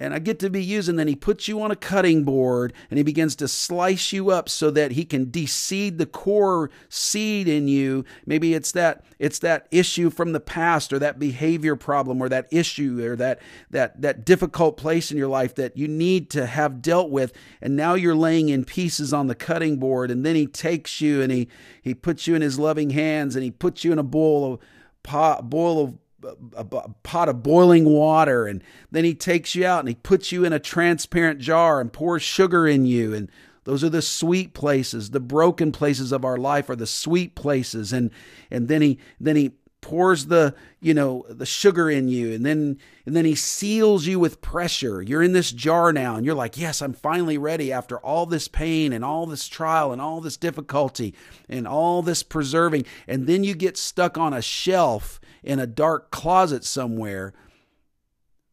And 0.00 0.14
I 0.14 0.20
get 0.20 0.38
to 0.40 0.50
be. 0.50 0.76
And 0.76 0.96
then 0.98 1.08
he 1.08 1.16
puts 1.16 1.48
you 1.48 1.60
on 1.60 1.72
a 1.72 1.76
cutting 1.76 2.22
board 2.22 2.72
and 2.88 2.98
he 2.98 3.02
begins 3.02 3.34
to 3.36 3.48
slice 3.48 4.12
you 4.12 4.30
up 4.30 4.48
so 4.48 4.70
that 4.70 4.92
he 4.92 5.04
can 5.04 5.26
deseed 5.26 5.98
the 5.98 6.06
core 6.06 6.70
seed 6.88 7.48
in 7.48 7.66
you. 7.66 8.04
Maybe 8.24 8.54
it's 8.54 8.70
that 8.72 9.04
it's 9.18 9.40
that 9.40 9.66
issue 9.72 10.10
from 10.10 10.32
the 10.32 10.40
past 10.40 10.92
or 10.92 11.00
that 11.00 11.18
behavior 11.18 11.74
problem 11.74 12.22
or 12.22 12.28
that 12.28 12.46
issue 12.52 13.04
or 13.04 13.16
that 13.16 13.40
that 13.70 14.00
that 14.00 14.24
difficult 14.24 14.76
place 14.76 15.10
in 15.10 15.18
your 15.18 15.28
life 15.28 15.56
that 15.56 15.76
you 15.76 15.88
need 15.88 16.30
to 16.30 16.46
have 16.46 16.80
dealt 16.80 17.10
with. 17.10 17.32
And 17.60 17.74
now 17.74 17.94
you're 17.94 18.14
laying 18.14 18.50
in 18.50 18.64
pieces 18.64 19.12
on 19.12 19.26
the 19.26 19.34
cutting 19.34 19.78
board. 19.78 20.12
And 20.12 20.24
then 20.24 20.36
he 20.36 20.46
takes 20.46 21.00
you 21.00 21.22
and 21.22 21.32
he 21.32 21.48
he 21.82 21.92
puts 21.92 22.28
you 22.28 22.36
in 22.36 22.42
his 22.42 22.56
loving 22.56 22.90
hands 22.90 23.34
and 23.34 23.42
he 23.42 23.50
puts 23.50 23.82
you 23.82 23.90
in 23.90 23.98
a 23.98 24.04
bowl 24.04 24.52
of 24.52 24.60
pot, 25.02 25.48
boil 25.48 25.80
of 25.84 25.98
a, 26.24 26.76
a 26.76 26.88
pot 27.02 27.28
of 27.28 27.42
boiling 27.42 27.84
water 27.84 28.46
and 28.46 28.62
then 28.90 29.04
he 29.04 29.14
takes 29.14 29.54
you 29.54 29.64
out 29.64 29.80
and 29.80 29.88
he 29.88 29.94
puts 29.94 30.32
you 30.32 30.44
in 30.44 30.52
a 30.52 30.58
transparent 30.58 31.38
jar 31.40 31.80
and 31.80 31.92
pours 31.92 32.22
sugar 32.22 32.66
in 32.66 32.86
you. 32.86 33.14
And 33.14 33.30
those 33.64 33.84
are 33.84 33.90
the 33.90 34.02
sweet 34.02 34.54
places. 34.54 35.10
The 35.10 35.20
broken 35.20 35.72
places 35.72 36.10
of 36.10 36.24
our 36.24 36.36
life 36.36 36.68
are 36.70 36.76
the 36.76 36.86
sweet 36.86 37.34
places. 37.34 37.92
And 37.92 38.10
and 38.50 38.68
then 38.68 38.82
he 38.82 38.98
then 39.20 39.36
he 39.36 39.52
pours 39.80 40.26
the 40.26 40.54
you 40.80 40.92
know 40.92 41.24
the 41.28 41.46
sugar 41.46 41.88
in 41.88 42.08
you 42.08 42.32
and 42.32 42.44
then 42.44 42.78
and 43.06 43.14
then 43.14 43.24
he 43.24 43.34
seals 43.34 44.06
you 44.06 44.18
with 44.18 44.40
pressure. 44.40 45.00
You're 45.00 45.22
in 45.22 45.32
this 45.32 45.52
jar 45.52 45.92
now 45.92 46.16
and 46.16 46.26
you're 46.26 46.34
like 46.34 46.58
yes 46.58 46.82
i'm 46.82 46.92
finally 46.92 47.38
ready 47.38 47.72
after 47.72 47.98
all 47.98 48.26
this 48.26 48.48
pain 48.48 48.92
and 48.92 49.04
all 49.04 49.26
this 49.26 49.46
trial 49.46 49.92
and 49.92 50.00
all 50.00 50.20
this 50.20 50.36
difficulty 50.36 51.14
and 51.48 51.66
all 51.66 52.02
this 52.02 52.22
preserving. 52.22 52.86
And 53.06 53.26
then 53.26 53.44
you 53.44 53.54
get 53.54 53.76
stuck 53.76 54.18
on 54.18 54.32
a 54.34 54.42
shelf 54.42 55.20
in 55.42 55.58
a 55.58 55.66
dark 55.66 56.10
closet 56.10 56.64
somewhere 56.64 57.32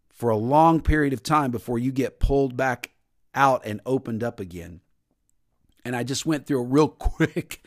for 0.09 0.30
a 0.30 0.38
long 0.38 0.80
period 0.80 1.11
of 1.11 1.23
time 1.23 1.51
before 1.51 1.80
you 1.80 1.91
get 1.91 2.19
pulled 2.19 2.55
back 2.55 2.91
out 3.34 3.65
and 3.65 3.82
opened 3.86 4.23
up 4.23 4.39
again. 4.39 4.82
And 5.84 5.95
i 5.95 6.03
just 6.03 6.26
went 6.26 6.45
through 6.45 6.59
a 6.59 6.63
real 6.63 6.88
quick 6.89 7.63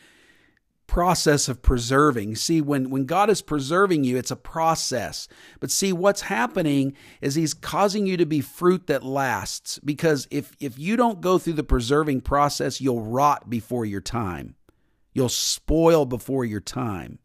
process 0.89 1.47
of 1.47 1.61
preserving. 1.61 2.35
See, 2.35 2.61
when, 2.61 2.89
when 2.89 3.05
God 3.05 3.29
is 3.29 3.43
preserving 3.43 4.05
you, 4.05 4.17
it's 4.17 4.31
a 4.31 4.35
process. 4.35 5.27
But 5.59 5.69
see, 5.69 5.93
what's 5.93 6.21
happening 6.21 6.95
is 7.21 7.35
He's 7.35 7.53
causing 7.53 8.07
you 8.07 8.17
to 8.17 8.25
be 8.25 8.41
fruit 8.41 8.87
that 8.87 9.03
lasts. 9.03 9.79
Because 9.85 10.27
if, 10.31 10.51
if 10.59 10.79
you 10.79 10.97
don't 10.97 11.21
go 11.21 11.37
through 11.37 11.53
the 11.53 11.63
preserving 11.63 12.21
process, 12.21 12.81
you'll 12.81 13.03
rot 13.03 13.51
before 13.51 13.85
your 13.85 14.01
time, 14.01 14.55
you'll 15.13 15.29
spoil 15.29 16.05
before 16.05 16.43
your 16.43 16.59
time. 16.59 17.19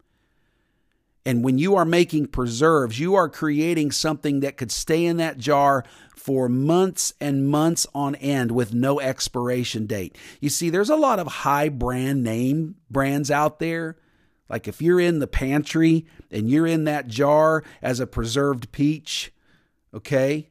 And 1.25 1.43
when 1.43 1.57
you 1.57 1.75
are 1.75 1.85
making 1.85 2.27
preserves, 2.27 2.99
you 2.99 3.15
are 3.15 3.27
creating 3.27 3.91
something 3.91 4.41
that 4.41 4.57
could 4.57 4.71
stay 4.71 5.05
in 5.05 5.17
that 5.17 5.37
jar 5.39 5.83
for 6.15 6.47
months 6.47 7.13
and 7.19 7.47
months 7.47 7.87
on 7.95 8.15
end 8.15 8.51
with 8.51 8.73
no 8.73 8.99
expiration 8.99 9.87
date. 9.87 10.17
You 10.39 10.49
see, 10.49 10.69
there's 10.69 10.89
a 10.89 10.95
lot 10.95 11.19
of 11.19 11.27
high 11.27 11.69
brand 11.69 12.23
name 12.23 12.75
brands 12.91 13.31
out 13.31 13.59
there. 13.59 13.97
Like 14.49 14.67
if 14.67 14.81
you're 14.81 14.99
in 14.99 15.19
the 15.19 15.27
pantry 15.27 16.05
and 16.29 16.49
you're 16.49 16.67
in 16.67 16.83
that 16.83 17.07
jar 17.07 17.63
as 17.81 17.99
a 17.99 18.07
preserved 18.07 18.71
peach, 18.71 19.33
okay? 19.93 20.49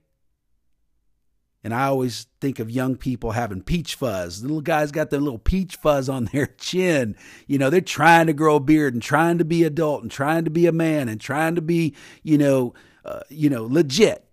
And 1.65 1.75
I 1.75 1.87
always 1.87 2.27
think 2.43 2.59
of 2.59 2.71
young 2.71 2.95
people 2.95 3.31
having 3.31 3.62
peach 3.62 3.95
fuzz. 3.95 4.43
The 4.43 4.49
little 4.49 4.61
guys 4.61 4.93
got 4.93 5.09
their 5.09 5.21
little 5.21 5.39
peach 5.39 5.77
fuzz 5.77 6.11
on 6.11 6.27
their 6.33 6.47
chin. 6.47 7.17
You 7.47 7.59
know, 7.59 7.71
they're 7.71 7.81
trying 7.81 8.27
to 8.27 8.35
grow 8.35 8.57
a 8.57 8.61
beard 8.61 8.93
and 8.93 9.03
trying 9.03 9.39
to 9.39 9.45
be 9.45 9.65
adult 9.65 10.03
and 10.03 10.11
trying 10.11 10.45
to 10.45 10.51
be 10.51 10.67
a 10.67 10.73
man 10.73 11.09
and 11.09 11.19
trying 11.19 11.55
to 11.55 11.62
be, 11.62 11.95
you 12.23 12.37
know, 12.37 12.75
uh, 13.05 13.21
you 13.31 13.49
know, 13.49 13.65
legit. 13.65 14.25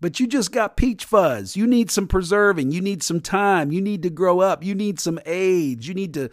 But 0.00 0.20
you 0.20 0.26
just 0.26 0.52
got 0.52 0.76
peach 0.76 1.04
fuzz. 1.04 1.56
You 1.56 1.66
need 1.66 1.90
some 1.90 2.06
preserving. 2.06 2.70
You 2.70 2.80
need 2.80 3.02
some 3.02 3.20
time. 3.20 3.72
You 3.72 3.80
need 3.80 4.02
to 4.02 4.10
grow 4.10 4.40
up. 4.40 4.62
You 4.62 4.74
need 4.74 5.00
some 5.00 5.18
age. 5.26 5.88
You 5.88 5.94
need 5.94 6.14
to 6.14 6.30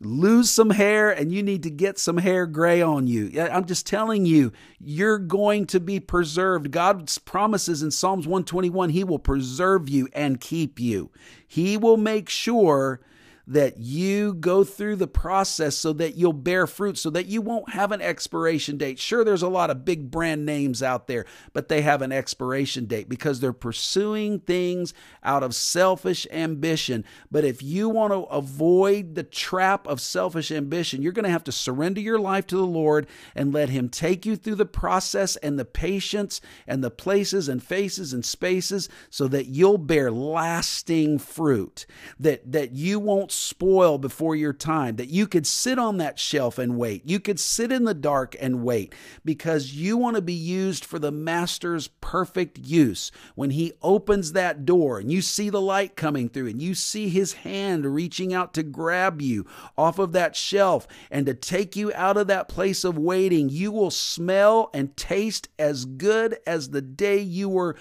lose 0.00 0.48
some 0.48 0.70
hair 0.70 1.10
and 1.10 1.30
you 1.30 1.42
need 1.42 1.62
to 1.62 1.70
get 1.70 1.98
some 1.98 2.16
hair 2.16 2.46
gray 2.46 2.80
on 2.80 3.06
you. 3.06 3.30
I'm 3.40 3.66
just 3.66 3.86
telling 3.86 4.24
you, 4.24 4.52
you're 4.78 5.18
going 5.18 5.66
to 5.66 5.80
be 5.80 6.00
preserved. 6.00 6.70
God's 6.70 7.18
promises 7.18 7.82
in 7.82 7.90
Psalms 7.90 8.26
121 8.26 8.90
He 8.90 9.04
will 9.04 9.18
preserve 9.18 9.88
you 9.88 10.08
and 10.14 10.40
keep 10.40 10.80
you. 10.80 11.10
He 11.46 11.76
will 11.76 11.98
make 11.98 12.28
sure 12.28 13.00
that 13.46 13.78
you 13.78 14.34
go 14.34 14.64
through 14.64 14.96
the 14.96 15.06
process 15.06 15.76
so 15.76 15.92
that 15.94 16.16
you'll 16.16 16.32
bear 16.32 16.66
fruit, 16.66 16.98
so 16.98 17.10
that 17.10 17.26
you 17.26 17.40
won't 17.40 17.70
have 17.70 17.92
an 17.92 18.00
expiration 18.00 18.76
date. 18.76 18.98
Sure, 18.98 19.24
there's 19.24 19.42
a 19.42 19.48
lot 19.48 19.70
of 19.70 19.84
big 19.84 20.10
brand 20.10 20.46
names 20.46 20.82
out 20.82 21.06
there, 21.06 21.24
but 21.52 21.68
they 21.68 21.82
have 21.82 22.02
an 22.02 22.12
expiration 22.12 22.86
date 22.86 23.08
because 23.08 23.40
they're 23.40 23.52
pursuing 23.52 24.38
things 24.40 24.94
out 25.22 25.42
of 25.42 25.54
selfish 25.54 26.26
ambition. 26.30 27.04
But 27.30 27.44
if 27.44 27.62
you 27.62 27.88
want 27.88 28.12
to 28.12 28.20
avoid 28.24 29.14
the 29.14 29.22
trap 29.22 29.86
of 29.86 30.00
selfish 30.00 30.50
ambition, 30.50 31.02
you're 31.02 31.12
going 31.12 31.24
to 31.24 31.30
have 31.30 31.44
to 31.44 31.52
surrender 31.52 32.00
your 32.00 32.18
life 32.18 32.46
to 32.48 32.56
the 32.56 32.66
Lord 32.66 33.06
and 33.34 33.52
let 33.52 33.68
Him 33.68 33.88
take 33.88 34.24
you 34.24 34.36
through 34.36 34.56
the 34.56 34.66
process 34.66 35.36
and 35.36 35.58
the 35.58 35.64
patience 35.64 36.40
and 36.66 36.84
the 36.84 36.90
places 36.90 37.48
and 37.48 37.62
faces 37.62 38.12
and 38.12 38.24
spaces 38.24 38.88
so 39.08 39.26
that 39.28 39.46
you'll 39.46 39.78
bear 39.78 40.10
lasting 40.10 41.18
fruit, 41.18 41.86
that, 42.18 42.50
that 42.50 42.72
you 42.72 42.98
won't 42.98 43.29
spoil 43.32 43.98
before 43.98 44.36
your 44.36 44.52
time, 44.52 44.96
that 44.96 45.08
you 45.08 45.26
could 45.26 45.46
sit 45.46 45.78
on 45.78 45.98
that 45.98 46.18
shelf 46.18 46.58
and 46.58 46.76
wait. 46.76 47.02
You 47.04 47.20
could 47.20 47.40
sit 47.40 47.72
in 47.72 47.84
the 47.84 47.94
dark 47.94 48.36
and 48.40 48.62
wait 48.62 48.94
because 49.24 49.74
you 49.74 49.96
want 49.96 50.16
to 50.16 50.22
be 50.22 50.32
used 50.32 50.84
for 50.84 50.98
the 50.98 51.12
Master's 51.12 51.88
perfect 52.00 52.58
use. 52.58 53.10
When 53.34 53.50
He 53.50 53.72
opens 53.82 54.32
that 54.32 54.64
door 54.64 54.98
and 54.98 55.10
you 55.10 55.22
see 55.22 55.50
the 55.50 55.60
light 55.60 55.96
coming 55.96 56.28
through 56.28 56.48
and 56.48 56.60
you 56.60 56.74
see 56.74 57.08
His 57.08 57.32
hand 57.34 57.84
reaching 57.86 58.34
out 58.34 58.54
to 58.54 58.62
grab 58.62 59.20
you 59.22 59.46
off 59.76 59.98
of 59.98 60.12
that 60.12 60.36
shelf 60.36 60.86
and 61.10 61.26
to 61.26 61.34
take 61.34 61.76
you 61.76 61.92
out 61.94 62.16
of 62.16 62.26
that 62.26 62.48
place 62.48 62.84
of 62.84 62.98
waiting, 62.98 63.48
you 63.48 63.72
will 63.72 63.90
smell 63.90 64.70
and 64.74 64.96
taste 64.96 65.48
as 65.58 65.84
good 65.84 66.38
as 66.46 66.70
the 66.70 66.82
day 66.82 67.18
you 67.18 67.48
were 67.48 67.76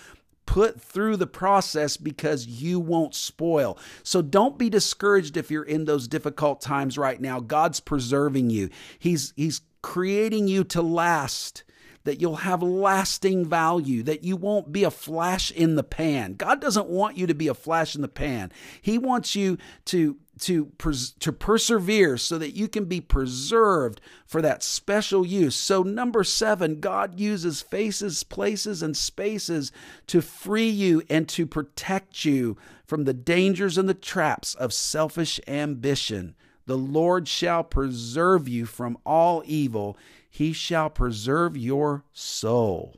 put 0.50 0.82
through 0.82 1.16
the 1.16 1.28
process 1.28 1.96
because 1.96 2.48
you 2.48 2.80
won't 2.80 3.14
spoil. 3.14 3.78
So 4.02 4.24
don't 4.24 4.58
be 4.58 4.68
discouraged 4.68 5.38
if 5.38 5.52
you're 5.52 5.62
in 5.62 5.86
those 5.86 6.08
difficult 6.08 6.60
times 6.60 6.98
right 6.98 7.22
now. 7.22 7.40
God's 7.40 7.80
preserving 7.80 8.50
you. 8.50 8.72
He's 8.98 9.32
he's 9.36 9.62
creating 9.84 10.48
you 10.48 10.64
to 10.64 10.82
last 10.82 11.64
that 12.04 12.20
you'll 12.20 12.38
have 12.38 12.64
lasting 12.64 13.46
value, 13.46 14.02
that 14.02 14.24
you 14.24 14.36
won't 14.36 14.72
be 14.72 14.84
a 14.84 14.90
flash 14.90 15.52
in 15.52 15.76
the 15.76 15.84
pan. 15.84 16.34
God 16.34 16.60
doesn't 16.60 16.88
want 16.88 17.16
you 17.16 17.28
to 17.28 17.36
be 17.36 17.48
a 17.48 17.54
flash 17.54 17.96
in 17.96 18.02
the 18.02 18.08
pan. 18.08 18.52
He 18.82 18.98
wants 18.98 19.36
you 19.36 19.60
to 19.86 20.18
to 20.40 20.66
pers- 20.78 21.12
to 21.20 21.32
persevere 21.32 22.18
so 22.18 22.38
that 22.38 22.56
you 22.56 22.68
can 22.68 22.86
be 22.86 23.02
preserved 23.02 24.02
for 24.26 24.42
that 24.42 24.64
special 24.64 25.26
use. 25.26 25.56
So 25.56 25.84
number 25.84 26.24
7, 26.24 26.80
God 26.80 27.20
uses 27.20 27.62
faces, 27.62 28.24
places 28.24 28.82
and 28.82 28.96
spaces 28.96 29.72
to 30.08 30.22
free 30.22 30.70
you 30.70 31.04
and 31.10 31.28
to 31.30 31.46
protect 31.46 32.26
you 32.26 32.58
from 32.86 33.04
the 33.04 33.14
dangers 33.14 33.78
and 33.78 33.88
the 33.88 33.94
traps 33.94 34.56
of 34.56 34.74
selfish 34.74 35.40
ambition. 35.48 36.36
The 36.66 36.78
Lord 36.78 37.28
shall 37.28 37.64
preserve 37.64 38.48
you 38.48 38.66
from 38.66 38.98
all 39.06 39.42
evil. 39.46 39.98
He 40.30 40.54
shall 40.54 40.90
preserve 40.90 41.58
your 41.58 42.04
soul. 42.14 42.96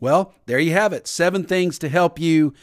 Well, 0.00 0.34
there 0.46 0.58
you 0.58 0.72
have 0.72 0.92
it. 0.92 1.06
Seven 1.08 1.44
things 1.44 1.78
to 1.80 1.88
help 1.88 2.18
you 2.18 2.54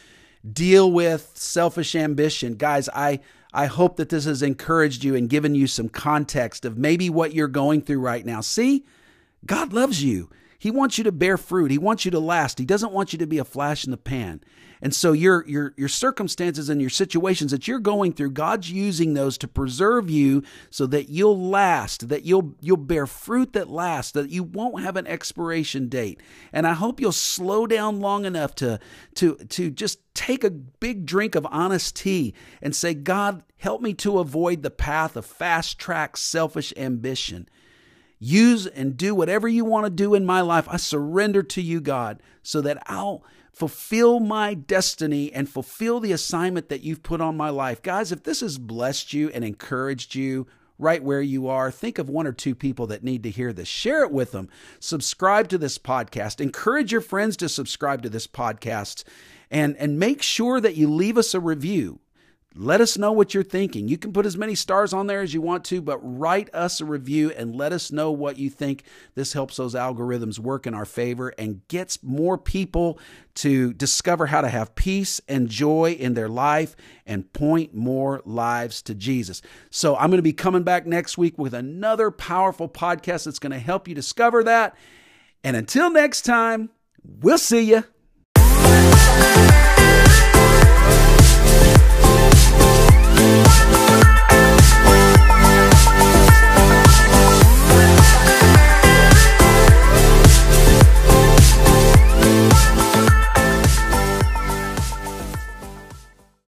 deal 0.49 0.91
with 0.91 1.31
selfish 1.33 1.95
ambition. 1.95 2.55
Guys, 2.55 2.89
I 2.89 3.19
I 3.53 3.65
hope 3.65 3.97
that 3.97 4.09
this 4.09 4.25
has 4.25 4.41
encouraged 4.41 5.03
you 5.03 5.15
and 5.15 5.29
given 5.29 5.55
you 5.55 5.67
some 5.67 5.89
context 5.89 6.63
of 6.63 6.77
maybe 6.77 7.09
what 7.09 7.33
you're 7.33 7.47
going 7.47 7.81
through 7.81 7.99
right 7.99 8.25
now. 8.25 8.41
See, 8.41 8.85
God 9.45 9.73
loves 9.73 10.03
you. 10.03 10.29
He 10.61 10.69
wants 10.69 10.99
you 10.99 11.03
to 11.05 11.11
bear 11.11 11.37
fruit. 11.37 11.71
He 11.71 11.79
wants 11.79 12.05
you 12.05 12.11
to 12.11 12.19
last. 12.19 12.59
He 12.59 12.65
doesn't 12.65 12.91
want 12.91 13.13
you 13.13 13.17
to 13.17 13.25
be 13.25 13.39
a 13.39 13.43
flash 13.43 13.83
in 13.83 13.89
the 13.89 13.97
pan. 13.97 14.41
And 14.79 14.93
so 14.93 15.11
your 15.11 15.43
your 15.47 15.73
your 15.75 15.87
circumstances 15.87 16.69
and 16.69 16.79
your 16.79 16.91
situations 16.91 17.49
that 17.49 17.67
you're 17.67 17.79
going 17.79 18.13
through, 18.13 18.29
God's 18.31 18.71
using 18.71 19.15
those 19.15 19.39
to 19.39 19.47
preserve 19.47 20.07
you 20.11 20.43
so 20.69 20.85
that 20.85 21.09
you'll 21.09 21.49
last, 21.49 22.09
that 22.09 22.25
you'll 22.25 22.53
you'll 22.61 22.77
bear 22.77 23.07
fruit 23.07 23.53
that 23.53 23.71
lasts, 23.71 24.11
that 24.11 24.29
you 24.29 24.43
won't 24.43 24.83
have 24.83 24.97
an 24.97 25.07
expiration 25.07 25.89
date. 25.89 26.21
And 26.53 26.67
I 26.67 26.73
hope 26.73 26.99
you'll 26.99 27.11
slow 27.11 27.65
down 27.65 27.99
long 27.99 28.25
enough 28.25 28.53
to 28.55 28.79
to 29.15 29.37
to 29.37 29.71
just 29.71 29.97
take 30.13 30.43
a 30.43 30.51
big 30.51 31.07
drink 31.07 31.33
of 31.33 31.47
honest 31.49 31.95
tea 31.95 32.35
and 32.61 32.75
say, 32.75 32.93
God, 32.93 33.43
help 33.57 33.81
me 33.81 33.95
to 33.95 34.19
avoid 34.19 34.61
the 34.61 34.69
path 34.69 35.15
of 35.15 35.25
fast 35.25 35.79
track 35.79 36.17
selfish 36.17 36.71
ambition. 36.77 37.49
Use 38.23 38.67
and 38.67 38.95
do 38.95 39.15
whatever 39.15 39.47
you 39.47 39.65
want 39.65 39.87
to 39.87 39.89
do 39.89 40.13
in 40.13 40.25
my 40.25 40.41
life. 40.41 40.67
I 40.69 40.77
surrender 40.77 41.41
to 41.41 41.61
you, 41.61 41.81
God, 41.81 42.21
so 42.43 42.61
that 42.61 42.83
I'll 42.85 43.23
fulfill 43.51 44.19
my 44.19 44.53
destiny 44.53 45.33
and 45.33 45.49
fulfill 45.49 45.99
the 45.99 46.11
assignment 46.11 46.69
that 46.69 46.83
you've 46.83 47.01
put 47.01 47.19
on 47.19 47.35
my 47.35 47.49
life. 47.49 47.81
Guys, 47.81 48.11
if 48.11 48.21
this 48.21 48.41
has 48.41 48.59
blessed 48.59 49.11
you 49.11 49.29
and 49.31 49.43
encouraged 49.43 50.13
you, 50.13 50.45
right 50.77 51.03
where 51.03 51.21
you 51.21 51.47
are. 51.47 51.71
Think 51.71 51.97
of 51.97 52.09
one 52.09 52.27
or 52.27 52.31
two 52.31 52.55
people 52.55 52.87
that 52.87 53.03
need 53.03 53.23
to 53.23 53.29
hear 53.29 53.53
this. 53.53 53.67
Share 53.67 54.03
it 54.03 54.11
with 54.11 54.31
them. 54.31 54.49
Subscribe 54.79 55.47
to 55.49 55.57
this 55.57 55.77
podcast. 55.77 56.41
Encourage 56.41 56.91
your 56.91 57.01
friends 57.01 57.37
to 57.37 57.49
subscribe 57.49 58.01
to 58.03 58.09
this 58.09 58.27
podcast 58.27 59.03
and 59.49 59.75
and 59.77 59.99
make 59.99 60.21
sure 60.21 60.59
that 60.59 60.75
you 60.75 60.89
leave 60.89 61.17
us 61.17 61.33
a 61.33 61.39
review. 61.39 61.99
Let 62.53 62.81
us 62.81 62.97
know 62.97 63.13
what 63.13 63.33
you're 63.33 63.43
thinking. 63.43 63.87
You 63.87 63.97
can 63.97 64.11
put 64.11 64.25
as 64.25 64.35
many 64.35 64.55
stars 64.55 64.91
on 64.91 65.07
there 65.07 65.21
as 65.21 65.33
you 65.33 65.39
want 65.39 65.63
to, 65.65 65.81
but 65.81 65.99
write 66.01 66.53
us 66.53 66.81
a 66.81 66.85
review 66.85 67.31
and 67.31 67.55
let 67.55 67.71
us 67.71 67.93
know 67.93 68.11
what 68.11 68.37
you 68.37 68.49
think. 68.49 68.83
This 69.15 69.31
helps 69.31 69.55
those 69.55 69.73
algorithms 69.73 70.37
work 70.37 70.67
in 70.67 70.73
our 70.73 70.83
favor 70.83 71.29
and 71.37 71.65
gets 71.69 72.03
more 72.03 72.37
people 72.37 72.99
to 73.35 73.71
discover 73.73 74.25
how 74.25 74.41
to 74.41 74.49
have 74.49 74.75
peace 74.75 75.21
and 75.29 75.47
joy 75.47 75.95
in 75.97 76.13
their 76.13 76.27
life 76.27 76.75
and 77.05 77.31
point 77.31 77.73
more 77.73 78.21
lives 78.25 78.81
to 78.81 78.95
Jesus. 78.95 79.41
So, 79.69 79.95
I'm 79.95 80.09
going 80.09 80.17
to 80.17 80.21
be 80.21 80.33
coming 80.33 80.63
back 80.63 80.85
next 80.85 81.17
week 81.17 81.37
with 81.37 81.53
another 81.53 82.11
powerful 82.11 82.67
podcast 82.67 83.23
that's 83.23 83.39
going 83.39 83.53
to 83.53 83.59
help 83.59 83.87
you 83.87 83.95
discover 83.95 84.43
that. 84.43 84.75
And 85.43 85.55
until 85.55 85.89
next 85.89 86.23
time, 86.23 86.69
we'll 87.03 87.37
see 87.37 87.61
you. 87.61 87.85